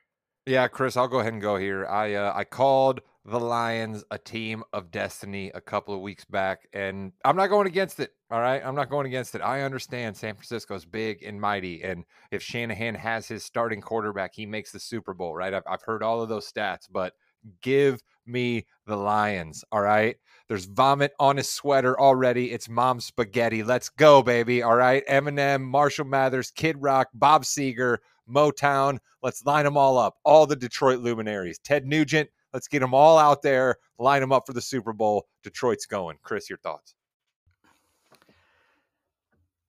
Yeah, 0.47 0.69
Chris, 0.69 0.97
I'll 0.97 1.09
go 1.09 1.19
ahead 1.19 1.33
and 1.33 1.43
go 1.43 1.57
here. 1.57 1.87
I 1.87 2.15
uh, 2.15 2.33
I 2.35 2.45
called 2.45 3.01
the 3.25 3.41
Lions 3.41 4.05
a 4.13 4.19
team 4.19 4.63
of 4.73 4.93
destiny 4.93 5.51
a 5.53 5.61
couple 5.61 5.93
of 5.93 6.01
weeks 6.01 6.25
back, 6.25 6.69
and 6.73 7.13
I'm 7.25 7.35
not 7.35 7.49
going 7.49 7.67
against 7.67 7.99
it. 7.99 8.13
All 8.31 8.41
right, 8.41 8.65
I'm 8.65 8.77
not 8.77 8.89
going 8.89 9.07
against 9.07 9.35
it. 9.35 9.41
I 9.41 9.63
understand 9.63 10.17
San 10.17 10.35
Francisco's 10.35 10.85
big 10.85 11.25
and 11.25 11.41
mighty, 11.41 11.83
and 11.83 12.05
if 12.31 12.45
Shanahan 12.45 12.95
has 12.95 13.27
his 13.27 13.45
starting 13.45 13.81
quarterback, 13.81 14.35
he 14.35 14.47
makes 14.47 14.71
the 14.71 14.79
Super 14.79 15.15
Bowl. 15.15 15.35
Right? 15.35 15.53
I've, 15.53 15.65
I've 15.69 15.83
heard 15.83 16.05
all 16.05 16.23
of 16.23 16.29
those 16.29 16.51
stats, 16.51 16.87
but 16.89 17.15
give 17.63 18.01
me 18.27 18.67
the 18.87 18.97
Lions. 18.97 19.65
All 19.73 19.81
right. 19.81 20.17
There's 20.49 20.67
vomit 20.67 21.13
on 21.19 21.37
his 21.37 21.49
sweater 21.49 21.99
already. 21.99 22.53
It's 22.53 22.69
mom 22.69 23.01
spaghetti. 23.01 23.63
Let's 23.63 23.89
go, 23.89 24.23
baby. 24.23 24.63
All 24.63 24.77
right. 24.77 25.05
Eminem, 25.07 25.63
Marshall 25.63 26.05
Mathers, 26.05 26.51
Kid 26.53 26.77
Rock, 26.81 27.09
Bob 27.15 27.45
Seger, 27.45 27.99
Motown. 28.29 28.99
Let's 29.23 29.45
line 29.45 29.65
them 29.65 29.77
all 29.77 29.99
up. 29.99 30.17
All 30.25 30.47
the 30.47 30.57
Detroit 30.57 31.01
luminaries. 31.01 31.59
Ted 31.59 31.85
Nugent. 31.87 32.31
Let's 32.53 32.69
get 32.69 32.79
them 32.81 32.95
all 32.95 33.19
out 33.19 33.43
there. 33.43 33.77
Line 33.99 34.21
them 34.21 34.33
up 34.33 34.47
for 34.47 34.53
the 34.53 34.61
Super 34.61 34.93
Bowl. 34.93 35.27
Detroit's 35.43 35.87
going. 35.87 36.17
Chris, 36.23 36.49
your 36.49 36.59
thoughts? 36.59 36.95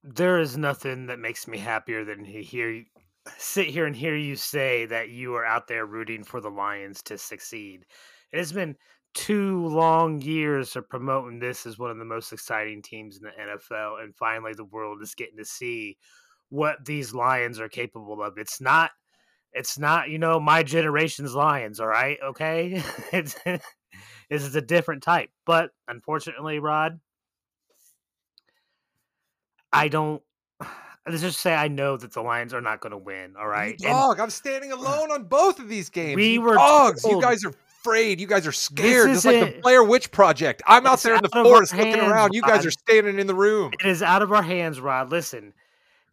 There 0.04 0.40
is 0.40 0.58
nothing 0.58 1.08
that 1.08 1.20
makes 1.20 1.48
me 1.48 1.58
happier 1.58 2.06
than 2.06 2.24
to 2.24 2.42
hear 2.42 2.84
sit 3.38 3.68
here 3.68 3.86
and 3.86 3.96
hear 3.96 4.16
you 4.16 4.36
say 4.36 4.86
that 4.86 5.10
you 5.10 5.36
are 5.36 5.46
out 5.46 5.68
there 5.68 5.86
rooting 5.86 6.24
for 6.24 6.42
the 6.42 6.50
Lions 6.50 7.02
to 7.04 7.18
succeed. 7.18 7.86
It 8.32 8.38
has 8.38 8.52
been 8.52 8.76
two 9.14 9.66
long 9.68 10.22
years 10.22 10.76
of 10.76 10.90
promoting 10.90 11.40
this 11.40 11.66
as 11.66 11.80
one 11.80 11.92
of 11.92 11.98
the 11.98 12.06
most 12.06 12.32
exciting 12.32 12.82
teams 12.82 13.18
in 13.18 13.24
the 13.24 13.32
NFL, 13.32 14.04
and 14.04 14.16
finally 14.16 14.54
the 14.54 14.66
world 14.66 15.02
is 15.02 15.16
getting 15.16 15.38
to 15.38 15.46
see 15.46 15.98
what 16.50 16.86
these 16.86 17.14
Lions 17.14 17.60
are 17.60 17.70
capable 17.70 18.22
of. 18.22 18.38
It's 18.38 18.62
not 18.62 18.92
it's 19.54 19.80
not, 19.80 20.10
you 20.10 20.20
know, 20.20 20.40
my 20.40 20.62
generation's 20.62 21.34
Lions, 21.34 21.80
all 21.80 21.88
right? 21.88 22.20
Okay? 22.24 22.84
it's 23.12 23.36
it's 24.30 24.56
a 24.56 24.62
different 24.62 25.04
type. 25.04 25.30
But 25.46 25.72
unfortunately, 25.88 26.60
Rod, 26.60 27.00
I 29.74 29.88
don't 29.88 30.22
let's 31.08 31.22
just 31.22 31.40
say 31.40 31.54
I 31.54 31.68
know 31.68 31.98
that 31.98 32.14
the 32.14 32.22
Lions 32.22 32.54
are 32.54 32.62
not 32.62 32.82
going 32.82 32.92
to 32.92 32.98
win. 32.98 33.36
All 33.40 33.48
right, 33.48 33.76
you 33.80 33.88
dog. 33.88 34.14
And 34.14 34.22
I'm 34.24 34.30
standing 34.30 34.72
alone 34.72 35.12
on 35.12 35.24
both 35.26 35.60
of 35.60 35.70
these 35.70 35.90
games. 35.90 36.16
We 36.16 36.34
you 36.34 36.42
were 36.42 36.56
dogs. 36.56 37.02
Told, 37.02 37.16
you 37.16 37.22
guys 37.22 37.44
are 37.46 37.54
afraid. 37.80 38.20
You 38.20 38.28
guys 38.28 38.46
are 38.48 38.52
scared. 38.52 39.10
This 39.10 39.26
It's 39.26 39.26
like 39.26 39.56
the 39.56 39.62
Blair 39.62 39.84
Witch 39.84 40.12
Project. 40.12 40.62
I'm 40.66 40.86
out 40.86 41.00
there 41.02 41.16
in 41.16 41.22
the 41.22 41.30
forest 41.30 41.76
looking 41.76 42.00
around. 42.00 42.34
You 42.34 42.42
guys 42.42 42.58
Rod. 42.60 42.66
are 42.68 42.72
standing 42.72 43.20
in 43.20 43.28
the 43.28 43.36
room. 43.36 43.72
It 43.80 43.86
is 43.86 44.02
out 44.02 44.22
of 44.22 44.32
our 44.32 44.44
hands, 44.44 44.80
Rod. 44.80 45.10
Listen. 45.12 45.54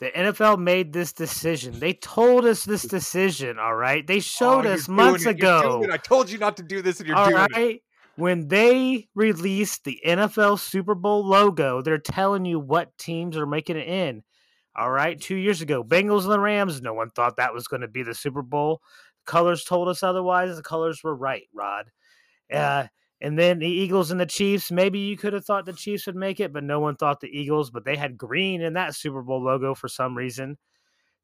The 0.00 0.10
NFL 0.10 0.58
made 0.58 0.92
this 0.92 1.12
decision. 1.12 1.78
They 1.78 1.92
told 1.92 2.44
us 2.44 2.64
this 2.64 2.82
decision, 2.82 3.60
all 3.60 3.76
right? 3.76 4.04
They 4.04 4.16
oh, 4.16 4.20
showed 4.20 4.66
oh, 4.66 4.72
us 4.72 4.88
months 4.88 5.24
ago. 5.24 5.86
I 5.90 5.96
told 5.96 6.28
you 6.28 6.36
not 6.36 6.56
to 6.56 6.64
do 6.64 6.82
this 6.82 6.98
and 6.98 7.08
you're 7.08 7.16
all 7.16 7.28
doing 7.30 7.36
right? 7.36 7.76
it 7.76 7.82
when 8.16 8.48
they 8.48 9.08
released 9.14 9.84
the 9.84 10.00
NFL 10.06 10.58
Super 10.60 10.94
Bowl 10.94 11.26
logo, 11.26 11.82
they're 11.82 11.98
telling 11.98 12.44
you 12.44 12.58
what 12.58 12.96
teams 12.98 13.36
are 13.36 13.46
making 13.46 13.76
it 13.76 13.88
in. 13.88 14.22
All 14.76 14.90
right, 14.90 15.20
two 15.20 15.36
years 15.36 15.60
ago, 15.60 15.84
Bengals 15.84 16.22
and 16.22 16.32
the 16.32 16.40
Rams. 16.40 16.82
No 16.82 16.94
one 16.94 17.10
thought 17.10 17.36
that 17.36 17.54
was 17.54 17.68
going 17.68 17.82
to 17.82 17.88
be 17.88 18.02
the 18.02 18.14
Super 18.14 18.42
Bowl. 18.42 18.80
Colors 19.24 19.64
told 19.64 19.88
us 19.88 20.02
otherwise. 20.02 20.56
The 20.56 20.62
colors 20.62 21.02
were 21.02 21.14
right, 21.14 21.44
Rod. 21.54 21.90
Uh, 22.52 22.86
and 23.20 23.38
then 23.38 23.58
the 23.58 23.68
Eagles 23.68 24.10
and 24.10 24.20
the 24.20 24.26
Chiefs. 24.26 24.70
Maybe 24.70 24.98
you 24.98 25.16
could 25.16 25.32
have 25.32 25.44
thought 25.44 25.64
the 25.64 25.72
Chiefs 25.72 26.06
would 26.06 26.16
make 26.16 26.40
it, 26.40 26.52
but 26.52 26.64
no 26.64 26.80
one 26.80 26.96
thought 26.96 27.20
the 27.20 27.28
Eagles. 27.28 27.70
But 27.70 27.84
they 27.84 27.96
had 27.96 28.18
green 28.18 28.60
in 28.60 28.74
that 28.74 28.94
Super 28.94 29.22
Bowl 29.22 29.42
logo 29.42 29.74
for 29.74 29.88
some 29.88 30.16
reason. 30.16 30.58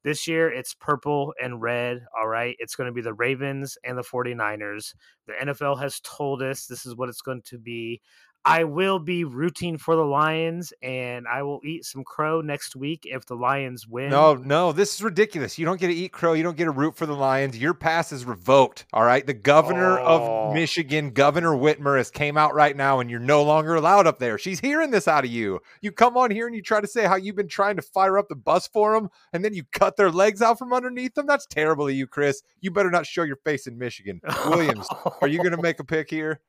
This 0.03 0.27
year, 0.27 0.51
it's 0.51 0.73
purple 0.73 1.33
and 1.41 1.61
red. 1.61 2.05
All 2.17 2.27
right. 2.27 2.55
It's 2.57 2.75
going 2.75 2.87
to 2.87 2.93
be 2.93 3.01
the 3.01 3.13
Ravens 3.13 3.77
and 3.83 3.97
the 3.97 4.01
49ers. 4.01 4.95
The 5.27 5.33
NFL 5.33 5.79
has 5.79 5.99
told 5.99 6.41
us 6.41 6.65
this 6.65 6.87
is 6.87 6.95
what 6.95 7.09
it's 7.09 7.21
going 7.21 7.43
to 7.45 7.59
be. 7.59 8.01
I 8.43 8.63
will 8.63 8.97
be 8.97 9.23
rooting 9.23 9.77
for 9.77 9.95
the 9.95 10.05
Lions, 10.05 10.73
and 10.81 11.27
I 11.27 11.43
will 11.43 11.59
eat 11.63 11.85
some 11.85 12.03
crow 12.03 12.41
next 12.41 12.75
week 12.75 13.01
if 13.03 13.25
the 13.25 13.35
Lions 13.35 13.87
win. 13.87 14.09
No, 14.09 14.33
no, 14.33 14.71
this 14.71 14.95
is 14.95 15.03
ridiculous. 15.03 15.59
You 15.59 15.65
don't 15.65 15.79
get 15.79 15.87
to 15.87 15.93
eat 15.93 16.11
crow. 16.11 16.33
You 16.33 16.41
don't 16.41 16.57
get 16.57 16.65
to 16.65 16.71
root 16.71 16.95
for 16.95 17.05
the 17.05 17.15
Lions. 17.15 17.57
Your 17.57 17.75
pass 17.75 18.11
is 18.11 18.25
revoked. 18.25 18.85
All 18.93 19.03
right. 19.03 19.25
The 19.25 19.35
governor 19.35 19.99
oh. 19.99 20.49
of 20.49 20.53
Michigan, 20.55 21.11
Governor 21.11 21.51
Whitmer, 21.51 21.97
has 21.97 22.09
came 22.09 22.35
out 22.35 22.55
right 22.55 22.75
now, 22.75 22.99
and 22.99 23.11
you're 23.11 23.19
no 23.19 23.43
longer 23.43 23.75
allowed 23.75 24.07
up 24.07 24.17
there. 24.17 24.39
She's 24.39 24.59
hearing 24.59 24.89
this 24.89 25.07
out 25.07 25.23
of 25.23 25.29
you. 25.29 25.59
You 25.81 25.91
come 25.91 26.17
on 26.17 26.31
here 26.31 26.47
and 26.47 26.55
you 26.55 26.63
try 26.63 26.81
to 26.81 26.87
say 26.87 27.05
how 27.05 27.17
you've 27.17 27.35
been 27.35 27.47
trying 27.47 27.75
to 27.75 27.81
fire 27.83 28.17
up 28.17 28.27
the 28.27 28.35
bus 28.35 28.67
for 28.67 28.93
them, 28.93 29.09
and 29.33 29.45
then 29.45 29.53
you 29.53 29.63
cut 29.71 29.97
their 29.97 30.09
legs 30.09 30.41
out 30.41 30.57
from 30.57 30.73
underneath 30.73 31.13
them. 31.13 31.27
That's 31.27 31.45
terrible 31.45 31.87
of 31.87 31.93
you, 31.93 32.07
Chris. 32.07 32.41
You 32.59 32.71
better 32.71 32.91
not 32.91 33.05
show 33.05 33.23
your 33.23 33.37
face 33.37 33.67
in 33.67 33.77
Michigan. 33.77 34.19
Williams, 34.47 34.87
are 35.21 35.27
you 35.27 35.37
going 35.37 35.51
to 35.55 35.61
make 35.61 35.79
a 35.79 35.83
pick 35.83 36.09
here? 36.09 36.39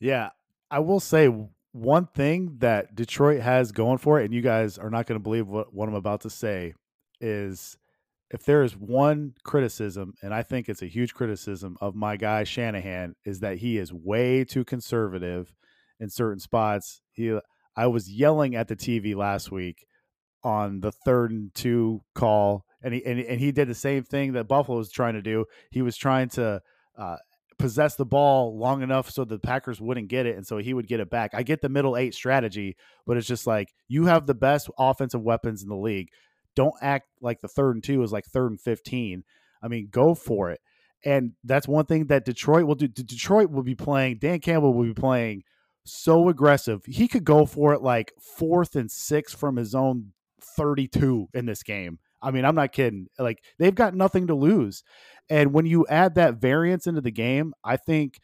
Yeah, 0.00 0.30
I 0.70 0.78
will 0.80 1.00
say 1.00 1.28
one 1.72 2.06
thing 2.06 2.56
that 2.58 2.94
Detroit 2.94 3.40
has 3.40 3.70
going 3.70 3.98
for 3.98 4.20
it, 4.20 4.24
and 4.24 4.34
you 4.34 4.40
guys 4.40 4.78
are 4.78 4.90
not 4.90 5.06
going 5.06 5.18
to 5.18 5.22
believe 5.22 5.46
what, 5.46 5.72
what 5.72 5.88
I'm 5.88 5.94
about 5.94 6.22
to 6.22 6.30
say, 6.30 6.74
is 7.20 7.76
if 8.30 8.44
there 8.44 8.62
is 8.62 8.76
one 8.76 9.34
criticism, 9.44 10.14
and 10.22 10.32
I 10.32 10.42
think 10.42 10.68
it's 10.68 10.82
a 10.82 10.86
huge 10.86 11.14
criticism 11.14 11.76
of 11.80 11.94
my 11.94 12.16
guy 12.16 12.44
Shanahan, 12.44 13.14
is 13.24 13.40
that 13.40 13.58
he 13.58 13.76
is 13.76 13.92
way 13.92 14.44
too 14.44 14.64
conservative 14.64 15.52
in 15.98 16.08
certain 16.08 16.40
spots. 16.40 17.02
He, 17.12 17.38
I 17.76 17.86
was 17.86 18.10
yelling 18.10 18.56
at 18.56 18.68
the 18.68 18.76
TV 18.76 19.14
last 19.14 19.52
week 19.52 19.84
on 20.42 20.80
the 20.80 20.92
third 20.92 21.30
and 21.30 21.54
two 21.54 22.00
call, 22.14 22.64
and 22.82 22.94
he 22.94 23.04
and, 23.04 23.20
and 23.20 23.40
he 23.40 23.52
did 23.52 23.68
the 23.68 23.74
same 23.74 24.02
thing 24.04 24.32
that 24.32 24.48
Buffalo 24.48 24.78
was 24.78 24.90
trying 24.90 25.14
to 25.14 25.22
do. 25.22 25.44
He 25.70 25.82
was 25.82 25.96
trying 25.96 26.30
to 26.30 26.62
uh, 26.96 27.16
possess 27.60 27.94
the 27.94 28.06
ball 28.06 28.56
long 28.58 28.82
enough 28.82 29.10
so 29.10 29.24
the 29.24 29.38
Packers 29.38 29.80
wouldn't 29.80 30.08
get 30.08 30.26
it 30.26 30.36
and 30.36 30.46
so 30.46 30.58
he 30.58 30.74
would 30.74 30.88
get 30.88 31.00
it 31.00 31.10
back. 31.10 31.32
I 31.34 31.42
get 31.42 31.60
the 31.60 31.68
middle 31.68 31.96
eight 31.96 32.14
strategy, 32.14 32.76
but 33.06 33.16
it's 33.16 33.26
just 33.26 33.46
like 33.46 33.72
you 33.88 34.06
have 34.06 34.26
the 34.26 34.34
best 34.34 34.70
offensive 34.78 35.22
weapons 35.22 35.62
in 35.62 35.68
the 35.68 35.76
league. 35.76 36.08
Don't 36.56 36.74
act 36.82 37.08
like 37.20 37.40
the 37.40 37.48
third 37.48 37.76
and 37.76 37.84
two 37.84 38.02
is 38.02 38.12
like 38.12 38.24
third 38.24 38.50
and 38.50 38.60
15. 38.60 39.24
I 39.62 39.68
mean, 39.68 39.88
go 39.90 40.14
for 40.14 40.50
it. 40.50 40.60
And 41.04 41.32
that's 41.44 41.68
one 41.68 41.86
thing 41.86 42.06
that 42.06 42.24
Detroit 42.24 42.64
will 42.64 42.74
do. 42.74 42.88
Detroit 42.88 43.50
will 43.50 43.62
be 43.62 43.74
playing, 43.74 44.18
Dan 44.18 44.40
Campbell 44.40 44.74
will 44.74 44.84
be 44.84 44.94
playing 44.94 45.44
so 45.84 46.28
aggressive. 46.28 46.84
He 46.86 47.08
could 47.08 47.24
go 47.24 47.46
for 47.46 47.72
it 47.72 47.82
like 47.82 48.12
fourth 48.20 48.76
and 48.76 48.90
six 48.90 49.34
from 49.34 49.56
his 49.56 49.74
own 49.74 50.12
32 50.56 51.28
in 51.34 51.46
this 51.46 51.62
game. 51.62 51.98
I 52.22 52.30
mean, 52.30 52.44
I'm 52.44 52.54
not 52.54 52.72
kidding. 52.72 53.06
Like 53.18 53.42
they've 53.58 53.74
got 53.74 53.94
nothing 53.94 54.26
to 54.28 54.34
lose. 54.34 54.82
And 55.28 55.52
when 55.52 55.66
you 55.66 55.86
add 55.88 56.16
that 56.16 56.34
variance 56.34 56.86
into 56.86 57.00
the 57.00 57.10
game, 57.10 57.54
I 57.64 57.76
think 57.76 58.18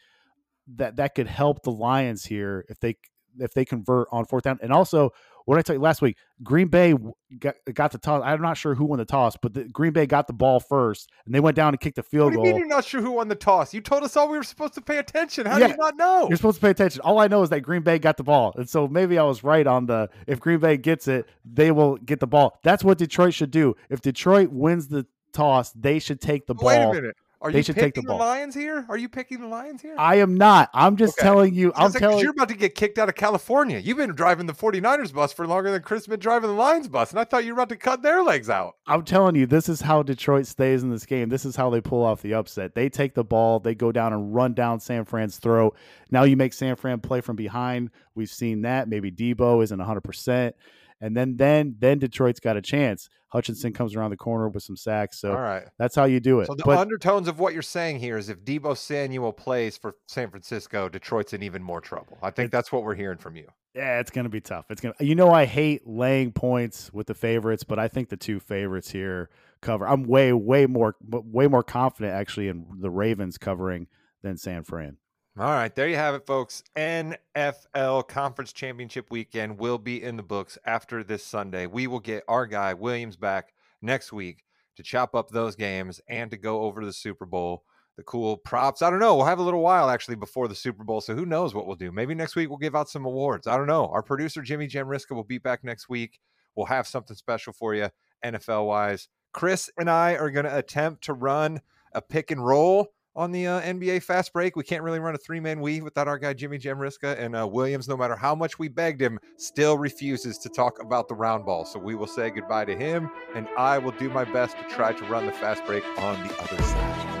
that 0.75 0.97
that 0.97 1.15
could 1.15 1.27
help 1.27 1.63
the 1.63 1.71
Lions 1.71 2.25
here 2.25 2.65
if 2.69 2.79
they 2.79 2.97
if 3.39 3.53
they 3.53 3.65
convert 3.65 4.07
on 4.11 4.25
fourth 4.25 4.43
down. 4.43 4.59
And 4.61 4.71
also, 4.73 5.11
what 5.47 5.57
I 5.57 5.61
tell 5.61 5.77
you 5.77 5.81
last 5.81 6.01
week, 6.01 6.17
Green 6.43 6.67
Bay 6.67 6.93
got, 7.39 7.55
got 7.73 7.93
the 7.93 7.97
toss. 7.97 8.21
I'm 8.25 8.41
not 8.41 8.57
sure 8.57 8.75
who 8.75 8.83
won 8.83 8.99
the 8.99 9.05
toss, 9.05 9.37
but 9.41 9.53
the, 9.53 9.63
Green 9.63 9.93
Bay 9.93 10.05
got 10.05 10.27
the 10.27 10.33
ball 10.33 10.59
first, 10.59 11.09
and 11.25 11.33
they 11.33 11.39
went 11.39 11.55
down 11.55 11.69
and 11.69 11.79
kicked 11.79 11.95
the 11.95 12.03
field 12.03 12.33
goal. 12.33 12.41
What 12.41 12.43
do 12.43 12.49
you 12.49 12.55
mean 12.55 12.67
you're 12.67 12.75
not 12.75 12.83
sure 12.83 13.01
who 13.01 13.13
won 13.13 13.29
the 13.29 13.35
toss? 13.35 13.73
You 13.73 13.79
told 13.79 14.03
us 14.03 14.17
all 14.17 14.29
we 14.29 14.37
were 14.37 14.43
supposed 14.43 14.73
to 14.73 14.81
pay 14.81 14.97
attention. 14.97 15.45
How 15.45 15.57
yeah, 15.57 15.67
do 15.67 15.71
you 15.71 15.77
not 15.77 15.95
know? 15.95 16.27
You're 16.27 16.35
supposed 16.35 16.57
to 16.57 16.61
pay 16.61 16.71
attention. 16.71 16.99
All 16.99 17.17
I 17.19 17.29
know 17.29 17.43
is 17.43 17.49
that 17.51 17.61
Green 17.61 17.81
Bay 17.81 17.97
got 17.97 18.17
the 18.17 18.25
ball, 18.25 18.53
and 18.57 18.69
so 18.69 18.89
maybe 18.89 19.17
I 19.17 19.23
was 19.23 19.41
right 19.41 19.65
on 19.65 19.85
the. 19.85 20.09
If 20.27 20.41
Green 20.41 20.59
Bay 20.59 20.75
gets 20.75 21.07
it, 21.07 21.25
they 21.45 21.71
will 21.71 21.95
get 21.95 22.19
the 22.19 22.27
ball. 22.27 22.59
That's 22.63 22.83
what 22.83 22.97
Detroit 22.97 23.33
should 23.33 23.51
do. 23.51 23.77
If 23.89 24.01
Detroit 24.01 24.49
wins 24.51 24.89
the 24.89 25.07
toss, 25.31 25.71
they 25.71 25.99
should 25.99 26.19
take 26.19 26.45
the 26.45 26.55
ball. 26.55 26.67
Wait 26.67 26.83
a 26.83 26.93
minute. 26.93 27.15
Are 27.39 27.51
They 27.51 27.59
you 27.59 27.63
should 27.63 27.75
picking 27.75 27.91
take 28.01 28.07
the 28.07 28.13
the. 28.13 28.15
Lions 28.15 28.55
here? 28.55 28.85
Are 28.89 28.97
you 28.97 29.07
picking 29.07 29.41
the 29.41 29.47
Lions 29.47 29.81
here? 29.81 29.93
I 29.97 30.15
am 30.15 30.35
not. 30.35 30.69
I'm 30.73 30.95
just 30.97 31.19
Okay. 31.19 31.23
telling 31.27 31.53
you. 31.53 31.71
I'm 31.75 31.91
like, 31.91 31.99
telling 31.99 32.19
you're 32.19 32.31
about 32.31 32.49
to 32.49 32.55
get 32.55 32.73
kicked 32.73 32.97
out 32.97 33.09
of 33.09 33.15
California. 33.15 33.77
You've 33.77 33.97
been 33.97 34.09
driving 34.15 34.47
the 34.47 34.53
49ers 34.53 35.13
bus 35.13 35.33
for 35.33 35.45
longer 35.45 35.69
than 35.69 35.83
Chris 35.83 36.07
been 36.07 36.19
driving 36.19 36.49
the 36.49 36.55
Lions 36.55 36.87
bus, 36.87 37.11
and 37.11 37.19
I 37.19 37.25
thought 37.25 37.45
you 37.45 37.53
were 37.53 37.59
about 37.59 37.69
to 37.69 37.75
cut 37.77 38.01
their 38.01 38.23
legs 38.23 38.49
out. 38.49 38.77
I'm 38.87 39.03
telling 39.03 39.35
you, 39.35 39.45
this 39.45 39.69
is 39.69 39.81
how 39.81 40.01
Detroit 40.01 40.47
stays 40.47 40.81
in 40.81 40.89
this 40.89 41.05
game. 41.05 41.29
This 41.29 41.45
is 41.45 41.55
how 41.55 41.69
they 41.69 41.79
pull 41.81 42.03
off 42.03 42.23
the 42.23 42.33
upset. 42.33 42.73
They 42.73 42.89
take 42.89 43.13
the 43.13 43.23
ball, 43.23 43.59
they 43.59 43.75
go 43.75 43.91
down 43.91 44.13
and 44.13 44.33
run 44.33 44.53
down 44.53 44.79
San 44.79 45.05
Fran's 45.05 45.37
throat. 45.37 45.75
Now 46.09 46.23
you 46.23 46.37
make 46.37 46.53
San 46.53 46.75
Fran 46.75 47.01
play 47.01 47.21
from 47.21 47.35
behind. 47.35 47.91
We've 48.15 48.29
seen 48.31 48.63
that. 48.63 48.87
Maybe 48.89 49.11
Deebo 49.11 49.63
isn't 49.63 49.79
100%. 49.79 50.53
And 50.99 51.15
then 51.15 51.37
then 51.37 51.75
then 51.79 51.99
Detroit's 51.99 52.39
got 52.39 52.57
a 52.57 52.61
chance. 52.61 53.09
Hutchinson 53.29 53.73
comes 53.73 53.95
around 53.95 54.11
the 54.11 54.17
corner 54.17 54.47
with 54.47 54.63
some 54.63 54.77
sacks. 54.77 55.19
So 55.19 55.31
All 55.31 55.39
right. 55.39 55.63
that's 55.77 55.95
how 55.95 56.05
you 56.05 56.19
do 56.19 56.39
it. 56.39 56.47
So 56.47 56.55
the 56.55 56.63
but 56.63 56.77
undertones 56.77 57.27
of 57.27 57.39
what 57.39 57.53
you're 57.53 57.61
saying 57.61 57.99
here 57.99 58.17
is 58.17 58.29
if 58.29 58.43
Deebo 58.43 58.77
Samuel 58.77 59.33
plays 59.33 59.77
for 59.77 59.95
San 60.07 60.29
Francisco, 60.29 60.87
Detroit's 60.89 61.33
in 61.33 61.43
even 61.43 61.61
more 61.61 61.81
trouble. 61.81 62.17
I 62.21 62.31
think 62.31 62.51
that's 62.51 62.71
what 62.71 62.83
we're 62.83 62.95
hearing 62.95 63.17
from 63.17 63.35
you. 63.35 63.47
yeah, 63.75 63.99
it's 63.99 64.11
going 64.11 64.23
to 64.23 64.29
be 64.29 64.41
tough. 64.41 64.65
It's 64.69 64.81
going 64.81 64.95
to 64.97 65.05
You 65.05 65.13
know 65.15 65.29
I 65.31 65.45
hate 65.45 65.85
laying 65.85 66.31
points 66.31 66.91
with 66.93 67.07
the 67.07 67.13
favorites, 67.13 67.63
but 67.63 67.77
I 67.77 67.87
think 67.89 68.09
the 68.09 68.17
two 68.17 68.39
favorites 68.39 68.89
here 68.89 69.29
cover. 69.61 69.87
I'm 69.87 70.03
way 70.03 70.31
way 70.33 70.65
more 70.65 70.95
way 71.01 71.47
more 71.47 71.63
confident 71.63 72.13
actually 72.13 72.47
in 72.47 72.65
the 72.79 72.89
Ravens 72.89 73.37
covering 73.37 73.87
than 74.23 74.37
San 74.37 74.63
Fran. 74.63 74.97
All 75.39 75.45
right, 75.45 75.75
there 75.75 75.87
you 75.87 75.97
have 75.97 76.15
it, 76.15 76.25
folks. 76.25 76.63
NFL 76.75 78.07
Conference 78.07 78.51
Championship 78.51 79.11
weekend 79.11 79.59
will 79.59 79.77
be 79.77 80.01
in 80.01 80.17
the 80.17 80.23
books 80.23 80.57
after 80.65 81.03
this 81.03 81.23
Sunday. 81.23 81.67
We 81.67 81.85
will 81.85 81.99
get 81.99 82.23
our 82.27 82.47
guy 82.47 82.73
Williams 82.73 83.17
back 83.17 83.53
next 83.79 84.11
week 84.11 84.45
to 84.77 84.81
chop 84.81 85.13
up 85.13 85.29
those 85.29 85.55
games 85.55 86.01
and 86.09 86.31
to 86.31 86.37
go 86.37 86.61
over 86.61 86.83
the 86.83 86.91
Super 86.91 87.27
Bowl. 87.27 87.65
The 87.97 88.03
cool 88.03 88.37
props. 88.37 88.81
I 88.81 88.89
don't 88.89 88.97
know. 88.97 89.15
We'll 89.15 89.27
have 89.27 89.37
a 89.37 89.43
little 89.43 89.61
while 89.61 89.91
actually 89.91 90.15
before 90.15 90.47
the 90.47 90.55
Super 90.55 90.83
Bowl, 90.83 91.01
so 91.01 91.13
who 91.13 91.27
knows 91.27 91.53
what 91.53 91.67
we'll 91.67 91.75
do. 91.75 91.91
Maybe 91.91 92.15
next 92.15 92.35
week 92.35 92.49
we'll 92.49 92.57
give 92.57 92.75
out 92.75 92.89
some 92.89 93.05
awards. 93.05 93.45
I 93.45 93.57
don't 93.57 93.67
know. 93.67 93.85
Our 93.89 94.01
producer 94.01 94.41
Jimmy 94.41 94.67
Jamriska 94.67 95.11
will 95.11 95.23
be 95.23 95.37
back 95.37 95.63
next 95.63 95.87
week. 95.87 96.19
We'll 96.55 96.65
have 96.65 96.87
something 96.87 97.15
special 97.15 97.53
for 97.53 97.75
you 97.75 97.91
NFL 98.25 98.65
wise. 98.65 99.07
Chris 99.33 99.69
and 99.77 99.87
I 99.87 100.15
are 100.15 100.31
going 100.31 100.47
to 100.47 100.57
attempt 100.57 101.03
to 101.03 101.13
run 101.13 101.61
a 101.93 102.01
pick 102.01 102.31
and 102.31 102.43
roll 102.43 102.87
on 103.17 103.31
the 103.31 103.47
uh, 103.47 103.61
NBA 103.61 104.03
fast 104.03 104.31
break. 104.31 104.55
We 104.55 104.63
can't 104.63 104.83
really 104.83 104.99
run 104.99 105.15
a 105.15 105.17
three 105.17 105.39
man 105.39 105.59
weave 105.59 105.83
without 105.83 106.07
our 106.07 106.19
guy 106.19 106.33
Jimmy 106.33 106.59
Jamriska 106.59 107.19
and 107.19 107.35
uh, 107.35 107.45
Williams. 107.47 107.89
No 107.89 107.97
matter 107.97 108.15
how 108.15 108.35
much 108.35 108.59
we 108.59 108.67
begged 108.67 109.01
him, 109.01 109.19
still 109.35 109.77
refuses 109.77 110.37
to 110.37 110.49
talk 110.49 110.79
about 110.81 111.07
the 111.07 111.15
round 111.15 111.45
ball. 111.45 111.65
So 111.65 111.79
we 111.79 111.95
will 111.95 112.07
say 112.07 112.29
goodbye 112.29 112.65
to 112.65 112.77
him, 112.77 113.09
and 113.35 113.47
I 113.57 113.79
will 113.79 113.91
do 113.93 114.09
my 114.09 114.23
best 114.23 114.57
to 114.57 114.63
try 114.69 114.93
to 114.93 115.05
run 115.05 115.25
the 115.25 115.33
fast 115.33 115.65
break 115.65 115.83
on 115.97 116.25
the 116.25 116.41
other 116.41 116.63
side. 116.63 117.13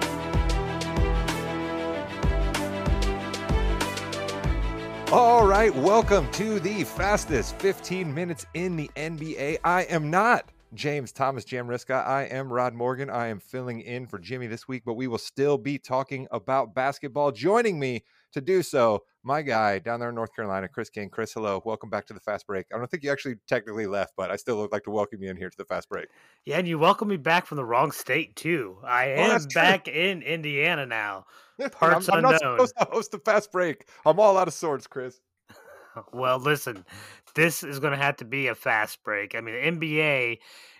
All 5.11 5.47
right, 5.47 5.73
welcome 5.73 6.29
to 6.33 6.59
the 6.59 6.83
fastest 6.83 7.57
15 7.59 8.13
minutes 8.13 8.45
in 8.53 8.75
the 8.75 8.91
NBA. 8.97 9.57
I 9.63 9.83
am 9.83 10.11
not 10.11 10.51
James 10.73 11.11
Thomas 11.13 11.45
Jamriska. 11.45 12.05
I 12.05 12.23
am 12.23 12.51
Rod 12.51 12.73
Morgan. 12.73 13.09
I 13.09 13.27
am 13.27 13.39
filling 13.39 13.79
in 13.79 14.05
for 14.05 14.19
Jimmy 14.19 14.47
this 14.47 14.67
week, 14.67 14.83
but 14.85 14.95
we 14.95 15.07
will 15.07 15.17
still 15.17 15.57
be 15.57 15.77
talking 15.79 16.27
about 16.29 16.75
basketball. 16.75 17.31
Joining 17.31 17.79
me 17.79 18.03
to 18.33 18.41
do 18.41 18.61
so, 18.61 19.03
my 19.23 19.41
guy 19.41 19.79
down 19.79 20.01
there 20.01 20.09
in 20.09 20.15
North 20.15 20.35
Carolina, 20.35 20.67
Chris 20.67 20.89
King. 20.89 21.09
Chris, 21.09 21.31
hello. 21.33 21.61
Welcome 21.63 21.89
back 21.89 22.05
to 22.07 22.13
the 22.13 22.19
fast 22.19 22.45
break. 22.45 22.65
I 22.73 22.77
don't 22.77 22.91
think 22.91 23.03
you 23.03 23.11
actually 23.11 23.35
technically 23.47 23.87
left, 23.87 24.13
but 24.17 24.29
I 24.29 24.35
still 24.35 24.57
would 24.57 24.73
like 24.73 24.83
to 24.83 24.91
welcome 24.91 25.23
you 25.23 25.29
in 25.29 25.37
here 25.37 25.49
to 25.49 25.57
the 25.57 25.65
fast 25.65 25.87
break. 25.87 26.07
Yeah, 26.45 26.57
and 26.57 26.67
you 26.67 26.77
welcome 26.77 27.07
me 27.07 27.17
back 27.17 27.45
from 27.45 27.55
the 27.55 27.65
wrong 27.65 27.91
state 27.93 28.35
too. 28.35 28.77
I 28.83 29.11
Oh, 29.13 29.15
am 29.15 29.39
true. 29.39 29.47
back 29.55 29.87
in 29.87 30.21
Indiana 30.21 30.85
now. 30.85 31.25
I'm, 31.61 31.69
Parts 31.69 32.09
I'm 32.09 32.21
not 32.21 32.39
supposed 32.39 32.75
to 32.77 32.85
host 32.91 33.11
the 33.11 33.19
fast 33.19 33.51
break. 33.53 33.87
I'm 34.05 34.19
all 34.19 34.37
out 34.37 34.49
of 34.49 34.53
sorts, 34.53 34.85
Chris. 34.85 35.21
Well, 36.13 36.39
listen, 36.39 36.85
this 37.35 37.63
is 37.63 37.79
going 37.79 37.91
to 37.97 38.03
have 38.03 38.17
to 38.17 38.25
be 38.25 38.47
a 38.47 38.55
fast 38.55 39.03
break. 39.03 39.35
I 39.35 39.41
mean, 39.41 39.55
the 39.55 39.87
NBA 39.89 40.39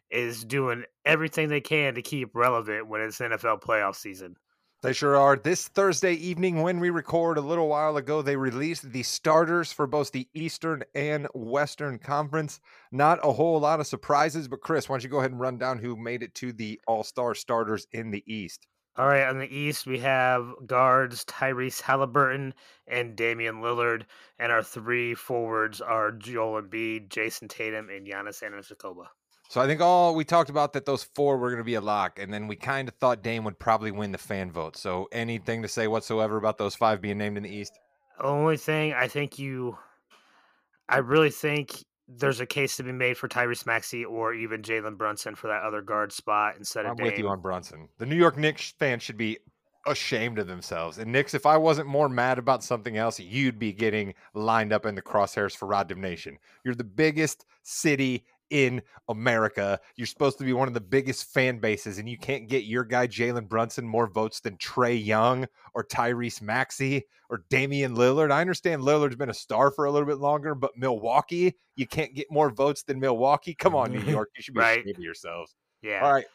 is 0.10 0.44
doing 0.44 0.84
everything 1.06 1.50
they 1.50 1.62
can 1.62 1.96
to 1.96 2.02
keep 2.02 2.36
relevant 2.36 2.88
when 2.88 3.02
it's 3.02 3.20
NFL 3.20 3.62
playoff 3.62 3.96
season. 3.96 4.38
They 4.84 4.94
sure 4.94 5.16
are. 5.16 5.36
This 5.36 5.68
Thursday 5.68 6.14
evening, 6.14 6.62
when 6.62 6.80
we 6.80 6.92
record 6.92 7.40
a 7.40 7.42
little 7.42 7.68
while 7.68 7.98
ago, 7.98 8.22
they 8.22 8.36
released 8.36 8.92
the 8.92 9.02
starters 9.02 9.74
for 9.74 9.88
both 9.88 10.12
the 10.12 10.28
Eastern 10.36 10.84
and 10.94 11.28
Western 11.34 11.98
Conference. 11.98 12.60
Not 12.92 13.20
a 13.24 13.34
whole 13.34 13.60
lot 13.60 13.80
of 13.80 13.88
surprises, 13.88 14.48
but 14.48 14.62
Chris, 14.62 14.88
why 14.88 14.94
don't 14.94 15.04
you 15.04 15.10
go 15.10 15.18
ahead 15.18 15.32
and 15.32 15.40
run 15.40 15.58
down 15.58 15.80
who 15.80 15.96
made 15.96 16.22
it 16.22 16.36
to 16.36 16.54
the 16.54 16.80
All 16.86 17.04
Star 17.04 17.34
starters 17.34 17.88
in 17.92 18.12
the 18.12 18.24
East? 18.32 18.68
All 18.98 19.06
right, 19.06 19.28
on 19.28 19.38
the 19.38 19.56
East, 19.56 19.86
we 19.86 20.00
have 20.00 20.56
guards 20.66 21.24
Tyrese 21.26 21.82
Halliburton 21.82 22.56
and 22.88 23.16
Damian 23.16 23.62
Lillard, 23.62 24.06
and 24.40 24.52
our 24.52 24.64
three 24.64 25.14
forwards 25.14 25.82
are 25.82 26.12
Joel 26.12 26.64
Embiid, 26.64 27.10
Jayson 27.10 27.48
Tatum, 27.48 27.90
and 27.90 28.08
Giannis 28.08 28.42
Antetokounmpo. 28.42 29.06
So 29.50 29.62
I 29.62 29.68
think 29.68 29.82
all 29.82 30.16
we 30.16 30.26
talked 30.26 30.50
about 30.50 30.74
that 30.74 30.86
those 30.86 31.04
four 31.04 31.38
were 31.38 31.50
going 31.50 31.60
to 31.60 31.64
be 31.64 31.76
a 31.76 31.82
lock, 31.82 32.18
and 32.18 32.34
then 32.34 32.48
we 32.48 32.56
kind 32.56 32.88
of 32.88 32.96
thought 32.96 33.22
Dame 33.22 33.44
would 33.44 33.60
probably 33.60 33.92
win 33.92 34.12
the 34.12 34.18
fan 34.18 34.52
vote. 34.52 34.76
So 34.76 35.08
anything 35.12 35.62
to 35.62 35.68
say 35.68 35.88
whatsoever 35.88 36.36
about 36.36 36.58
those 36.58 36.74
five 36.74 37.00
being 37.00 37.20
named 37.20 37.38
in 37.38 37.44
the 37.44 37.56
East? 37.56 37.78
Only 38.20 38.58
thing 38.58 38.94
I 38.94 39.08
think 39.08 39.38
you, 39.38 39.78
I 40.90 40.98
really 40.98 41.30
think 41.30 41.84
there's 42.08 42.40
a 42.40 42.46
case 42.46 42.78
to 42.78 42.84
be 42.84 42.92
made 42.92 43.18
for 43.18 43.28
Tyrese 43.28 43.66
Maxey 43.66 44.06
or 44.06 44.34
even 44.34 44.62
Jalen 44.62 44.98
Brunson 44.98 45.36
for 45.36 45.48
that 45.48 45.64
other 45.64 45.82
guard 45.82 46.14
spot 46.14 46.56
instead 46.58 46.86
of 46.86 46.92
I'm 46.92 46.98
Dame. 46.98 47.08
with 47.08 47.18
you 47.18 47.28
on 47.28 47.42
Brunson. 47.42 47.90
The 47.98 48.06
New 48.06 48.16
York 48.16 48.38
Knicks 48.38 48.74
fans 48.80 49.04
should 49.04 49.18
be 49.18 49.40
ashamed 49.86 50.40
of 50.40 50.48
themselves. 50.48 50.98
And 50.98 51.12
Knicks, 51.12 51.34
if 51.34 51.46
I 51.46 51.58
wasn't 51.58 51.88
more 51.88 52.10
mad 52.10 52.38
about 52.38 52.64
something 52.64 52.98
else, 52.98 53.20
you'd 53.20 53.60
be 53.60 53.74
getting 53.74 54.14
lined 54.34 54.74
up 54.74 54.86
in 54.86 54.96
the 54.96 55.02
crosshairs 55.02 55.56
for 55.56 55.68
Rod 55.68 55.96
Nation. 55.98 56.38
You're 56.64 56.76
the 56.76 56.84
biggest 56.84 57.46
city 57.64 58.26
in 58.50 58.82
America. 59.10 59.80
You're 59.96 60.08
supposed 60.08 60.38
to 60.38 60.44
be 60.44 60.54
one 60.54 60.68
of 60.68 60.74
the 60.74 60.82
biggest 60.82 61.32
fan 61.34 61.60
bases, 61.60 61.98
and 61.98 62.08
you 62.10 62.18
can't 62.18 62.48
get 62.48 62.64
your 62.64 62.84
guy 62.84 63.08
Jalen 63.08 63.48
Brunson 63.48 63.88
more 63.88 64.08
votes 64.08 64.40
than 64.40 64.58
Trae 64.58 65.04
Young 65.04 65.48
or 65.74 65.84
Tyrese 65.84 66.42
Maxey 66.42 67.06
or 67.30 67.44
Damian 67.50 67.96
Lillard. 67.96 68.32
I 68.32 68.42
understand 68.42 68.82
Lillard's 68.84 69.16
been 69.16 69.30
a 69.30 69.34
star 69.34 69.72
for 69.72 69.86
a 69.86 69.92
little 69.92 70.08
bit 70.08 70.18
longer, 70.20 70.56
but 70.56 70.72
Milwaukee, 70.78 71.56
you 71.76 71.86
can't 71.88 72.14
get 72.16 72.32
more 72.32 72.50
votes 72.50 72.84
than 72.84 73.00
Milwaukee. 73.00 73.54
Come 73.54 73.76
on, 73.76 73.92
New 73.92 74.00
York. 74.12 74.30
You 74.36 74.42
should 74.44 74.54
be 74.54 74.60
Right. 74.62 74.80
ashamed 74.80 74.98
of 74.98 75.04
yourselves. 75.04 75.56
Yeah. 75.82 76.02
All 76.04 76.14
right. 76.14 76.26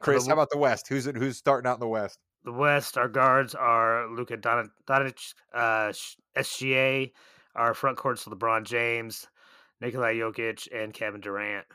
Chris, 0.00 0.26
how 0.26 0.32
about 0.32 0.50
the 0.50 0.58
West? 0.58 0.88
Who's 0.88 1.06
it, 1.06 1.16
who's 1.16 1.36
starting 1.36 1.68
out 1.68 1.74
in 1.74 1.80
the 1.80 1.86
West? 1.88 2.18
The 2.44 2.52
West, 2.52 2.96
our 2.96 3.08
guards 3.08 3.54
are 3.54 4.08
Luka 4.10 4.36
Don- 4.38 4.70
Doncic, 4.86 5.34
uh, 5.54 5.92
SGA. 6.38 7.12
Our 7.54 7.74
front 7.74 7.98
court's 7.98 8.24
LeBron 8.24 8.64
James, 8.64 9.26
Nikolai 9.80 10.14
Jokic, 10.14 10.68
and 10.72 10.92
Kevin 10.92 11.20
Durant. 11.20 11.66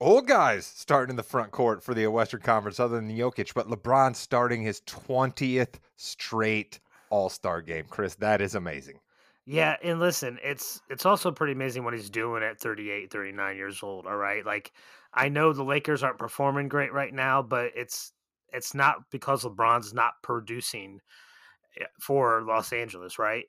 Old 0.00 0.26
guys 0.26 0.66
starting 0.66 1.10
in 1.10 1.16
the 1.16 1.22
front 1.22 1.52
court 1.52 1.82
for 1.82 1.94
the 1.94 2.06
Western 2.08 2.40
Conference, 2.40 2.78
other 2.78 2.96
than 2.96 3.10
Jokic, 3.10 3.54
but 3.54 3.68
LeBron 3.68 4.14
starting 4.14 4.62
his 4.62 4.82
20th 4.82 5.76
straight 5.96 6.80
All 7.08 7.28
Star 7.30 7.62
game. 7.62 7.86
Chris, 7.88 8.14
that 8.16 8.40
is 8.40 8.54
amazing. 8.54 9.00
Yeah, 9.46 9.76
and 9.82 10.00
listen, 10.00 10.38
it's 10.42 10.82
it's 10.90 11.06
also 11.06 11.30
pretty 11.30 11.52
amazing 11.52 11.84
what 11.84 11.94
he's 11.94 12.10
doing 12.10 12.42
at 12.42 12.58
38, 12.60 13.12
39 13.12 13.56
years 13.56 13.80
old, 13.82 14.06
all 14.06 14.16
right? 14.16 14.44
Like 14.44 14.72
I 15.14 15.28
know 15.28 15.52
the 15.52 15.62
Lakers 15.62 16.02
aren't 16.02 16.18
performing 16.18 16.68
great 16.68 16.92
right 16.92 17.14
now, 17.14 17.42
but 17.42 17.70
it's 17.76 18.12
it's 18.52 18.74
not 18.74 18.96
because 19.10 19.44
LeBron's 19.44 19.94
not 19.94 20.14
producing 20.22 21.00
eh, 21.80 21.84
for 22.00 22.42
Los 22.42 22.72
Angeles, 22.72 23.18
right? 23.20 23.44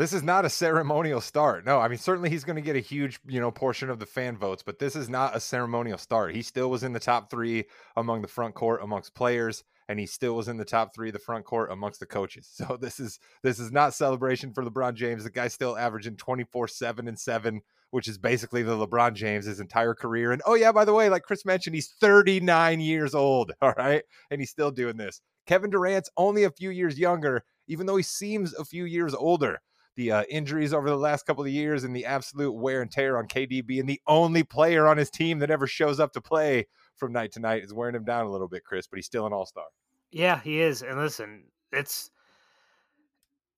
This 0.00 0.14
is 0.14 0.22
not 0.22 0.46
a 0.46 0.48
ceremonial 0.48 1.20
start. 1.20 1.66
No, 1.66 1.78
I 1.78 1.86
mean 1.86 1.98
certainly 1.98 2.30
he's 2.30 2.42
going 2.42 2.56
to 2.56 2.62
get 2.62 2.74
a 2.74 2.80
huge, 2.80 3.20
you 3.28 3.38
know, 3.38 3.50
portion 3.50 3.90
of 3.90 3.98
the 3.98 4.06
fan 4.06 4.34
votes, 4.34 4.62
but 4.62 4.78
this 4.78 4.96
is 4.96 5.10
not 5.10 5.36
a 5.36 5.40
ceremonial 5.40 5.98
start. 5.98 6.34
He 6.34 6.40
still 6.40 6.70
was 6.70 6.82
in 6.82 6.94
the 6.94 6.98
top 6.98 7.30
3 7.30 7.66
among 7.98 8.22
the 8.22 8.28
front 8.28 8.54
court 8.54 8.82
amongst 8.82 9.14
players 9.14 9.62
and 9.90 10.00
he 10.00 10.06
still 10.06 10.34
was 10.34 10.48
in 10.48 10.56
the 10.56 10.64
top 10.64 10.94
3 10.94 11.10
of 11.10 11.12
the 11.12 11.18
front 11.18 11.44
court 11.44 11.70
amongst 11.70 12.00
the 12.00 12.06
coaches. 12.06 12.48
So 12.54 12.78
this 12.80 12.98
is 12.98 13.18
this 13.42 13.60
is 13.60 13.72
not 13.72 13.92
celebration 13.92 14.54
for 14.54 14.64
LeBron 14.64 14.94
James. 14.94 15.24
The 15.24 15.30
guy's 15.30 15.52
still 15.52 15.76
averaging 15.76 16.16
24/7 16.16 17.06
and 17.06 17.18
7, 17.18 17.60
which 17.90 18.08
is 18.08 18.16
basically 18.16 18.62
the 18.62 18.78
LeBron 18.78 19.12
James 19.12 19.44
his 19.44 19.60
entire 19.60 19.94
career. 19.94 20.32
And 20.32 20.40
oh 20.46 20.54
yeah, 20.54 20.72
by 20.72 20.86
the 20.86 20.94
way, 20.94 21.10
like 21.10 21.24
Chris 21.24 21.44
mentioned, 21.44 21.74
he's 21.74 21.90
39 22.00 22.80
years 22.80 23.14
old, 23.14 23.52
all 23.60 23.74
right? 23.76 24.02
And 24.30 24.40
he's 24.40 24.48
still 24.48 24.70
doing 24.70 24.96
this. 24.96 25.20
Kevin 25.44 25.68
Durant's 25.68 26.08
only 26.16 26.44
a 26.44 26.50
few 26.50 26.70
years 26.70 26.98
younger, 26.98 27.44
even 27.68 27.84
though 27.84 27.96
he 27.96 28.02
seems 28.02 28.54
a 28.54 28.64
few 28.64 28.86
years 28.86 29.14
older 29.14 29.60
the 29.96 30.12
uh, 30.12 30.22
injuries 30.30 30.72
over 30.72 30.88
the 30.88 30.96
last 30.96 31.26
couple 31.26 31.44
of 31.44 31.50
years 31.50 31.84
and 31.84 31.94
the 31.94 32.06
absolute 32.06 32.52
wear 32.52 32.82
and 32.82 32.90
tear 32.90 33.18
on 33.18 33.26
KD 33.26 33.66
being 33.66 33.86
the 33.86 34.00
only 34.06 34.42
player 34.42 34.86
on 34.86 34.96
his 34.96 35.10
team 35.10 35.38
that 35.40 35.50
ever 35.50 35.66
shows 35.66 36.00
up 36.00 36.12
to 36.12 36.20
play 36.20 36.66
from 36.96 37.12
night 37.12 37.32
to 37.32 37.40
night 37.40 37.64
is 37.64 37.74
wearing 37.74 37.94
him 37.94 38.04
down 38.04 38.26
a 38.26 38.30
little 38.30 38.48
bit, 38.48 38.64
Chris, 38.64 38.86
but 38.86 38.96
he's 38.96 39.06
still 39.06 39.26
an 39.26 39.32
all 39.32 39.46
star. 39.46 39.64
Yeah, 40.12 40.40
he 40.40 40.60
is. 40.60 40.82
And 40.82 40.98
listen, 40.98 41.44
it's 41.72 42.10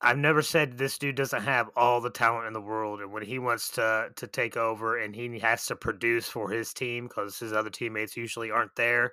I've 0.00 0.18
never 0.18 0.42
said 0.42 0.76
this 0.76 0.98
dude 0.98 1.14
doesn't 1.14 1.42
have 1.42 1.70
all 1.76 2.00
the 2.00 2.10
talent 2.10 2.48
in 2.48 2.52
the 2.52 2.60
world, 2.60 3.00
and 3.00 3.12
when 3.12 3.22
he 3.22 3.38
wants 3.38 3.70
to 3.72 4.08
to 4.16 4.26
take 4.26 4.56
over 4.56 4.98
and 4.98 5.14
he 5.14 5.38
has 5.38 5.66
to 5.66 5.76
produce 5.76 6.28
for 6.28 6.50
his 6.50 6.74
team 6.74 7.06
because 7.06 7.38
his 7.38 7.52
other 7.52 7.70
teammates 7.70 8.16
usually 8.16 8.50
aren't 8.50 8.74
there, 8.74 9.12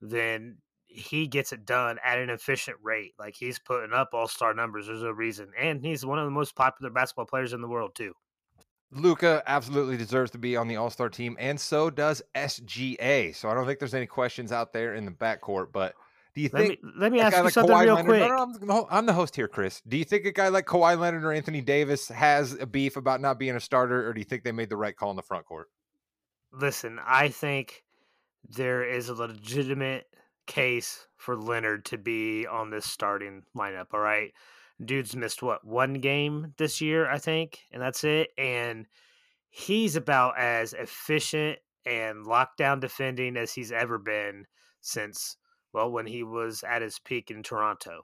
then 0.00 0.58
he 0.90 1.26
gets 1.26 1.52
it 1.52 1.64
done 1.64 1.98
at 2.04 2.18
an 2.18 2.30
efficient 2.30 2.76
rate. 2.82 3.14
Like 3.18 3.34
he's 3.36 3.58
putting 3.58 3.92
up 3.92 4.10
all 4.12 4.28
star 4.28 4.54
numbers. 4.54 4.86
There's 4.86 5.02
a 5.02 5.14
reason. 5.14 5.52
And 5.58 5.84
he's 5.84 6.04
one 6.04 6.18
of 6.18 6.24
the 6.24 6.30
most 6.30 6.54
popular 6.54 6.90
basketball 6.90 7.26
players 7.26 7.52
in 7.52 7.60
the 7.60 7.68
world, 7.68 7.94
too. 7.94 8.14
Luka 8.92 9.42
absolutely 9.46 9.96
deserves 9.96 10.32
to 10.32 10.38
be 10.38 10.56
on 10.56 10.66
the 10.66 10.76
All 10.76 10.90
Star 10.90 11.08
team, 11.08 11.36
and 11.38 11.60
so 11.60 11.90
does 11.90 12.22
SGA. 12.34 13.34
So 13.34 13.48
I 13.48 13.54
don't 13.54 13.66
think 13.66 13.78
there's 13.78 13.94
any 13.94 14.06
questions 14.06 14.50
out 14.50 14.72
there 14.72 14.94
in 14.94 15.04
the 15.04 15.12
backcourt. 15.12 15.68
But 15.72 15.94
do 16.34 16.40
you 16.40 16.50
Let 16.52 16.66
think 16.66 16.82
me 16.82 16.90
let 16.96 17.12
me 17.12 17.20
ask 17.20 17.36
you 17.36 17.44
like 17.44 17.52
something 17.52 17.74
Kawhi 17.74 17.84
real 17.84 17.94
Leonard? 17.94 18.06
quick. 18.06 18.20
No, 18.20 18.28
no, 18.28 18.42
I'm, 18.42 18.52
the 18.52 18.86
I'm 18.90 19.06
the 19.06 19.12
host 19.12 19.36
here, 19.36 19.46
Chris. 19.46 19.80
Do 19.86 19.96
you 19.96 20.04
think 20.04 20.24
a 20.26 20.32
guy 20.32 20.48
like 20.48 20.66
Kawhi 20.66 20.98
Leonard 20.98 21.24
or 21.24 21.32
Anthony 21.32 21.60
Davis 21.60 22.08
has 22.08 22.54
a 22.54 22.66
beef 22.66 22.96
about 22.96 23.20
not 23.20 23.38
being 23.38 23.54
a 23.54 23.60
starter, 23.60 24.08
or 24.08 24.12
do 24.12 24.20
you 24.20 24.24
think 24.24 24.42
they 24.42 24.52
made 24.52 24.70
the 24.70 24.76
right 24.76 24.96
call 24.96 25.10
in 25.10 25.16
the 25.16 25.22
front 25.22 25.46
court? 25.46 25.68
Listen, 26.52 26.98
I 27.04 27.28
think 27.28 27.84
there 28.48 28.82
is 28.82 29.08
a 29.08 29.14
legitimate 29.14 30.06
case 30.50 31.06
for 31.16 31.36
Leonard 31.36 31.84
to 31.86 31.96
be 31.96 32.44
on 32.44 32.70
this 32.70 32.84
starting 32.84 33.44
lineup. 33.56 33.86
All 33.94 34.00
right. 34.00 34.32
Dude's 34.84 35.14
missed 35.14 35.42
what, 35.42 35.64
one 35.64 35.94
game 35.94 36.54
this 36.58 36.80
year, 36.80 37.08
I 37.08 37.18
think, 37.18 37.60
and 37.70 37.80
that's 37.80 38.02
it. 38.02 38.30
And 38.36 38.86
he's 39.48 39.94
about 39.94 40.38
as 40.38 40.72
efficient 40.72 41.58
and 41.86 42.26
lockdown 42.26 42.80
defending 42.80 43.36
as 43.36 43.52
he's 43.52 43.70
ever 43.70 43.96
been 43.98 44.46
since, 44.80 45.36
well, 45.72 45.90
when 45.90 46.06
he 46.06 46.24
was 46.24 46.64
at 46.66 46.82
his 46.82 46.98
peak 46.98 47.30
in 47.30 47.42
Toronto. 47.42 48.00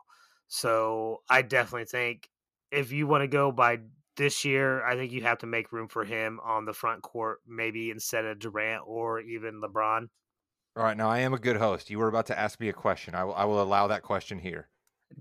So 0.47 1.23
I 1.29 1.43
definitely 1.43 1.87
think 1.87 2.29
if 2.71 2.93
you 2.93 3.09
want 3.09 3.23
to 3.23 3.29
go 3.29 3.51
by 3.51 3.79
this 4.17 4.45
year, 4.45 4.85
I 4.85 4.95
think 4.95 5.11
you 5.11 5.23
have 5.23 5.39
to 5.39 5.47
make 5.47 5.73
room 5.73 5.89
for 5.89 6.05
him 6.05 6.39
on 6.45 6.65
the 6.65 6.73
front 6.73 7.03
court, 7.03 7.41
maybe 7.47 7.91
instead 7.91 8.25
of 8.25 8.39
Durant 8.39 8.83
or 8.87 9.21
even 9.21 9.61
LeBron. 9.61 10.09
All 10.77 10.83
right, 10.83 10.97
now 10.97 11.09
I 11.09 11.21
am 11.21 11.33
a 11.33 11.39
good 11.39 11.57
host. 11.57 11.89
You 11.89 11.99
were 11.99 12.09
about 12.09 12.27
to 12.27 12.39
ask 12.39 12.61
me 12.61 12.69
a 12.69 12.73
question. 12.73 13.15
I 13.15 13.25
will, 13.25 13.35
I 13.35 13.45
will 13.47 13.63
allow 13.63 13.87
that 13.87 14.03
question 14.03 14.39
here. 14.39 14.69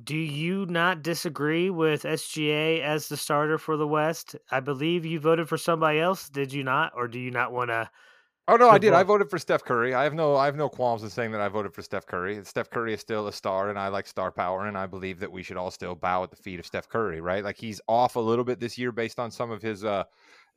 Do 0.03 0.17
you 0.17 0.65
not 0.65 1.01
disagree 1.01 1.69
with 1.69 2.03
SGA 2.03 2.81
as 2.81 3.07
the 3.07 3.15
starter 3.15 3.57
for 3.57 3.77
the 3.77 3.87
West? 3.87 4.35
I 4.51 4.59
believe 4.59 5.05
you 5.05 5.19
voted 5.19 5.47
for 5.47 5.57
somebody 5.57 5.99
else, 5.99 6.27
did 6.27 6.51
you 6.51 6.63
not? 6.63 6.91
Or 6.95 7.07
do 7.07 7.19
you 7.19 7.31
not 7.31 7.53
want 7.53 7.69
to? 7.69 7.89
Oh 8.47 8.57
no, 8.57 8.69
I 8.69 8.77
did. 8.77 8.93
I 8.93 9.01
voted 9.01 9.29
for 9.29 9.39
Steph 9.39 9.63
Curry. 9.63 9.95
I 9.95 10.03
have 10.03 10.13
no, 10.13 10.35
I 10.35 10.45
have 10.45 10.55
no 10.55 10.69
qualms 10.69 11.01
in 11.01 11.09
saying 11.09 11.31
that 11.31 11.41
I 11.41 11.47
voted 11.47 11.73
for 11.73 11.81
Steph 11.81 12.05
Curry. 12.05 12.39
Steph 12.43 12.69
Curry 12.69 12.93
is 12.93 12.99
still 12.99 13.27
a 13.27 13.33
star, 13.33 13.69
and 13.69 13.79
I 13.79 13.87
like 13.87 14.05
star 14.05 14.31
power, 14.31 14.67
and 14.67 14.77
I 14.77 14.85
believe 14.85 15.19
that 15.19 15.31
we 15.31 15.41
should 15.41 15.57
all 15.57 15.71
still 15.71 15.95
bow 15.95 16.21
at 16.21 16.29
the 16.29 16.35
feet 16.35 16.59
of 16.59 16.65
Steph 16.65 16.87
Curry. 16.87 17.21
Right? 17.21 17.43
Like 17.43 17.57
he's 17.57 17.81
off 17.87 18.17
a 18.17 18.19
little 18.19 18.43
bit 18.43 18.59
this 18.59 18.77
year 18.77 18.91
based 18.91 19.19
on 19.19 19.31
some 19.31 19.49
of 19.49 19.63
his 19.63 19.83
uh, 19.83 20.03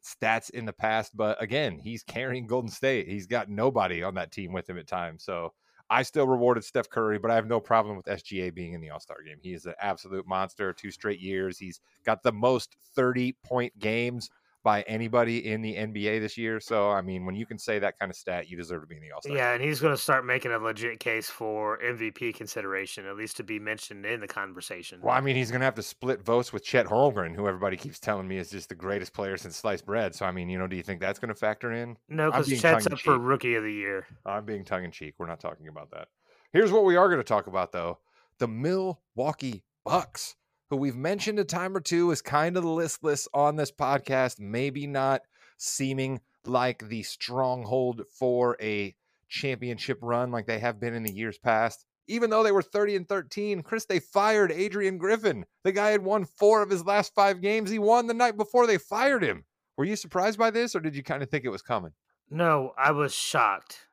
stats 0.09 0.51
in 0.51 0.65
the 0.65 0.73
past, 0.73 1.17
but 1.17 1.41
again, 1.43 1.79
he's 1.79 2.03
carrying 2.03 2.47
Golden 2.47 2.71
State. 2.71 3.09
He's 3.09 3.27
got 3.27 3.49
nobody 3.49 4.03
on 4.03 4.15
that 4.15 4.33
team 4.33 4.53
with 4.53 4.69
him 4.69 4.79
at 4.79 4.87
times, 4.87 5.25
so. 5.25 5.53
I 5.91 6.03
still 6.03 6.27
rewarded 6.27 6.65
Steph 6.65 6.91
Curry, 6.91 7.19
but 7.19 7.31
I 7.31 7.35
have 7.35 7.47
no 7.47 7.61
problem 7.61 7.97
with 7.97 8.05
SGA 8.05 8.55
being 8.55 8.75
in 8.75 8.83
the 8.83 8.91
All 8.91 9.01
Star 9.01 9.23
game. 9.25 9.39
He 9.41 9.55
is 9.55 9.65
an 9.65 9.73
absolute 9.81 10.29
monster. 10.29 10.75
Two 10.75 10.91
straight 10.91 11.19
years. 11.19 11.59
He's 11.59 11.81
got 12.05 12.23
the 12.23 12.31
most 12.31 12.77
30 12.95 13.35
point 13.43 13.79
games 13.79 14.29
by 14.65 14.83
anybody 14.83 15.47
in 15.51 15.63
the 15.63 15.75
NBA 15.75 16.21
this 16.21 16.37
year. 16.37 16.61
So, 16.61 16.91
I 16.91 17.01
mean, 17.01 17.25
when 17.25 17.35
you 17.35 17.47
can 17.47 17.59
say 17.59 17.79
that 17.79 17.99
kind 17.99 18.11
of 18.11 18.17
stat, 18.17 18.49
you 18.49 18.57
deserve 18.57 18.83
to 18.83 18.87
be 18.87 18.97
in 18.97 19.03
the 19.03 19.13
All 19.13 19.23
Star. 19.23 19.37
Yeah, 19.37 19.53
and 19.53 19.63
he's 19.63 19.81
going 19.81 19.95
to 19.95 20.01
start 20.01 20.27
making 20.27 20.53
a 20.53 20.59
legit 20.59 21.01
case 21.01 21.31
for 21.31 21.79
MVP 21.83 22.35
consideration, 22.35 23.07
at 23.07 23.17
least 23.17 23.37
to 23.39 23.45
be 23.45 23.59
mentioned 23.59 24.05
in 24.05 24.21
the 24.21 24.27
conversation. 24.27 25.01
Well, 25.03 25.15
I 25.15 25.21
mean, 25.21 25.37
he's 25.37 25.51
going 25.51 25.61
to 25.61 25.65
have 25.65 25.75
to 25.77 25.83
split 25.83 26.25
votes 26.25 26.53
with 26.53 26.65
Chet 26.65 26.87
Holmgren, 26.87 27.35
who 27.35 27.47
everybody 27.47 27.77
keeps 27.77 27.99
telling 27.99 28.27
me 28.27 28.39
is 28.39 28.51
just 28.51 28.69
the 28.69 28.75
greatest 28.75 29.13
player 29.13 29.37
since 29.37 29.57
sliced 29.57 29.87
bread. 29.87 30.15
So, 30.15 30.27
I 30.27 30.33
mean, 30.33 30.49
you 30.49 30.59
know, 30.59 30.67
do 30.67 30.77
you 30.77 30.83
think 30.83 31.01
that's 31.01 31.19
going 31.19 31.29
to 31.29 31.35
factor 31.35 31.73
in? 31.73 31.97
No, 32.09 32.31
because 32.31 32.49
Chet's 32.61 32.87
up 32.87 32.99
for. 32.99 33.19
Rookie 33.19 33.55
of 33.57 33.63
the 33.63 33.73
Year. 33.73 34.07
I'm 34.25 34.45
being 34.45 34.65
tongue 34.65 34.85
in 34.85 34.91
cheek. 34.91 35.15
We're 35.19 35.27
not 35.27 35.41
talking 35.41 35.69
about 35.69 35.91
that. 35.91 36.09
Here's 36.53 36.73
what 36.73 36.85
we 36.85 36.97
are 36.97 37.09
going 37.09 37.21
to 37.21 37.25
talk 37.25 37.47
about, 37.47 37.73
though 37.73 37.99
the 38.39 38.49
Milwaukee 38.49 39.65
Bucks, 39.85 40.37
who 40.71 40.77
we've 40.77 40.97
mentioned 40.97 41.39
a 41.39 41.45
time 41.45 41.77
or 41.77 41.81
two 41.81 42.11
is 42.11 42.21
kind 42.21 42.57
of 42.57 42.65
listless 42.65 43.27
on 43.33 43.57
this 43.57 43.73
podcast, 43.73 44.39
maybe 44.39 44.87
not 44.87 45.23
seeming 45.57 46.21
like 46.45 46.89
the 46.89 47.03
stronghold 47.03 48.03
for 48.19 48.57
a 48.61 48.95
championship 49.29 49.99
run 50.03 50.31
like 50.31 50.47
they 50.47 50.59
have 50.59 50.81
been 50.81 50.95
in 50.95 51.03
the 51.03 51.13
years 51.13 51.39
past. 51.39 51.85
Even 52.07 52.31
though 52.31 52.43
they 52.43 52.53
were 52.53 52.63
30 52.63 52.97
and 52.97 53.09
13, 53.09 53.63
Chris, 53.63 53.85
they 53.85 54.01
fired 54.01 54.51
Adrian 54.51 54.97
Griffin. 54.97 55.45
The 55.65 55.73
guy 55.73 55.91
had 55.91 56.03
won 56.03 56.25
four 56.25 56.63
of 56.63 56.71
his 56.71 56.85
last 56.85 57.15
five 57.15 57.43
games. 57.43 57.71
He 57.71 57.79
won 57.79 58.07
the 58.07 58.15
night 58.15 58.37
before 58.37 58.67
they 58.67 58.79
fired 58.79 59.23
him. 59.23 59.45
Were 59.77 59.85
you 59.85 59.95
surprised 59.95 60.39
by 60.39 60.51
this, 60.51 60.75
or 60.75 60.81
did 60.81 60.97
you 60.97 61.03
kind 61.03 61.23
of 61.23 61.31
think 61.31 61.45
it 61.45 61.51
was 61.51 61.63
coming? 61.63 61.93
No, 62.31 62.73
I 62.79 62.93
was 62.93 63.15
shocked. 63.15 63.89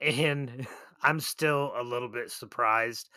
And 0.00 0.66
I'm 1.02 1.20
still 1.20 1.72
a 1.76 1.82
little 1.82 2.08
bit 2.08 2.30
surprised. 2.30 3.10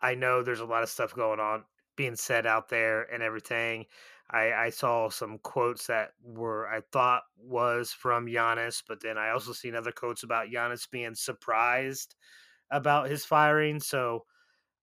I 0.00 0.14
know 0.14 0.42
there's 0.42 0.60
a 0.60 0.64
lot 0.64 0.82
of 0.82 0.88
stuff 0.88 1.14
going 1.14 1.40
on 1.40 1.64
being 1.98 2.16
said 2.16 2.46
out 2.46 2.70
there 2.70 3.02
and 3.12 3.22
everything. 3.22 3.84
I, 4.30 4.52
I 4.52 4.70
saw 4.70 5.10
some 5.10 5.38
quotes 5.38 5.86
that 5.88 6.12
were 6.22 6.68
I 6.68 6.82
thought 6.92 7.24
was 7.36 7.92
from 7.92 8.26
Giannis, 8.26 8.82
but 8.86 9.00
then 9.02 9.18
I 9.18 9.30
also 9.30 9.52
seen 9.52 9.74
other 9.74 9.92
quotes 9.92 10.22
about 10.22 10.48
Giannis 10.48 10.88
being 10.90 11.14
surprised 11.14 12.14
about 12.70 13.10
his 13.10 13.24
firing. 13.24 13.80
So, 13.80 14.26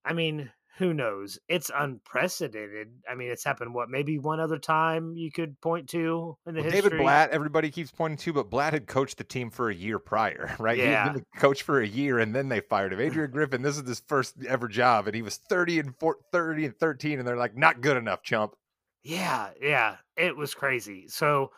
I 0.03 0.13
mean, 0.13 0.51
who 0.77 0.93
knows? 0.93 1.39
It's 1.47 1.71
unprecedented. 1.73 3.01
I 3.09 3.15
mean, 3.15 3.31
it's 3.31 3.43
happened 3.43 3.73
what 3.73 3.89
maybe 3.89 4.17
one 4.19 4.39
other 4.39 4.59
time 4.59 5.15
you 5.15 5.31
could 5.31 5.59
point 5.61 5.89
to 5.89 6.37
in 6.45 6.53
the 6.55 6.61
Well, 6.61 6.69
history. 6.69 6.89
David 6.89 6.97
Blatt, 6.97 7.29
everybody 7.31 7.69
keeps 7.69 7.91
pointing 7.91 8.17
to, 8.17 8.33
but 8.33 8.49
Blatt 8.49 8.73
had 8.73 8.87
coached 8.87 9.17
the 9.17 9.23
team 9.23 9.49
for 9.49 9.69
a 9.69 9.75
year 9.75 9.99
prior, 9.99 10.55
right? 10.59 10.77
He 10.77 10.83
Yeah. 10.83 11.03
had 11.03 11.03
been 11.03 11.13
the 11.13 11.39
coach 11.39 11.63
for 11.63 11.81
a 11.81 11.87
year, 11.87 12.19
and 12.19 12.33
then 12.35 12.49
they 12.49 12.61
fired 12.61 12.93
him. 12.93 12.99
Adrian 12.99 13.31
Griffin, 13.31 13.61
this 13.61 13.77
is 13.77 13.87
his 13.87 13.99
first 14.01 14.35
ever 14.47 14.67
job, 14.67 15.07
and 15.07 15.15
he 15.15 15.21
was 15.21 15.37
30 15.37 15.79
and 15.79 15.95
4, 15.99 16.17
30 16.31 16.65
and 16.65 16.77
13, 16.77 17.19
and 17.19 17.27
they're 17.27 17.37
like, 17.37 17.55
not 17.55 17.81
good 17.81 17.97
enough, 17.97 18.23
chump. 18.23 18.55
Yeah, 19.03 19.51
yeah, 19.61 19.97
it 20.17 20.35
was 20.35 20.53
crazy. 20.53 21.07
So 21.07 21.51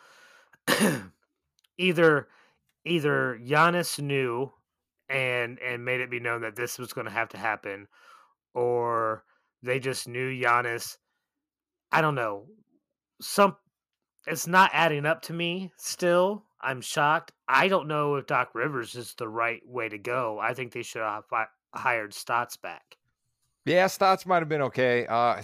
either 1.78 2.28
either 2.84 3.38
Giannis 3.38 4.00
knew 4.00 4.52
and 5.08 5.58
and 5.60 5.84
made 5.84 6.00
it 6.00 6.10
be 6.10 6.20
known 6.20 6.42
that 6.42 6.56
this 6.56 6.78
was 6.78 6.92
going 6.92 7.06
to 7.06 7.12
have 7.12 7.30
to 7.30 7.38
happen, 7.38 7.88
or 8.54 9.24
they 9.62 9.78
just 9.78 10.08
knew 10.08 10.30
Giannis. 10.30 10.96
I 11.90 12.00
don't 12.00 12.14
know. 12.14 12.46
Some 13.20 13.56
it's 14.26 14.46
not 14.46 14.70
adding 14.74 15.06
up 15.06 15.22
to 15.22 15.32
me. 15.32 15.72
Still, 15.76 16.44
I'm 16.60 16.80
shocked. 16.80 17.32
I 17.48 17.68
don't 17.68 17.88
know 17.88 18.16
if 18.16 18.26
Doc 18.26 18.50
Rivers 18.54 18.94
is 18.94 19.14
the 19.14 19.28
right 19.28 19.62
way 19.66 19.88
to 19.88 19.98
go. 19.98 20.38
I 20.38 20.54
think 20.54 20.72
they 20.72 20.82
should 20.82 21.02
have 21.02 21.24
hired 21.74 22.12
Stotts 22.12 22.56
back. 22.56 22.96
Yeah, 23.64 23.86
Stotts 23.86 24.24
might 24.26 24.38
have 24.38 24.48
been 24.48 24.62
okay. 24.62 25.06
Uh, 25.06 25.40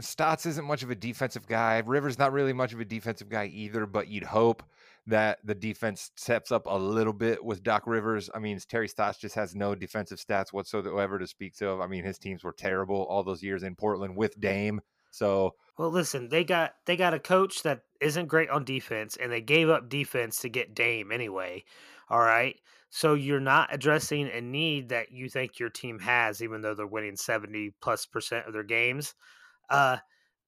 Stotts 0.00 0.46
isn't 0.46 0.64
much 0.64 0.82
of 0.82 0.90
a 0.90 0.94
defensive 0.94 1.46
guy. 1.46 1.82
Rivers 1.84 2.18
not 2.18 2.32
really 2.32 2.52
much 2.52 2.72
of 2.72 2.80
a 2.80 2.84
defensive 2.84 3.28
guy 3.28 3.46
either. 3.46 3.86
But 3.86 4.08
you'd 4.08 4.24
hope 4.24 4.62
that 5.06 5.38
the 5.44 5.54
defense 5.54 6.10
steps 6.16 6.50
up 6.50 6.66
a 6.66 6.76
little 6.78 7.12
bit 7.12 7.44
with 7.44 7.62
Doc 7.62 7.86
Rivers. 7.86 8.30
I 8.34 8.38
mean, 8.38 8.58
Terry 8.68 8.88
Stotts 8.88 9.18
just 9.18 9.34
has 9.34 9.54
no 9.54 9.74
defensive 9.74 10.18
stats 10.18 10.52
whatsoever 10.52 11.18
to 11.18 11.26
speak 11.26 11.60
of. 11.62 11.80
I 11.80 11.86
mean, 11.86 12.04
his 12.04 12.18
teams 12.18 12.42
were 12.42 12.52
terrible 12.52 13.04
all 13.04 13.22
those 13.22 13.42
years 13.42 13.62
in 13.62 13.76
Portland 13.76 14.16
with 14.16 14.40
Dame. 14.40 14.80
So 15.10 15.54
Well, 15.76 15.90
listen, 15.90 16.28
they 16.28 16.44
got 16.44 16.74
they 16.86 16.96
got 16.96 17.14
a 17.14 17.18
coach 17.20 17.62
that 17.62 17.82
isn't 18.00 18.26
great 18.28 18.48
on 18.50 18.64
defense, 18.64 19.16
and 19.16 19.30
they 19.32 19.40
gave 19.40 19.68
up 19.68 19.88
defense 19.88 20.38
to 20.40 20.48
get 20.48 20.74
Dame 20.74 21.10
anyway. 21.10 21.64
All 22.08 22.20
right, 22.20 22.60
so 22.90 23.14
you're 23.14 23.40
not 23.40 23.74
addressing 23.74 24.28
a 24.28 24.40
need 24.40 24.90
that 24.90 25.10
you 25.10 25.28
think 25.28 25.58
your 25.58 25.70
team 25.70 25.98
has, 26.00 26.42
even 26.42 26.60
though 26.60 26.74
they're 26.74 26.86
winning 26.86 27.16
seventy 27.16 27.70
plus 27.80 28.06
percent 28.06 28.46
of 28.46 28.52
their 28.52 28.62
games. 28.62 29.14
Uh, 29.68 29.98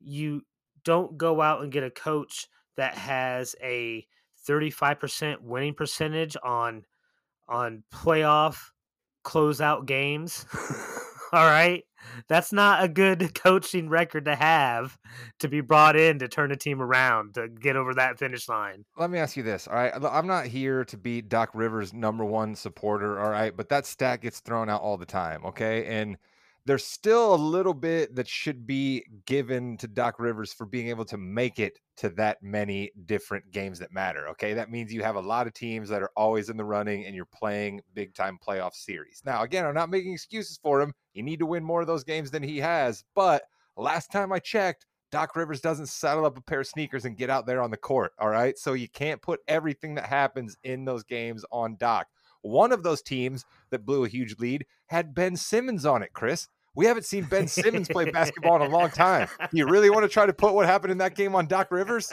you 0.01 0.43
don't 0.85 1.19
go 1.19 1.41
out 1.41 1.63
and 1.63 1.73
get 1.73 1.83
a 1.85 1.91
coach 1.91 2.49
that 2.77 2.95
has 2.95 3.57
a 3.63 4.07
thirty 4.47 4.71
five 4.71 5.01
percent 5.01 5.43
winning 5.43 5.75
percentage 5.75 6.37
on 6.43 6.85
on 7.49 7.83
playoff 7.93 8.71
closeout 9.25 9.87
games. 9.87 10.47
All 11.33 11.45
right. 11.47 11.85
That's 12.29 12.53
not 12.53 12.85
a 12.85 12.89
good 12.89 13.35
coaching 13.43 13.89
record 13.89 14.27
to 14.27 14.37
have 14.37 14.97
to 15.41 15.49
be 15.49 15.61
brought 15.61 15.97
in 15.97 16.21
to 16.21 16.29
turn 16.29 16.53
a 16.53 16.57
team 16.57 16.81
around 16.81 17.35
to 17.35 17.49
get 17.49 17.77
over 17.77 17.95
that 17.95 18.19
finish 18.19 18.49
line. 18.49 18.85
let 18.97 19.11
me 19.11 19.19
ask 19.19 19.37
you 19.37 19.43
this. 19.43 19.67
All 19.67 19.75
right. 19.75 19.93
I'm 20.11 20.27
not 20.29 20.47
here 20.47 20.85
to 20.85 20.97
be 20.97 21.21
Doc 21.21 21.51
Rivers' 21.53 21.93
number 21.93 22.25
one 22.25 22.55
supporter. 22.55 23.19
All 23.21 23.31
right. 23.31 23.55
But 23.57 23.69
that 23.71 23.87
stat 23.87 24.21
gets 24.23 24.41
thrown 24.41 24.69
out 24.69 24.83
all 24.83 24.97
the 24.97 25.07
time. 25.07 25.45
Okay. 25.45 25.85
And 25.87 26.17
there's 26.67 26.85
still 26.85 27.33
a 27.33 27.37
little 27.37 27.73
bit 27.73 28.17
that 28.17 28.29
should 28.29 28.67
be 28.67 29.05
given 29.25 29.77
to 29.79 29.87
Doc 29.87 30.19
Rivers 30.19 30.53
for 30.53 30.67
being 30.67 30.89
able 30.89 31.05
to 31.07 31.17
make 31.17 31.61
it 31.61 31.79
to 31.99 32.09
that 32.11 32.43
many 32.43 32.91
different 33.07 33.53
games 33.53 33.79
that 33.79 33.93
matter. 33.93 34.29
Okay. 34.31 34.53
That 34.53 34.71
means 34.71 34.93
you 34.93 35.03
have 35.05 35.15
a 35.15 35.21
lot 35.21 35.47
of 35.47 35.55
teams 35.55 35.89
that 35.89 36.03
are 36.03 36.11
always 36.17 36.49
in 36.49 36.57
the 36.57 36.65
running 36.65 37.07
and 37.07 37.15
you're 37.15 37.25
playing 37.25 37.83
big 37.95 38.15
time 38.15 38.37
playoff 38.45 38.75
series. 38.75 39.23
Now, 39.25 39.43
again, 39.43 39.65
I'm 39.65 39.75
not 39.75 39.91
making 39.91 40.13
excuses 40.13 40.59
for 40.61 40.81
him. 40.81 40.93
You 41.15 41.23
need 41.23 41.39
to 41.39 41.47
win 41.47 41.63
more 41.63 41.83
of 41.83 41.87
those 41.87 42.05
games 42.05 42.33
than 42.33 42.43
he 42.43 42.59
has. 42.59 43.05
But 43.15 43.45
last 43.77 44.11
time 44.11 44.33
I 44.33 44.41
checked, 44.41 44.87
Doc 45.13 45.37
Rivers 45.37 45.61
doesn't 45.61 45.87
saddle 45.87 46.27
up 46.27 46.37
a 46.37 46.43
pair 46.43 46.61
of 46.61 46.67
sneakers 46.67 47.05
and 47.05 47.17
get 47.17 47.31
out 47.31 47.47
there 47.47 47.63
on 47.63 47.71
the 47.71 47.77
court. 47.77 48.13
All 48.19 48.29
right. 48.29 48.59
So 48.59 48.73
you 48.73 48.89
can't 48.89 49.23
put 49.23 49.39
everything 49.47 49.95
that 49.95 50.07
happens 50.07 50.57
in 50.65 50.85
those 50.85 51.05
games 51.05 51.45
on 51.53 51.77
Doc. 51.77 52.09
One 52.43 52.73
of 52.73 52.83
those 52.83 53.03
teams 53.03 53.45
that 53.71 53.87
blew 53.87 54.05
a 54.05 54.09
huge 54.09 54.37
lead 54.39 54.67
had 54.87 55.15
Ben 55.15 55.37
Simmons 55.37 55.87
on 55.87 56.03
it, 56.03 56.13
Chris. 56.13 56.49
We 56.77 56.87
haven't 56.87 57.05
seen 57.05 57.25
Ben 57.25 57.49
Simmons 57.49 57.89
play 57.89 58.11
basketball 58.11 58.57
in 58.57 58.71
a 58.71 58.75
long 58.75 58.91
time. 58.91 59.29
You 59.53 59.67
really 59.67 59.91
want 59.91 60.03
to 60.03 60.09
try 60.09 60.27
to 60.27 60.33
put 60.33 60.55
what 60.55 60.67
happened 60.67 60.93
in 60.93 60.99
that 60.99 61.15
game 61.15 61.35
on 61.35 61.47
Doc 61.47 61.71
Rivers? 61.71 62.13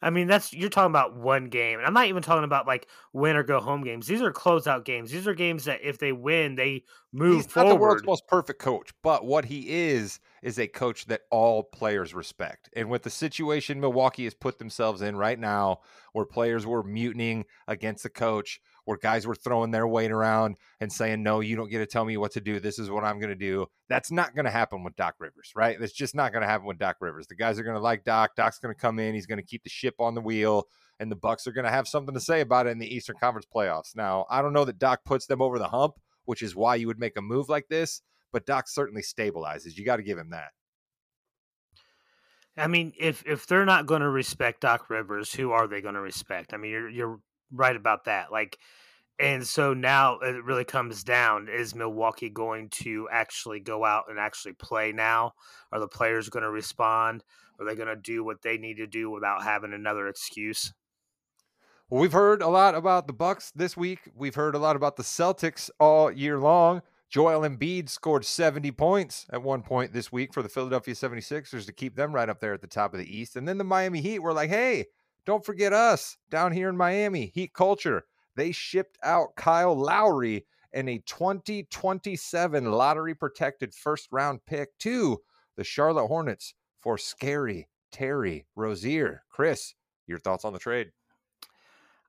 I 0.00 0.10
mean, 0.10 0.28
that's 0.28 0.52
you're 0.52 0.68
talking 0.68 0.90
about 0.90 1.16
one 1.16 1.46
game, 1.48 1.78
and 1.78 1.86
I'm 1.86 1.92
not 1.92 2.06
even 2.06 2.22
talking 2.22 2.44
about 2.44 2.66
like 2.66 2.88
win 3.12 3.36
or 3.36 3.42
go 3.42 3.60
home 3.60 3.82
games. 3.82 4.06
These 4.06 4.22
are 4.22 4.32
closeout 4.32 4.84
games. 4.84 5.10
These 5.10 5.26
are 5.26 5.34
games 5.34 5.64
that 5.64 5.80
if 5.82 5.98
they 5.98 6.12
win, 6.12 6.54
they 6.54 6.84
move 7.12 7.42
He's 7.42 7.46
forward. 7.46 7.68
not 7.68 7.74
the 7.74 7.80
world's 7.80 8.04
most 8.04 8.26
perfect 8.28 8.60
coach, 8.60 8.90
but 9.02 9.24
what 9.24 9.44
he 9.44 9.68
is 9.68 10.20
is 10.42 10.58
a 10.58 10.68
coach 10.68 11.06
that 11.06 11.22
all 11.30 11.64
players 11.64 12.14
respect. 12.14 12.70
And 12.76 12.88
with 12.90 13.02
the 13.02 13.10
situation 13.10 13.80
Milwaukee 13.80 14.24
has 14.24 14.34
put 14.34 14.58
themselves 14.58 15.02
in 15.02 15.16
right 15.16 15.38
now, 15.38 15.80
where 16.12 16.24
players 16.24 16.64
were 16.64 16.84
mutinying 16.84 17.44
against 17.66 18.04
the 18.04 18.10
coach, 18.10 18.60
where 18.88 18.96
guys 18.96 19.26
were 19.26 19.34
throwing 19.34 19.70
their 19.70 19.86
weight 19.86 20.10
around 20.10 20.56
and 20.80 20.90
saying, 20.90 21.22
No, 21.22 21.40
you 21.40 21.56
don't 21.56 21.68
get 21.68 21.80
to 21.80 21.86
tell 21.86 22.06
me 22.06 22.16
what 22.16 22.32
to 22.32 22.40
do. 22.40 22.58
This 22.58 22.78
is 22.78 22.88
what 22.88 23.04
I'm 23.04 23.20
going 23.20 23.28
to 23.28 23.34
do. 23.34 23.66
That's 23.90 24.10
not 24.10 24.34
going 24.34 24.46
to 24.46 24.50
happen 24.50 24.82
with 24.82 24.96
Doc 24.96 25.16
Rivers, 25.18 25.52
right? 25.54 25.78
That's 25.78 25.92
just 25.92 26.14
not 26.14 26.32
going 26.32 26.40
to 26.40 26.48
happen 26.48 26.66
with 26.66 26.78
Doc 26.78 26.96
Rivers. 27.02 27.26
The 27.26 27.34
guys 27.34 27.58
are 27.58 27.64
going 27.64 27.76
to 27.76 27.82
like 27.82 28.02
Doc. 28.04 28.30
Doc's 28.34 28.58
going 28.58 28.74
to 28.74 28.80
come 28.80 28.98
in. 28.98 29.12
He's 29.12 29.26
going 29.26 29.40
to 29.40 29.44
keep 29.44 29.62
the 29.62 29.68
ship 29.68 29.96
on 29.98 30.14
the 30.14 30.22
wheel, 30.22 30.68
and 30.98 31.12
the 31.12 31.16
Bucks 31.16 31.46
are 31.46 31.52
going 31.52 31.66
to 31.66 31.70
have 31.70 31.86
something 31.86 32.14
to 32.14 32.20
say 32.20 32.40
about 32.40 32.66
it 32.66 32.70
in 32.70 32.78
the 32.78 32.94
Eastern 32.94 33.16
Conference 33.20 33.46
playoffs. 33.54 33.94
Now, 33.94 34.24
I 34.30 34.40
don't 34.40 34.54
know 34.54 34.64
that 34.64 34.78
Doc 34.78 35.04
puts 35.04 35.26
them 35.26 35.42
over 35.42 35.58
the 35.58 35.68
hump, 35.68 35.96
which 36.24 36.42
is 36.42 36.56
why 36.56 36.76
you 36.76 36.86
would 36.86 36.98
make 36.98 37.18
a 37.18 37.22
move 37.22 37.50
like 37.50 37.68
this, 37.68 38.00
but 38.32 38.46
Doc 38.46 38.68
certainly 38.68 39.02
stabilizes. 39.02 39.76
You 39.76 39.84
got 39.84 39.96
to 39.96 40.02
give 40.02 40.16
him 40.16 40.30
that. 40.30 40.52
I 42.56 42.68
mean, 42.68 42.94
if 42.98 43.22
if 43.26 43.46
they're 43.46 43.66
not 43.66 43.84
going 43.84 44.00
to 44.00 44.08
respect 44.08 44.62
Doc 44.62 44.88
Rivers, 44.88 45.34
who 45.34 45.52
are 45.52 45.68
they 45.68 45.82
going 45.82 45.94
to 45.94 46.00
respect? 46.00 46.54
I 46.54 46.56
mean, 46.56 46.70
you're 46.70 46.88
you're 46.88 47.20
right 47.52 47.76
about 47.76 48.04
that. 48.04 48.30
Like, 48.32 48.58
and 49.18 49.46
so 49.46 49.74
now 49.74 50.18
it 50.20 50.44
really 50.44 50.64
comes 50.64 51.02
down: 51.02 51.48
is 51.48 51.74
Milwaukee 51.74 52.30
going 52.30 52.68
to 52.70 53.08
actually 53.10 53.60
go 53.60 53.84
out 53.84 54.04
and 54.08 54.18
actually 54.18 54.54
play 54.54 54.92
now? 54.92 55.32
Are 55.72 55.80
the 55.80 55.88
players 55.88 56.28
going 56.28 56.44
to 56.44 56.50
respond? 56.50 57.24
Are 57.58 57.66
they 57.66 57.74
going 57.74 57.88
to 57.88 57.96
do 57.96 58.22
what 58.22 58.42
they 58.42 58.58
need 58.58 58.76
to 58.76 58.86
do 58.86 59.10
without 59.10 59.42
having 59.42 59.72
another 59.72 60.06
excuse? 60.08 60.72
Well, 61.90 62.00
we've 62.00 62.12
heard 62.12 62.42
a 62.42 62.48
lot 62.48 62.74
about 62.74 63.06
the 63.06 63.12
Bucks 63.12 63.50
this 63.50 63.76
week. 63.76 64.00
We've 64.14 64.34
heard 64.34 64.54
a 64.54 64.58
lot 64.58 64.76
about 64.76 64.96
the 64.96 65.02
Celtics 65.02 65.70
all 65.80 66.12
year 66.12 66.38
long. 66.38 66.82
Joel 67.08 67.48
Embiid 67.48 67.88
scored 67.88 68.26
70 68.26 68.70
points 68.72 69.26
at 69.30 69.42
one 69.42 69.62
point 69.62 69.94
this 69.94 70.12
week 70.12 70.34
for 70.34 70.42
the 70.42 70.50
Philadelphia 70.50 70.94
76ers 70.94 71.64
to 71.64 71.72
keep 71.72 71.96
them 71.96 72.14
right 72.14 72.28
up 72.28 72.40
there 72.40 72.52
at 72.52 72.60
the 72.60 72.66
top 72.66 72.92
of 72.92 73.00
the 73.00 73.16
East. 73.16 73.36
And 73.36 73.48
then 73.48 73.56
the 73.56 73.64
Miami 73.64 74.02
Heat 74.02 74.18
were 74.18 74.34
like, 74.34 74.50
hey, 74.50 74.84
don't 75.28 75.44
forget 75.44 75.74
us 75.74 76.16
down 76.30 76.52
here 76.52 76.70
in 76.70 76.76
Miami, 76.78 77.30
Heat 77.34 77.52
culture. 77.52 78.06
They 78.34 78.50
shipped 78.50 78.96
out 79.02 79.36
Kyle 79.36 79.78
Lowry 79.78 80.46
and 80.72 80.88
a 80.88 81.02
2027 81.04 82.72
lottery 82.72 83.14
protected 83.14 83.74
first 83.74 84.08
round 84.10 84.40
pick 84.46 84.70
to 84.78 85.18
the 85.54 85.64
Charlotte 85.64 86.06
Hornets 86.06 86.54
for 86.80 86.96
scary 86.96 87.68
Terry 87.92 88.46
Rozier. 88.56 89.22
Chris, 89.28 89.74
your 90.06 90.18
thoughts 90.18 90.46
on 90.46 90.54
the 90.54 90.58
trade? 90.58 90.92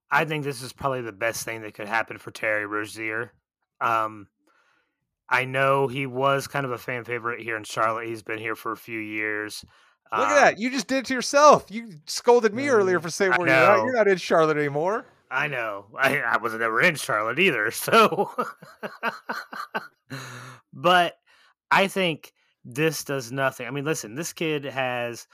I 0.10 0.24
think 0.24 0.46
this 0.46 0.62
is 0.62 0.72
probably 0.72 1.02
the 1.02 1.12
best 1.12 1.44
thing 1.44 1.62
that 1.64 1.74
could 1.74 1.90
happen 1.90 2.20
for 2.20 2.32
Terry 2.32 2.66
Rozier. 2.66 3.34
Um, 3.82 4.30
I 5.28 5.44
know 5.44 5.90
he 5.90 6.06
was 6.06 6.48
kind 6.48 6.66
of 6.66 6.72
a 6.72 6.78
fan 6.78 7.04
favorite 7.04 7.42
here 7.42 7.58
in 7.58 7.66
Charlotte. 7.66 8.08
He's 8.08 8.24
been 8.24 8.40
here 8.40 8.56
for 8.56 8.72
a 8.72 8.78
few 8.78 9.00
years. 9.00 9.66
Look 10.12 10.28
at 10.28 10.38
um, 10.38 10.44
that. 10.44 10.60
You 10.60 10.72
just 10.72 10.88
did 10.88 11.00
it 11.00 11.06
to 11.06 11.14
yourself. 11.14 11.66
You 11.70 11.92
scolded 12.08 12.54
me 12.54 12.70
earlier 12.70 13.00
mm, 13.00 13.04
for 13.04 13.10
saying 13.10 13.34
where 13.34 13.48
you're 13.48 13.56
at. 13.56 13.84
You're 13.84 13.94
not 13.94 14.08
in 14.08 14.18
Charlotte 14.18 14.58
anymore. 14.58 15.06
I 15.32 15.48
know. 15.48 15.86
I, 15.98 16.20
I 16.20 16.38
wasn't 16.38 16.64
ever 16.64 16.82
in 16.82 16.96
Charlotte 16.96 17.40
either. 17.40 17.72
So, 17.80 18.32
but 20.74 21.18
I 21.70 21.88
think 21.88 22.34
this 22.66 23.04
does 23.04 23.32
nothing. 23.32 23.68
I 23.68 23.72
mean, 23.72 23.86
listen, 23.86 24.16
this 24.16 24.34
kid 24.34 24.66
has 24.66 25.28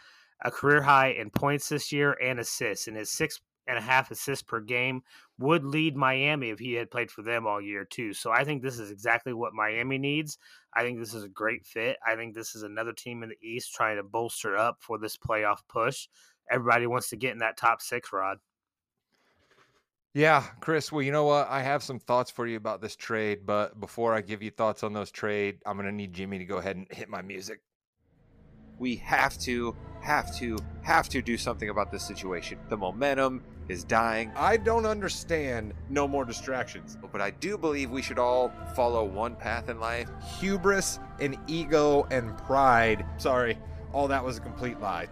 a 0.44 0.52
career 0.52 0.82
high 0.82 1.12
in 1.12 1.30
points 1.30 1.70
this 1.70 1.94
year 1.94 2.18
and 2.22 2.40
assists, 2.40 2.88
and 2.88 2.98
his 2.98 3.10
six 3.10 3.40
and 3.68 3.78
a 3.78 3.82
half 3.82 4.12
assists 4.12 4.44
per 4.44 4.60
game 4.60 5.02
would 5.38 5.66
lead 5.66 5.96
Miami 5.96 6.50
if 6.50 6.60
he 6.60 6.74
had 6.74 6.92
played 6.92 7.12
for 7.12 7.22
them 7.22 7.48
all 7.48 7.62
year 7.62 7.86
too. 7.86 8.14
So 8.14 8.32
I 8.32 8.44
think 8.44 8.62
this 8.62 8.80
is 8.80 8.92
exactly 8.92 9.34
what 9.34 9.54
Miami 9.54 9.98
needs. 9.98 10.38
I 10.74 10.84
think 10.84 11.00
this 11.00 11.14
is 11.14 11.24
a 11.24 11.30
great 11.30 11.66
fit. 11.66 11.98
I 12.06 12.16
think 12.16 12.34
this 12.34 12.56
is 12.56 12.64
another 12.64 12.94
team 12.94 13.24
in 13.24 13.30
the 13.30 13.48
East 13.48 13.74
trying 13.74 13.98
to 13.98 14.04
bolster 14.04 14.58
up 14.58 14.78
for 14.80 14.98
this 14.98 15.18
playoff 15.18 15.60
push. 15.68 16.08
Everybody 16.52 16.88
wants 16.88 17.10
to 17.10 17.16
get 17.16 17.34
in 17.34 17.40
that 17.40 17.58
top 17.58 17.82
six, 17.82 18.12
Rod. 18.14 18.38
Yeah, 20.14 20.44
Chris. 20.62 20.94
Well, 20.94 21.02
you 21.02 21.12
know 21.12 21.26
what? 21.26 21.50
I 21.50 21.62
have 21.62 21.84
some 21.84 22.00
thoughts 22.00 22.32
for 22.32 22.48
you 22.48 22.56
about 22.56 22.82
this 22.82 22.96
trade, 22.96 23.46
but 23.46 23.78
before 23.82 24.14
I 24.14 24.22
give 24.22 24.42
you 24.42 24.50
thoughts 24.50 24.82
on 24.82 24.94
those 24.94 25.12
trade, 25.12 25.58
I'm 25.66 25.76
going 25.76 25.88
to 25.88 25.92
need 25.92 26.14
Jimmy 26.14 26.38
to 26.38 26.46
go 26.46 26.58
ahead 26.58 26.78
and 26.78 26.88
hit 26.90 27.10
my 27.10 27.22
music. 27.22 27.60
We 28.80 28.96
have 28.98 29.38
to, 29.40 29.76
have 30.02 30.36
to, 30.38 30.58
have 30.82 31.10
to 31.10 31.22
do 31.22 31.38
something 31.38 31.70
about 31.70 31.92
this 31.92 32.04
situation. 32.04 32.60
The 32.70 32.78
momentum 32.78 33.44
is 33.68 33.84
dying. 33.84 34.32
I 34.36 34.58
don't 34.58 34.86
understand 34.86 35.74
no 35.90 36.08
more 36.08 36.26
distractions, 36.26 36.98
but 37.12 37.22
I 37.22 37.32
do 37.32 37.58
believe 37.58 37.90
we 37.90 38.02
should 38.02 38.20
all 38.20 38.52
follow 38.76 39.04
one 39.04 39.36
path 39.36 39.70
in 39.70 39.80
life 39.80 40.10
hubris 40.40 41.00
and 41.20 41.38
ego 41.48 42.08
and 42.12 42.38
pride. 42.38 43.06
Sorry, 43.18 43.58
all 43.94 44.08
that 44.08 44.24
was 44.24 44.38
a 44.38 44.42
complete 44.42 44.80
lie. 44.80 45.08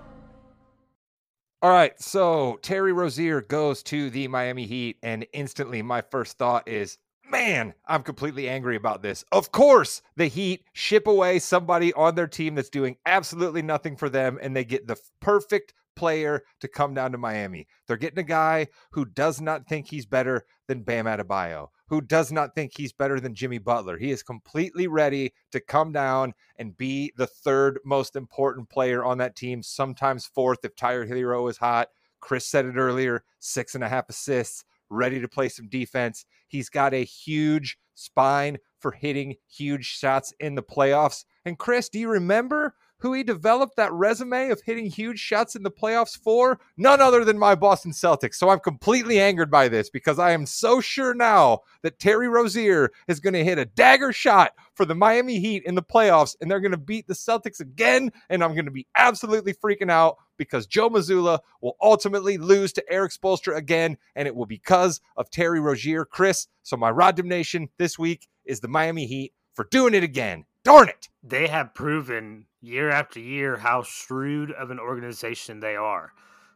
All 1.64 1.72
right, 1.72 2.00
so 2.02 2.60
Terry 2.62 2.92
Rozier 2.92 3.40
goes 3.40 3.84
to 3.84 4.10
the 4.10 4.28
Miami 4.28 4.66
Heat, 4.66 4.98
and 5.02 5.26
instantly 5.32 5.82
my 5.82 6.02
first 6.02 6.38
thought 6.38 6.68
is, 6.68 6.98
man, 7.34 7.74
I'm 7.88 8.04
completely 8.04 8.48
angry 8.48 8.76
about 8.76 9.02
this. 9.02 9.26
Of 9.32 9.52
course, 9.52 10.04
the 10.16 10.28
Heat 10.28 10.66
ship 10.72 11.08
away 11.08 11.40
somebody 11.40 11.92
on 11.94 12.14
their 12.14 12.28
team 12.28 12.54
that's 12.54 12.70
doing 12.70 12.96
absolutely 13.08 13.64
nothing 13.64 13.98
for 13.98 14.08
them, 14.08 14.38
and 14.40 14.56
they 14.56 14.64
get 14.64 14.86
the 14.86 14.98
perfect 15.20 15.74
player 15.96 16.44
to 16.60 16.68
come 16.68 16.94
down 16.94 17.12
to 17.12 17.18
Miami. 17.18 17.68
They're 17.88 17.98
getting 17.98 18.20
a 18.20 18.24
guy 18.24 18.68
who 18.92 19.06
does 19.06 19.42
not 19.42 19.68
think 19.68 19.88
he's 19.88 20.06
better 20.06 20.46
than 20.68 20.84
Bam 20.84 21.06
Adebayo, 21.06 21.70
who 21.88 22.02
does 22.02 22.32
not 22.32 22.54
think 22.54 22.74
he's 22.76 22.94
better 22.94 23.20
than 23.20 23.34
Jimmy 23.34 23.58
Butler. 23.58 23.98
He 23.98 24.12
is 24.12 24.22
completely 24.22 24.86
ready 24.86 25.34
to 25.52 25.60
come 25.60 25.92
down 25.92 26.34
and 26.58 26.78
be 26.78 27.14
the 27.18 27.28
third 27.28 27.80
most 27.84 28.16
important 28.16 28.70
player 28.70 29.04
on 29.04 29.18
that 29.18 29.36
team, 29.36 29.64
sometimes 29.64 30.28
fourth 30.28 30.64
if 30.64 30.76
Tyler 30.76 31.08
Herro 31.08 31.50
is 31.50 31.58
hot. 31.58 31.90
Chris 32.20 32.48
said 32.48 32.66
it 32.66 32.76
earlier 32.78 33.24
six 33.40 33.76
and 33.76 33.84
a 33.84 33.90
half 33.90 34.08
assists, 34.08 34.64
ready 34.94 35.20
to 35.20 35.28
play 35.28 35.50
some 35.50 35.68
defense. 35.68 36.26
He's 36.48 36.70
got 36.70 36.94
a 36.94 37.04
huge 37.04 37.78
spine 37.96 38.58
for 38.80 38.92
hitting 38.92 39.36
huge 39.50 39.86
shots 39.86 40.34
in 40.40 40.56
the 40.56 40.64
playoffs. 40.64 41.26
And 41.46 41.58
Chris, 41.58 41.90
do 41.90 42.00
you 42.00 42.10
remember 42.10 42.76
who 42.98 43.14
he 43.14 43.24
developed 43.24 43.76
that 43.76 43.92
resume 43.92 44.50
of 44.50 44.62
hitting 44.62 44.86
huge 44.86 45.20
shots 45.20 45.56
in 45.56 45.64
the 45.64 45.72
playoffs 45.72 46.18
for? 46.18 46.60
None 46.78 47.02
other 47.02 47.26
than 47.26 47.38
my 47.38 47.54
Boston 47.54 47.92
Celtics. 47.92 48.36
So 48.36 48.50
I'm 48.50 48.60
completely 48.60 49.20
angered 49.20 49.52
by 49.52 49.68
this 49.68 49.90
because 49.90 50.20
I 50.20 50.32
am 50.32 50.46
so 50.46 50.80
sure 50.80 51.14
now 51.14 51.60
that 51.82 52.00
Terry 52.00 52.30
Rozier 52.30 52.92
is 53.08 53.20
going 53.20 53.34
to 53.34 53.44
hit 53.44 53.58
a 53.58 53.66
dagger 53.66 54.14
shot 54.14 54.54
for 54.74 54.86
the 54.86 54.96
Miami 54.96 55.40
Heat 55.40 55.64
in 55.66 55.76
the 55.76 55.84
playoffs 55.84 56.36
and 56.40 56.50
they're 56.50 56.62
going 56.62 56.72
to 56.72 56.78
beat 56.78 57.08
the 57.08 57.14
Celtics 57.14 57.60
again. 57.60 58.12
And 58.30 58.44
I'm 58.44 58.54
going 58.54 58.66
to 58.66 58.72
be 58.72 58.88
absolutely 58.96 59.54
freaking 59.54 59.92
out 59.92 60.18
because 60.38 60.68
Joe 60.68 60.90
Mazzulla 60.90 61.40
will 61.62 61.76
ultimately 61.82 62.38
lose 62.38 62.74
to 62.74 62.92
Erik 62.92 63.12
Spoelstra 63.12 63.56
again. 63.56 63.98
And 64.16 64.28
it 64.28 64.36
will 64.36 64.46
be 64.46 64.56
because 64.56 65.02
of 65.18 65.30
Terry 65.30 65.60
Rozier. 65.60 66.06
Chris, 66.06 66.48
so 66.62 66.78
my 66.78 66.90
Rod 66.90 67.24
Nation 67.24 67.70
this 67.78 67.98
week 67.98 68.28
is 68.46 68.60
the 68.60 68.68
Miami 68.68 69.06
Heat 69.06 69.34
for 69.54 69.68
doing 69.70 69.94
it 69.94 70.04
again. 70.04 70.46
Darn 70.64 70.90
it. 70.90 71.10
They 71.22 71.48
have 71.48 71.74
proven 71.74 72.46
year 72.62 72.90
after 72.90 73.20
year 73.20 73.58
how 73.58 73.84
shrewd 73.84 74.52
of 74.52 74.72
an 74.72 74.80
organization 74.80 75.60
they 75.60 75.76
are. 75.76 76.14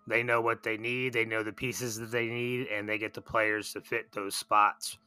They 0.07 0.23
know 0.23 0.39
what 0.39 0.63
they 0.63 0.77
need, 0.77 1.11
they 1.11 1.25
know 1.25 1.43
the 1.43 1.51
pieces 1.51 1.97
that 1.97 2.11
they 2.11 2.27
need, 2.27 2.67
and 2.67 2.87
they 2.87 2.97
get 2.97 3.13
the 3.13 3.21
players 3.21 3.73
to 3.73 3.81
fit 3.81 4.13
those 4.13 4.35
spots 4.35 4.97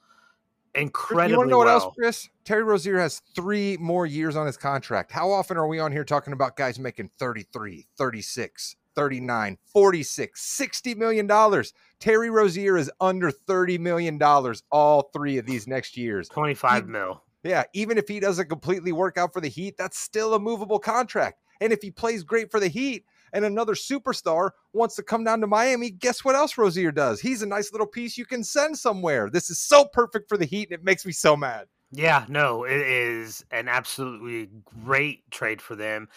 incredibly 0.75 1.33
You 1.33 1.39
want 1.39 1.49
to 1.49 1.51
know 1.51 1.59
what 1.59 1.69
else, 1.69 1.95
Chris? 1.97 2.29
Terry 2.45 2.63
Rozier 2.63 2.99
has 2.99 3.21
three 3.35 3.77
more 3.79 4.07
years 4.07 4.37
on 4.37 4.47
his 4.47 4.57
contract. 4.57 5.13
How 5.13 5.31
often 5.31 5.57
are 5.57 5.67
we 5.67 5.79
on 5.79 5.93
here 5.93 6.05
talking 6.05 6.33
about 6.33 6.57
guys 6.57 6.79
making 6.79 7.11
33, 7.19 7.87
36, 7.97 8.77
39, 8.95 9.59
46, 9.73 10.41
60 10.41 10.95
million 10.95 11.27
dollars? 11.27 11.73
Terry 11.99 12.31
Rozier 12.31 12.77
is 12.77 12.91
under 13.01 13.31
30 13.31 13.79
million 13.79 14.19
dollars 14.19 14.63
all 14.71 15.11
three 15.13 15.39
of 15.39 15.47
these 15.47 15.67
next 15.67 15.97
years. 15.97 16.29
25 16.29 16.85
He- 16.85 16.91
mil. 16.91 17.23
Yeah, 17.43 17.65
even 17.73 17.97
if 17.97 18.07
he 18.07 18.21
doesn't 18.21 18.51
completely 18.51 18.93
work 18.93 19.17
out 19.17 19.33
for 19.33 19.41
the 19.41 19.49
Heat, 19.49 19.77
that's 19.79 19.99
still 19.99 20.35
a 20.35 20.39
movable 20.39 20.79
contract. 20.79 21.41
And 21.63 21.73
if 21.73 21.81
he 21.81 21.91
plays 21.91 22.23
great 22.23 22.51
for 22.51 22.61
the 22.61 22.69
Heat 22.69 23.07
and 23.33 23.45
another 23.45 23.75
superstar 23.75 24.51
wants 24.73 24.97
to 24.97 25.03
come 25.03 25.25
down 25.25 25.41
to 25.41 25.47
Miami, 25.47 25.91
guess 25.91 26.25
what 26.25 26.35
else 26.35 26.57
Rozier 26.59 26.93
does? 26.93 27.21
He's 27.21 27.43
a 27.43 27.47
nice 27.47 27.73
little 27.73 27.87
piece 27.87 28.19
you 28.19 28.27
can 28.27 28.45
send 28.45 28.79
somewhere. 28.79 29.31
This 29.31 29.51
is 29.51 29.59
so 29.59 29.85
perfect 29.85 30.29
for 30.29 30.37
the 30.37 30.47
Heat, 30.47 30.71
and 30.71 30.79
it 30.79 30.85
makes 30.85 31.05
me 31.05 31.13
so 31.13 31.37
mad. 31.37 31.67
Yeah, 31.93 32.25
no, 32.29 32.65
it 32.65 32.81
is 32.81 33.45
an 33.51 33.69
absolutely 33.69 34.49
great 34.85 35.29
trade 35.31 35.61
for 35.61 35.75
them. 35.75 36.09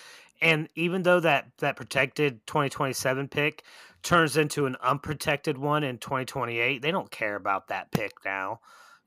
And 0.41 0.69
even 0.75 1.03
though 1.03 1.19
that 1.21 1.47
that 1.59 1.77
protected 1.77 2.45
2027 2.47 3.27
pick 3.29 3.63
turns 4.03 4.37
into 4.37 4.65
an 4.65 4.75
unprotected 4.81 5.57
one 5.57 5.83
in 5.83 5.97
2028, 5.97 6.81
they 6.81 6.91
don't 6.91 7.09
care 7.09 7.35
about 7.35 7.69
that 7.69 7.91
pick 7.91 8.11
now. 8.23 8.59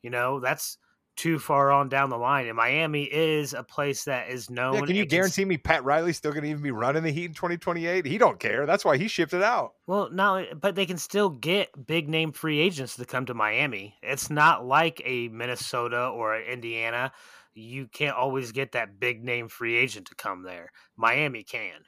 You 0.03 0.11
know, 0.11 0.41
that's 0.41 0.79
too 1.17 1.39
far 1.39 1.73
on 1.73 1.89
down 1.89 2.11
the 2.11 2.19
line. 2.19 2.47
And 2.47 2.57
Miami 2.57 3.05
is 3.05 3.55
a 3.55 3.63
place 3.63 4.05
that 4.05 4.29
is 4.29 4.51
known. 4.51 4.75
Yeah, 4.75 4.81
can 4.83 4.97
you 4.97 5.07
guarantee 5.07 5.45
me 5.45 5.57
Pat 5.57 5.83
Riley's 5.85 6.17
still 6.17 6.33
going 6.33 6.45
to 6.45 6.51
even 6.51 6.63
be 6.63 6.71
running 6.71 7.03
the 7.03 7.11
Heat 7.11 7.27
in 7.27 7.35
2028? 7.35 8.05
He 8.05 8.19
don't 8.19 8.39
care. 8.39 8.67
That's 8.67 8.85
why 8.85 8.97
he 8.97 9.09
shipped 9.09 9.33
it 9.33 9.43
out. 9.43 9.75
Well, 9.87 10.11
no, 10.13 10.47
but 10.61 10.75
they 10.75 10.87
can 10.87 10.99
still 10.99 11.31
get 11.31 11.87
big 11.87 12.09
name 12.09 12.33
free 12.33 12.61
agents 12.61 12.97
to 12.97 13.05
come 13.05 13.27
to 13.27 13.35
Miami. 13.35 13.97
It's 14.03 14.31
not 14.31 14.67
like 14.67 15.03
a 15.05 15.29
Minnesota 15.29 16.09
or 16.09 16.41
Indiana. 16.41 17.13
You 17.55 17.87
can't 17.87 18.17
always 18.17 18.53
get 18.53 18.73
that 18.73 19.01
big 19.01 19.25
name 19.25 19.49
free 19.49 19.77
agent 19.77 20.09
to 20.09 20.15
come 20.15 20.43
there. 20.43 20.71
Miami 20.97 21.43
can. 21.43 21.81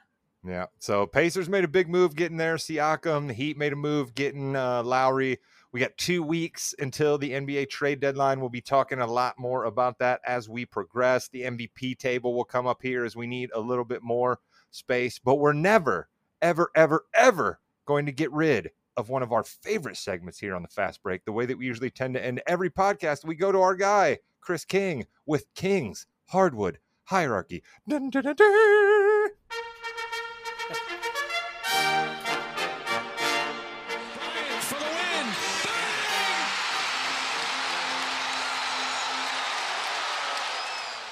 Yeah. 0.45 0.67
So 0.79 1.05
Pacers 1.05 1.49
made 1.49 1.63
a 1.63 1.69
big 1.69 1.89
move 1.89 2.15
getting 2.15 2.37
there. 2.37 2.55
Siakam. 2.55 3.27
The 3.27 3.33
Heat 3.33 3.57
made 3.57 3.73
a 3.73 3.75
move 3.75 4.15
getting 4.15 4.55
uh, 4.55 4.83
Lowry. 4.83 5.39
We 5.71 5.79
got 5.79 5.97
two 5.97 6.23
weeks 6.23 6.73
until 6.79 7.17
the 7.17 7.31
NBA 7.31 7.69
trade 7.69 7.99
deadline. 7.99 8.39
We'll 8.39 8.49
be 8.49 8.61
talking 8.61 8.99
a 8.99 9.07
lot 9.07 9.35
more 9.37 9.65
about 9.65 9.99
that 9.99 10.19
as 10.25 10.49
we 10.49 10.65
progress. 10.65 11.27
The 11.27 11.43
MVP 11.43 11.97
table 11.99 12.33
will 12.33 12.43
come 12.43 12.65
up 12.65 12.81
here 12.81 13.05
as 13.05 13.15
we 13.15 13.27
need 13.27 13.51
a 13.53 13.59
little 13.59 13.85
bit 13.85 14.01
more 14.01 14.39
space, 14.71 15.19
but 15.19 15.35
we're 15.35 15.53
never, 15.53 16.09
ever, 16.41 16.71
ever, 16.75 17.05
ever 17.13 17.59
going 17.85 18.07
to 18.07 18.11
get 18.11 18.31
rid 18.31 18.71
of 18.97 19.09
one 19.09 19.23
of 19.23 19.31
our 19.31 19.43
favorite 19.43 19.97
segments 19.97 20.39
here 20.39 20.55
on 20.55 20.61
the 20.63 20.67
Fast 20.67 21.03
Break. 21.03 21.23
The 21.25 21.31
way 21.31 21.45
that 21.45 21.57
we 21.57 21.65
usually 21.65 21.91
tend 21.91 22.15
to 22.15 22.25
end 22.25 22.41
every 22.47 22.69
podcast, 22.69 23.23
we 23.23 23.35
go 23.35 23.51
to 23.51 23.59
our 23.59 23.75
guy, 23.75 24.19
Chris 24.41 24.65
King, 24.65 25.05
with 25.25 25.53
King's 25.53 26.07
Hardwood 26.27 26.79
Hierarchy. 27.05 27.63
Dun, 27.87 28.09
dun, 28.09 28.23
dun, 28.23 28.35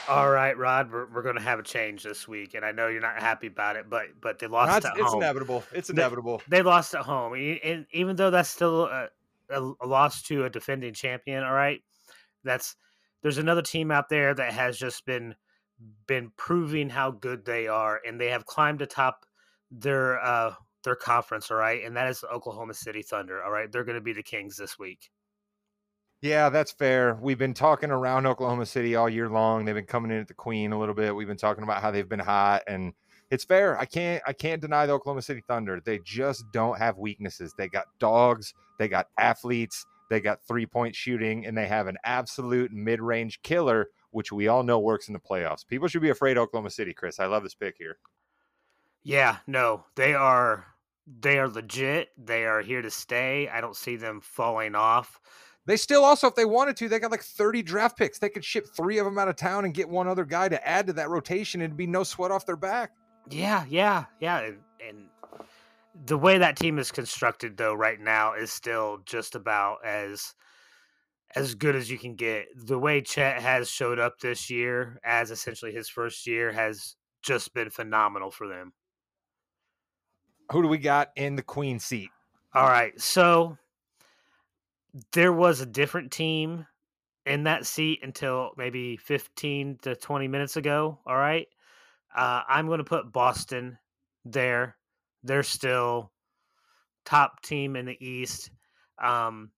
All 0.08 0.30
right, 0.30 0.58
Rod, 0.58 0.92
we're, 0.92 1.06
we're 1.08 1.22
going 1.22 1.36
to 1.36 1.42
have 1.42 1.60
a 1.60 1.64
change 1.64 2.04
this 2.04 2.28
week, 2.28 2.54
and 2.54 2.64
I 2.64 2.72
know 2.72 2.88
you're 2.88 3.02
not 3.02 3.20
happy 3.20 3.48
about 3.48 3.76
it, 3.76 3.90
but 3.90 4.06
but 4.22 4.40
they 4.40 4.48
lost 4.48 4.72
That's- 4.72 4.92
at 4.94 4.98
it's 5.00 5.12
home. 5.12 5.22
inevitable. 5.22 5.64
It's 5.74 5.90
inevitable. 5.90 6.42
They 6.48 6.62
lost 6.62 6.96
at 6.96 7.02
home, 7.02 7.34
and 7.34 7.86
even 7.92 8.16
though 8.16 8.32
that's 8.32 8.50
still 8.50 8.86
a, 8.86 9.10
a, 9.50 9.72
a 9.82 9.86
loss 9.88 10.22
to 10.24 10.46
a 10.46 10.50
defending 10.50 10.94
champion, 10.94 11.44
all 11.44 11.54
right, 11.54 11.82
that's 12.44 12.76
there's 13.22 13.38
another 13.38 13.62
team 13.62 13.92
out 13.92 14.10
there 14.10 14.34
that 14.34 14.54
has 14.54 14.78
just 14.78 15.06
been 15.06 15.36
been 16.08 16.32
proving 16.38 16.90
how 16.90 17.12
good 17.12 17.46
they 17.46 17.68
are, 17.68 18.00
and 18.08 18.20
they 18.20 18.30
have 18.30 18.46
climbed 18.46 18.82
atop 18.82 19.26
their 19.72 20.20
uh 20.24 20.54
their 20.84 20.96
conference, 20.96 21.52
all 21.52 21.58
right, 21.58 21.84
and 21.84 21.98
that 21.98 22.08
is 22.08 22.22
the 22.22 22.30
Oklahoma 22.30 22.74
City 22.74 23.02
Thunder, 23.02 23.44
all 23.44 23.52
right. 23.52 23.70
They're 23.70 23.84
going 23.84 23.96
to 23.98 24.02
be 24.02 24.14
the 24.14 24.24
Kings 24.24 24.56
this 24.56 24.80
week. 24.80 25.10
Yeah, 26.22 26.50
that's 26.50 26.72
fair. 26.72 27.18
We've 27.22 27.38
been 27.38 27.54
talking 27.54 27.92
around 27.92 28.26
Oklahoma 28.26 28.66
City 28.66 28.96
all 28.96 29.08
year 29.08 29.30
long. 29.30 29.66
They've 29.66 29.76
been 29.76 29.86
coming 29.86 30.12
in 30.12 30.18
at 30.18 30.28
the 30.28 30.34
Queen 30.34 30.72
a 30.72 30.80
little 30.80 30.96
bit. 30.96 31.16
We've 31.16 31.28
been 31.28 31.38
talking 31.38 31.64
about 31.64 31.82
how 31.82 31.92
they've 31.92 32.10
been 32.10 32.20
hot, 32.20 32.64
and 32.68 32.94
it's 33.30 33.44
fair. 33.44 33.78
I 33.78 33.86
can't 33.86 34.24
I 34.26 34.34
can't 34.34 34.62
deny 34.62 34.88
the 34.88 34.94
Oklahoma 34.94 35.22
City 35.22 35.44
Thunder. 35.48 35.80
They 35.84 36.00
just 36.00 36.46
don't 36.52 36.78
have 36.80 36.98
weaknesses. 36.98 37.54
They 37.56 37.68
got 37.68 37.86
dogs, 38.00 38.54
they 38.80 38.88
got 38.88 39.08
athletes, 39.20 39.86
they 40.10 40.20
got 40.20 40.42
three 40.48 40.66
point 40.66 40.96
shooting, 40.96 41.46
and 41.46 41.56
they 41.56 41.68
have 41.68 41.86
an 41.88 41.98
absolute 42.04 42.72
mid 42.72 43.00
range 43.00 43.40
killer, 43.44 43.88
which 44.10 44.32
we 44.32 44.48
all 44.48 44.64
know 44.64 44.80
works 44.80 45.10
in 45.10 45.14
the 45.14 45.20
playoffs. 45.20 45.68
People 45.68 45.88
should 45.88 46.02
be 46.02 46.10
afraid 46.10 46.38
of 46.38 46.44
Oklahoma 46.44 46.72
City, 46.72 46.94
Chris. 46.94 47.20
I 47.20 47.28
love 47.28 47.44
this 47.44 47.56
pick 47.56 47.76
here. 47.78 47.98
Yeah, 49.04 49.38
no, 49.46 49.86
they 49.96 50.16
are 50.16 50.66
they 51.06 51.38
are 51.38 51.48
legit. 51.48 52.10
They 52.18 52.46
are 52.46 52.62
here 52.62 52.82
to 52.82 52.92
stay. 52.92 53.48
I 53.50 53.62
don't 53.62 53.76
see 53.76 53.96
them 53.96 54.20
falling 54.20 54.76
off. 54.76 55.20
They 55.68 55.76
still 55.76 56.06
also, 56.06 56.28
if 56.28 56.36
they 56.36 56.46
wanted 56.46 56.78
to, 56.78 56.88
they 56.88 56.98
got 56.98 57.12
like 57.12 57.22
30 57.22 57.62
draft 57.62 57.98
picks. 57.98 58.20
They 58.20 58.30
could 58.30 58.46
ship 58.46 58.68
three 58.74 59.00
of 59.00 59.06
them 59.06 59.18
out 59.18 59.28
of 59.28 59.36
town 59.36 59.66
and 59.66 59.74
get 59.74 59.90
one 59.90 60.08
other 60.08 60.24
guy 60.24 60.48
to 60.48 60.68
add 60.68 60.88
to 60.88 60.94
that 60.94 61.10
rotation 61.10 61.60
and 61.60 61.76
be 61.76 61.86
no 61.86 62.04
sweat 62.04 62.32
off 62.32 62.46
their 62.46 62.56
back. 62.56 62.92
Yeah, 63.30 63.66
yeah, 63.68 64.06
yeah, 64.22 64.40
and, 64.40 64.60
and 64.88 65.10
the 66.06 66.18
way 66.18 66.38
that 66.38 66.56
team 66.56 66.80
is 66.80 66.90
constructed, 66.90 67.58
though, 67.58 67.74
right 67.74 68.00
now 68.00 68.34
is 68.34 68.50
still 68.50 69.00
just 69.06 69.36
about 69.36 69.86
as 69.86 70.34
as 71.36 71.54
good 71.54 71.76
as 71.76 71.92
you 71.92 71.98
can 71.98 72.16
get. 72.16 72.46
The 72.56 72.80
way 72.80 73.02
Chet 73.02 73.42
has 73.42 73.70
showed 73.70 74.00
up 74.00 74.20
this 74.20 74.50
year, 74.50 75.02
as 75.04 75.32
essentially 75.32 75.74
his 75.74 75.90
first 75.90 76.26
year, 76.26 76.54
has 76.54 76.96
just 77.22 77.54
been 77.54 77.70
phenomenal 77.70 78.32
for 78.32 78.48
them. 78.48 78.72
Who 80.54 80.62
do 80.62 80.70
we 80.70 80.78
got 80.78 81.10
in 81.18 81.36
the 81.36 81.44
queen 81.44 81.80
seat? 81.80 82.10
All 82.56 82.70
right, 82.70 82.98
so 83.02 83.58
there 85.12 85.34
was 85.34 85.62
a 85.62 85.66
different 85.66 86.12
team 86.12 86.66
in 87.26 87.44
that 87.44 87.66
seat 87.66 88.00
until 88.04 88.52
maybe 88.58 88.98
15 88.98 89.80
to 89.84 89.96
20 89.96 90.28
minutes 90.28 90.56
ago. 90.58 90.98
All 91.06 91.18
right. 91.18 91.48
Uh, 92.16 92.42
I'm 92.48 92.68
going 92.68 92.80
to 92.80 92.84
put 92.84 93.12
Boston 93.12 93.78
there. 94.26 94.78
They're 95.24 95.44
still 95.44 96.12
top 97.06 97.42
team 97.42 97.76
in 97.76 97.86
the 97.86 98.06
East. 98.06 98.52
Um, 99.02 99.52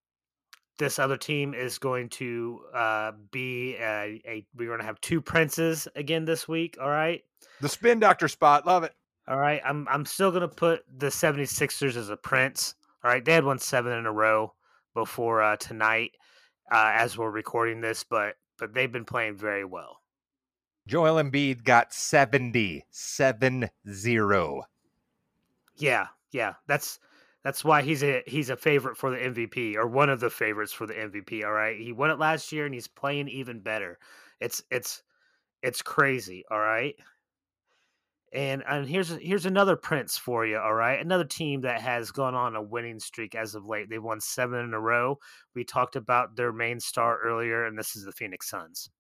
this 0.78 0.98
other 0.98 1.18
team 1.18 1.54
is 1.54 1.78
going 1.78 2.10
to 2.10 2.62
uh, 2.74 3.12
be 3.32 3.76
a, 3.76 4.22
a. 4.26 4.46
We're 4.56 4.68
going 4.68 4.80
to 4.80 4.86
have 4.86 5.00
two 5.02 5.22
princes 5.22 5.88
again 5.96 6.26
this 6.26 6.48
week. 6.48 6.78
All 6.82 6.90
right. 6.90 7.22
The 7.62 7.70
spin 7.70 8.00
doctor 8.00 8.28
spot. 8.28 8.66
Love 8.66 8.84
it. 8.84 8.94
All 9.28 9.38
right. 9.38 9.62
I'm 9.64 9.88
I'm 9.90 10.06
still 10.06 10.32
gonna 10.32 10.48
put 10.48 10.84
the 10.98 11.08
76ers 11.08 11.96
as 11.96 12.10
a 12.10 12.18
prince. 12.18 12.76
All 13.04 13.12
right. 13.12 13.24
They 13.24 13.34
had 13.34 13.44
won 13.44 13.60
seven 13.60 13.94
in 13.94 14.06
a 14.06 14.12
row 14.12 14.54
before 14.94 15.42
uh, 15.42 15.56
tonight, 15.58 16.12
uh, 16.72 16.92
as 16.94 17.18
we're 17.18 17.32
recording 17.32 17.82
this, 17.82 18.04
but 18.04 18.36
but 18.58 18.74
they've 18.74 18.92
been 18.92 19.06
playing 19.06 19.38
very 19.38 19.66
well. 19.66 20.02
Joel 20.88 21.22
Embiid 21.22 21.64
got 21.64 21.94
70, 21.94 22.84
7 22.90 23.70
0. 23.88 24.64
Yeah, 25.78 26.08
yeah. 26.32 26.54
That's 26.68 27.00
that's 27.44 27.64
why 27.64 27.84
he's 27.84 28.04
a 28.04 28.24
he's 28.28 28.50
a 28.50 28.58
favorite 28.58 28.98
for 28.98 29.12
the 29.12 29.18
MVP 29.18 29.76
or 29.76 29.88
one 29.88 30.10
of 30.10 30.20
the 30.20 30.30
favorites 30.30 30.74
for 30.74 30.86
the 30.86 30.94
MVP. 30.94 31.46
All 31.46 31.54
right. 31.54 31.80
He 31.80 31.94
won 31.94 32.10
it 32.10 32.20
last 32.20 32.52
year 32.52 32.66
and 32.66 32.74
he's 32.74 32.88
playing 32.88 33.30
even 33.30 33.60
better. 33.60 33.98
It's 34.40 34.62
it's 34.72 35.04
it's 35.62 35.82
crazy. 35.82 36.44
All 36.52 36.60
right. 36.60 36.96
And 38.32 38.64
and 38.68 38.88
here's 38.88 39.10
here's 39.10 39.48
another 39.48 39.76
prince 39.76 40.18
for 40.18 40.46
you. 40.46 40.58
All 40.58 40.74
right, 40.74 41.00
another 41.00 41.24
team 41.24 41.62
that 41.62 41.82
has 41.82 42.12
gone 42.12 42.36
on 42.36 42.56
a 42.56 42.62
winning 42.62 43.00
streak 43.00 43.34
as 43.34 43.56
of 43.56 43.66
late. 43.66 43.90
They've 43.90 44.04
won 44.04 44.22
seven 44.22 44.60
in 44.60 44.74
a 44.74 44.80
row. 44.80 45.18
We 45.56 45.64
talked 45.64 45.96
about 45.96 46.36
their 46.36 46.54
main 46.54 46.80
star 46.80 47.20
earlier, 47.20 47.66
and 47.66 47.78
this 47.78 47.96
is 47.96 48.06
the 48.06 48.12
Phoenix 48.12 48.50
Suns. 48.50 48.92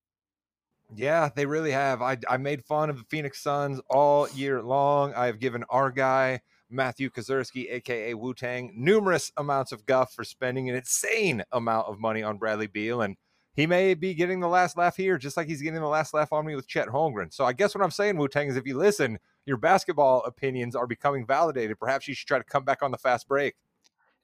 Yeah, 0.95 1.30
they 1.36 1.45
really 1.45 1.71
have. 1.71 2.01
I, 2.01 2.17
I 2.27 2.38
made 2.38 2.65
fun 2.65 2.89
of 2.89 2.97
the 2.97 3.03
Phoenix 3.09 3.41
Suns 3.41 3.80
all 3.89 4.27
year 4.30 4.63
long. 4.63 5.13
I 5.13 5.27
have 5.27 5.39
given 5.39 5.63
our 5.69 5.91
guy, 5.91 6.41
Matthew 6.69 7.11
Kozerski, 7.11 7.71
aka 7.71 8.15
Wu 8.15 8.34
Tang, 8.34 8.73
numerous 8.75 9.32
amounts 9.38 9.71
of 9.71 9.86
guff 9.86 10.13
for 10.13 10.23
spending 10.23 10.67
an 10.69 10.75
insane 10.75 11.43
amount 11.51 11.88
of 11.88 11.99
money 11.99 12.23
on 12.23 12.38
Bradley 12.38 12.65
Beal. 12.65 13.03
And 13.03 13.17
he 13.60 13.68
may 13.68 13.93
be 13.93 14.14
getting 14.14 14.39
the 14.39 14.47
last 14.47 14.78
laugh 14.78 14.95
here, 14.95 15.18
just 15.18 15.36
like 15.36 15.47
he's 15.47 15.62
getting 15.62 15.82
the 15.82 15.88
last 15.88 16.14
laugh 16.14 16.32
on 16.32 16.45
me 16.45 16.55
with 16.55 16.68
Chet 16.68 16.88
Holmgren. 16.88 17.34
So 17.34 17.43
I 17.43 17.51
guess 17.51 17.76
what 17.76 17.84
I'm 17.84 17.91
saying, 17.91 18.18
Wu 18.18 18.28
Tang, 18.30 18.47
is 18.47 18.55
if 18.55 18.66
you 18.66 18.78
listen, 18.78 19.20
your 19.45 19.57
basketball 19.57 20.24
opinions 20.24 20.76
are 20.76 20.88
becoming 20.88 21.26
validated. 21.26 21.78
Perhaps 21.78 22.07
you 22.07 22.14
should 22.14 22.28
try 22.28 22.38
to 22.38 22.43
come 22.43 22.64
back 22.64 22.82
on 22.82 22.91
the 22.91 22.97
fast 22.97 23.28
break. 23.28 23.55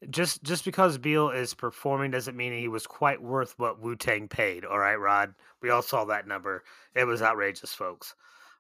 Just 0.10 0.44
just 0.44 0.64
because 0.64 0.98
Beal 0.98 1.32
is 1.32 1.54
performing 1.54 2.12
doesn't 2.12 2.38
mean 2.38 2.54
he 2.54 2.68
was 2.68 2.88
quite 2.88 3.22
worth 3.22 3.56
what 3.58 3.82
Wu 3.82 3.96
Tang 3.96 4.28
paid. 4.28 4.64
All 4.64 4.80
right, 4.80 4.96
Rod. 4.96 5.34
We 5.62 5.70
all 5.70 5.82
saw 5.82 6.06
that 6.06 6.28
number. 6.28 6.64
It 6.94 7.06
was 7.06 7.22
outrageous, 7.22 7.74
folks. 7.74 8.16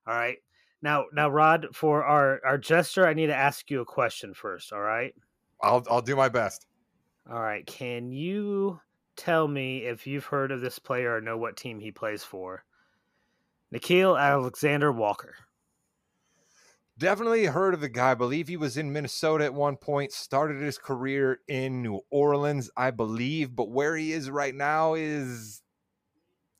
All 0.07 0.15
right. 0.15 0.37
Now 0.81 1.05
now 1.13 1.29
Rod, 1.29 1.67
for 1.73 2.03
our 2.03 2.41
our 2.45 2.57
gesture, 2.57 3.07
I 3.07 3.13
need 3.13 3.27
to 3.27 3.35
ask 3.35 3.69
you 3.69 3.81
a 3.81 3.85
question 3.85 4.33
first. 4.33 4.73
All 4.73 4.81
right. 4.81 5.13
I'll 5.61 5.83
I'll 5.89 6.01
do 6.01 6.15
my 6.15 6.29
best. 6.29 6.67
All 7.29 7.39
right. 7.41 7.65
Can 7.65 8.11
you 8.11 8.79
tell 9.15 9.47
me 9.47 9.79
if 9.85 10.05
you've 10.07 10.25
heard 10.25 10.51
of 10.51 10.61
this 10.61 10.79
player 10.79 11.15
or 11.15 11.21
know 11.21 11.37
what 11.37 11.57
team 11.57 11.79
he 11.79 11.91
plays 11.91 12.23
for? 12.23 12.63
Nickeil 13.73 14.19
Alexander 14.19 14.91
Walker. 14.91 15.35
Definitely 16.97 17.45
heard 17.45 17.73
of 17.73 17.81
the 17.81 17.89
guy. 17.89 18.11
I 18.11 18.15
believe 18.15 18.47
he 18.47 18.55
was 18.55 18.77
in 18.77 18.93
Minnesota 18.93 19.43
at 19.43 19.53
one 19.53 19.75
point, 19.75 20.13
started 20.13 20.61
his 20.61 20.77
career 20.77 21.39
in 21.47 21.81
New 21.81 21.99
Orleans, 22.09 22.69
I 22.77 22.91
believe, 22.91 23.53
but 23.53 23.69
where 23.69 23.97
he 23.97 24.13
is 24.13 24.29
right 24.29 24.55
now 24.55 24.93
is 24.93 25.61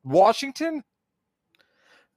Washington. 0.03 0.83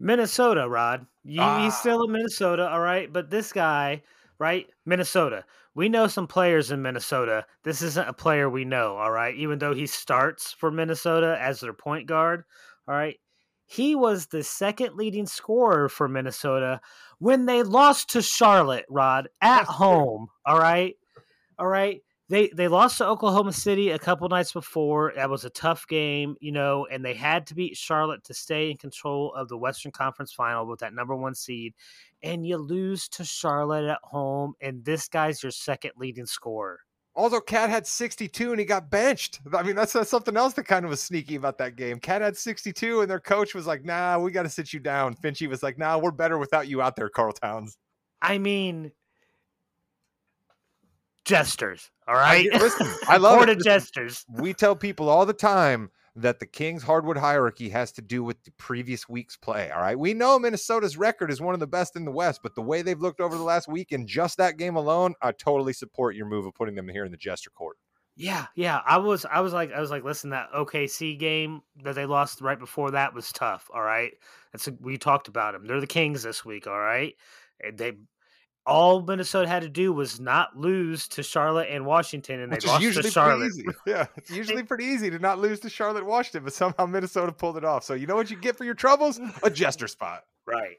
Minnesota, 0.01 0.69
Rod. 0.69 1.07
You, 1.25 1.43
He's 1.43 1.75
Ah. 1.75 1.81
still 1.81 2.03
in 2.05 2.13
Minnesota, 2.13 2.69
all 2.69 2.81
right. 2.81 3.13
But 3.13 3.31
this 3.31 3.53
guy, 3.53 4.03
right? 4.39 4.69
Minnesota. 4.85 5.45
We 5.79 5.89
know 5.89 6.09
some 6.09 6.27
players 6.27 6.73
in 6.73 6.83
Minnesota. 6.83 7.47
This 7.63 7.83
isn't 7.83 8.09
a 8.09 8.13
player 8.13 8.51
we 8.51 8.65
know, 8.65 8.97
all 8.97 9.13
right. 9.13 9.33
Even 9.37 9.61
though 9.61 9.75
he 9.75 9.87
starts 9.87 10.53
for 10.53 10.73
Minnesota 10.73 11.39
as 11.41 11.61
their 11.61 11.73
point 11.73 12.09
guard, 12.09 12.43
all 12.89 12.97
right. 12.97 13.17
He 13.65 13.95
was 13.95 14.27
the 14.27 14.43
second 14.43 14.97
leading 14.97 15.27
scorer 15.27 15.89
for 15.89 16.09
Minnesota 16.09 16.81
when 17.21 17.47
they 17.47 17.63
lost 17.63 18.11
to 18.11 18.23
Charlotte, 18.23 18.87
Rod, 18.89 19.29
at 19.41 19.59
That's 19.59 19.77
true. 19.77 19.87
home. 19.87 20.27
All 20.45 20.59
right. 20.59 20.97
All 21.61 21.69
right. 21.69 22.03
They 22.29 22.49
they 22.49 22.69
lost 22.69 22.99
to 22.99 23.07
Oklahoma 23.07 23.53
City 23.53 23.91
a 23.91 23.99
couple 23.99 24.29
nights 24.29 24.53
before. 24.53 25.13
That 25.17 25.31
was 25.31 25.45
a 25.45 25.51
tough 25.51 25.87
game, 25.89 26.37
you 26.41 26.53
know, 26.53 26.87
and 26.91 27.03
they 27.03 27.15
had 27.15 27.47
to 27.47 27.55
beat 27.55 27.77
Charlotte 27.77 28.23
to 28.25 28.35
stay 28.35 28.71
in 28.71 28.77
control 28.77 29.33
of 29.35 29.49
the 29.49 29.57
Western 29.57 29.93
Conference 29.93 30.33
final 30.33 30.67
with 30.67 30.81
that 30.81 30.93
number 30.93 31.17
one 31.17 31.35
seed. 31.35 31.75
And 32.23 32.47
you 32.47 32.59
lose 32.59 33.09
to 33.11 33.25
Charlotte 33.25 33.89
at 33.89 34.01
home, 34.03 34.55
and 34.61 34.85
this 34.85 35.09
guy's 35.09 35.43
your 35.43 35.53
second 35.53 35.93
leading 35.97 36.27
scorer. 36.27 36.81
Also, 37.15 37.41
KAT 37.41 37.69
had 37.69 37.85
62 37.85 38.53
and 38.53 38.61
he 38.61 38.65
got 38.65 38.91
benched. 38.91 39.41
I 39.53 39.65
mean, 39.65 39.75
that's, 39.75 39.93
that's 39.93 40.09
something 40.09 40.37
else 40.37 40.55
that 40.55 40.67
kind 40.67 40.85
of 40.85 40.91
was 40.91 41.03
sneaky 41.03 41.35
about 41.35 41.59
that 41.59 41.75
game. 41.75 41.99
KAT 41.99 42.23
had 42.23 42.37
62 42.37 43.01
and 43.01 43.11
their 43.11 43.19
coach 43.19 43.57
was 43.57 43.67
like, 43.67 43.85
nah, 43.85 44.21
we 44.21 44.31
got 44.31 44.45
to 44.45 44.49
sit 44.49 44.73
you 44.73 44.79
down. 44.79 45.17
Finchy 45.17 45.49
was 45.49 45.61
like, 45.61 45.79
nah, 45.79 45.99
we're 45.99 46.13
better 46.13 46.39
without 46.39 46.69
you 46.69 46.81
out 46.81 46.95
there, 46.95 47.09
Karl 47.09 47.33
Towns. 47.33 47.77
I 48.23 48.39
mean, 48.39 48.93
jesters. 51.29 51.91
All 52.07 52.15
right, 52.15 52.49
I 52.53 52.59
listen, 52.59 52.87
I 53.09 53.19
love 53.19 53.39
Board 53.39 53.51
it. 53.51 53.59
of 53.59 53.65
jesters. 53.65 54.25
we 54.33 54.55
tell 54.55 54.75
people 54.75 55.09
all 55.09 55.27
the 55.27 55.33
time 55.33 55.91
that 56.17 56.41
the 56.41 56.47
Kings 56.47 56.83
hardwood 56.83 57.17
hierarchy 57.17 57.69
has 57.69 57.93
to 57.93 58.03
do 58.03 58.25
with 58.25 58.43
the 58.45 58.51
previous 58.53 59.09
week's 59.09 59.37
play. 59.37 59.71
All 59.71 59.81
right. 59.81 59.97
We 59.97 60.15
know 60.15 60.37
Minnesota's 60.37 60.97
record 60.97 61.31
is 61.31 61.41
one 61.41 61.55
of 61.55 61.61
the 61.61 61.67
best 61.69 61.95
in 61.95 62.05
the 62.05 62.11
West, 62.11 62.41
but 62.43 62.57
the 62.57 62.63
way 62.63 62.83
they've 62.83 62.99
looked 63.01 63.21
over 63.21 63.37
the 63.37 63.45
last 63.45 63.69
week 63.69 63.93
and 63.93 64.09
just 64.09 64.37
that 64.39 64.57
game 64.57 64.75
alone, 64.75 65.15
I 65.23 65.31
totally 65.31 65.73
support 65.73 66.17
your 66.17 66.27
move 66.27 66.45
of 66.45 66.55
putting 66.55 66.75
them 66.75 66.89
here 66.89 67.05
in 67.05 67.13
the 67.13 67.17
Jester 67.19 67.51
court. 67.51 67.77
Yeah, 68.17 68.47
yeah. 68.57 68.81
I 68.85 68.97
was, 68.97 69.25
I 69.27 69.41
was 69.41 69.53
like, 69.53 69.71
I 69.73 69.81
was 69.81 69.93
like, 69.93 70.03
listen, 70.03 70.31
that 70.31 70.51
OKC 70.53 71.17
game 71.17 71.61
that 71.85 71.95
they 71.95 72.05
lost 72.05 72.41
right 72.41 72.59
before 72.59 72.91
that 72.91 73.15
was 73.15 73.31
tough. 73.31 73.71
All 73.73 73.83
right, 73.83 74.11
that's 74.53 74.67
a, 74.67 74.73
we 74.81 74.99
talked 74.99 75.29
about 75.29 75.53
them. 75.53 75.67
They're 75.67 75.81
the 75.81 75.87
Kings 75.87 76.25
this 76.25 76.45
week. 76.45 76.67
All 76.67 76.81
right, 76.81 77.15
and 77.61 77.79
they 77.79 77.93
all 78.69 79.01
Minnesota 79.03 79.49
had 79.49 79.63
to 79.63 79.69
do 79.69 79.93
was 79.93 80.21
not 80.21 80.57
lose 80.57 81.09
to 81.09 81.23
Charlotte 81.23 81.69
and 81.71 81.87
Washington, 81.87 82.41
and 82.41 82.53
Which 82.53 82.65
they 82.65 82.71
lost 82.71 82.83
usually 82.83 83.05
to 83.05 83.11
Charlotte. 83.11 83.51
pretty 83.53 83.61
easy. 83.69 83.79
Yeah, 83.87 84.07
it's 84.17 84.31
usually 84.31 84.63
pretty 84.63 84.85
easy 84.85 85.11
to 85.11 85.19
not 85.19 85.39
lose 85.39 85.59
to 85.61 85.71
Charlotte, 85.71 86.05
Washington, 86.05 86.45
but 86.45 86.53
somehow 86.53 86.87
Minnesota 86.87 87.33
pulled 87.33 87.57
it 87.57 87.65
off. 87.65 87.83
So 87.83 87.95
you 87.95 88.07
know 88.07 88.15
what 88.15 88.31
you 88.31 88.37
get 88.37 88.57
for 88.57 88.65
your 88.65 88.75
troubles? 88.75 89.19
A 89.43 89.51
Jester 89.51 89.89
spot. 89.89 90.25
Right. 90.47 90.77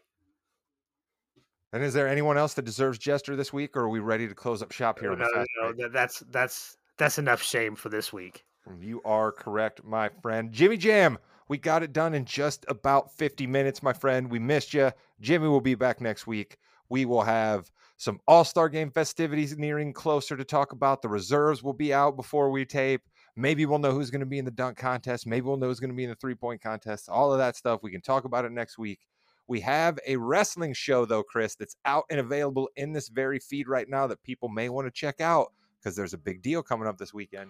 And 1.73 1.83
is 1.83 1.93
there 1.93 2.07
anyone 2.07 2.37
else 2.37 2.53
that 2.55 2.65
deserves 2.65 2.97
Jester 2.97 3.35
this 3.35 3.51
week, 3.53 3.75
or 3.75 3.81
are 3.81 3.89
we 3.89 3.99
ready 3.99 4.27
to 4.27 4.33
close 4.35 4.61
up 4.61 4.71
shop 4.71 4.99
here 4.99 5.15
No, 5.15 5.25
the 5.25 5.45
no, 5.61 5.71
no, 5.71 5.87
that's 5.89 6.19
that's 6.31 6.77
that's 6.97 7.17
enough 7.17 7.41
shame 7.43 7.75
for 7.75 7.89
this 7.89 8.11
week. 8.13 8.43
You 8.79 9.01
are 9.03 9.31
correct, 9.31 9.83
my 9.83 10.09
friend. 10.21 10.51
Jimmy 10.51 10.77
Jam, 10.77 11.17
we 11.47 11.57
got 11.57 11.81
it 11.81 11.91
done 11.93 12.13
in 12.13 12.25
just 12.25 12.65
about 12.67 13.11
50 13.13 13.47
minutes, 13.47 13.81
my 13.81 13.93
friend. 13.93 14.29
We 14.29 14.37
missed 14.39 14.73
you. 14.73 14.91
Jimmy 15.21 15.47
will 15.47 15.61
be 15.61 15.75
back 15.75 16.01
next 16.01 16.27
week. 16.27 16.57
We 16.89 17.05
will 17.05 17.23
have 17.23 17.69
some 17.97 18.19
All 18.27 18.43
Star 18.43 18.69
game 18.69 18.91
festivities 18.91 19.57
nearing 19.57 19.93
closer 19.93 20.35
to 20.35 20.43
talk 20.43 20.71
about. 20.71 21.01
The 21.01 21.09
reserves 21.09 21.63
will 21.63 21.73
be 21.73 21.93
out 21.93 22.15
before 22.15 22.49
we 22.49 22.65
tape. 22.65 23.01
Maybe 23.35 23.65
we'll 23.65 23.79
know 23.79 23.91
who's 23.91 24.09
going 24.09 24.19
to 24.21 24.25
be 24.25 24.39
in 24.39 24.45
the 24.45 24.51
dunk 24.51 24.77
contest. 24.77 25.27
Maybe 25.27 25.45
we'll 25.45 25.57
know 25.57 25.67
who's 25.67 25.79
going 25.79 25.91
to 25.91 25.95
be 25.95 26.03
in 26.03 26.09
the 26.09 26.15
three 26.15 26.35
point 26.35 26.61
contest. 26.61 27.09
All 27.09 27.31
of 27.31 27.39
that 27.39 27.55
stuff. 27.55 27.81
We 27.83 27.91
can 27.91 28.01
talk 28.01 28.25
about 28.25 28.45
it 28.45 28.51
next 28.51 28.77
week. 28.77 28.99
We 29.47 29.61
have 29.61 29.97
a 30.05 30.15
wrestling 30.15 30.73
show, 30.73 31.05
though, 31.05 31.23
Chris, 31.23 31.55
that's 31.55 31.75
out 31.83 32.05
and 32.09 32.19
available 32.19 32.69
in 32.75 32.93
this 32.93 33.09
very 33.09 33.39
feed 33.39 33.67
right 33.67 33.89
now 33.89 34.05
that 34.07 34.21
people 34.21 34.47
may 34.47 34.69
want 34.69 34.85
to 34.85 34.91
check 34.91 35.21
out 35.21 35.53
because 35.79 35.95
there's 35.95 36.13
a 36.13 36.19
big 36.19 36.41
deal 36.41 36.61
coming 36.61 36.87
up 36.87 36.97
this 36.97 37.13
weekend. 37.13 37.49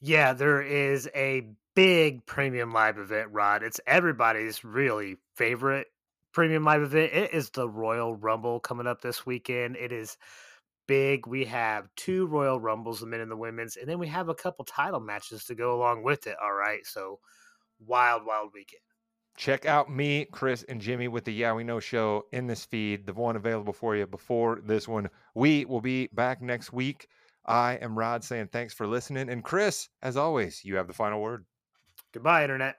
Yeah, 0.00 0.32
there 0.32 0.62
is 0.62 1.08
a 1.14 1.48
big 1.74 2.24
premium 2.26 2.72
live 2.72 2.98
event, 2.98 3.28
Rod. 3.32 3.62
It's 3.62 3.80
everybody's 3.86 4.64
really 4.64 5.18
favorite 5.34 5.88
premium 6.36 6.64
live 6.64 6.82
event. 6.82 7.14
It 7.14 7.32
is 7.32 7.48
the 7.48 7.66
Royal 7.66 8.14
Rumble 8.14 8.60
coming 8.60 8.86
up 8.86 9.00
this 9.00 9.24
weekend. 9.24 9.74
It 9.74 9.90
is 9.90 10.18
big. 10.86 11.26
We 11.26 11.46
have 11.46 11.88
two 11.96 12.26
Royal 12.26 12.60
Rumbles, 12.60 13.00
the 13.00 13.06
men 13.06 13.20
and 13.20 13.30
the 13.30 13.36
women's, 13.38 13.76
and 13.76 13.88
then 13.88 13.98
we 13.98 14.06
have 14.08 14.28
a 14.28 14.34
couple 14.34 14.66
title 14.66 15.00
matches 15.00 15.46
to 15.46 15.54
go 15.54 15.74
along 15.74 16.02
with 16.02 16.26
it. 16.26 16.36
All 16.42 16.52
right. 16.52 16.84
So 16.84 17.20
wild, 17.86 18.26
wild 18.26 18.50
weekend. 18.52 18.82
Check 19.38 19.64
out 19.64 19.90
me, 19.90 20.26
Chris, 20.26 20.62
and 20.64 20.78
Jimmy 20.78 21.08
with 21.08 21.24
the 21.24 21.32
Yeah 21.32 21.54
We 21.54 21.64
Know 21.64 21.80
show 21.80 22.26
in 22.32 22.46
this 22.46 22.66
feed, 22.66 23.06
the 23.06 23.14
one 23.14 23.36
available 23.36 23.72
for 23.72 23.96
you 23.96 24.06
before 24.06 24.60
this 24.62 24.86
one. 24.86 25.08
We 25.34 25.64
will 25.64 25.80
be 25.80 26.10
back 26.12 26.42
next 26.42 26.70
week. 26.70 27.08
I 27.46 27.76
am 27.76 27.98
Rod 27.98 28.22
saying 28.22 28.48
thanks 28.52 28.74
for 28.74 28.86
listening. 28.86 29.30
And 29.30 29.42
Chris, 29.42 29.88
as 30.02 30.18
always, 30.18 30.62
you 30.66 30.76
have 30.76 30.86
the 30.86 30.92
final 30.92 31.22
word. 31.22 31.46
Goodbye, 32.12 32.42
Internet. 32.42 32.74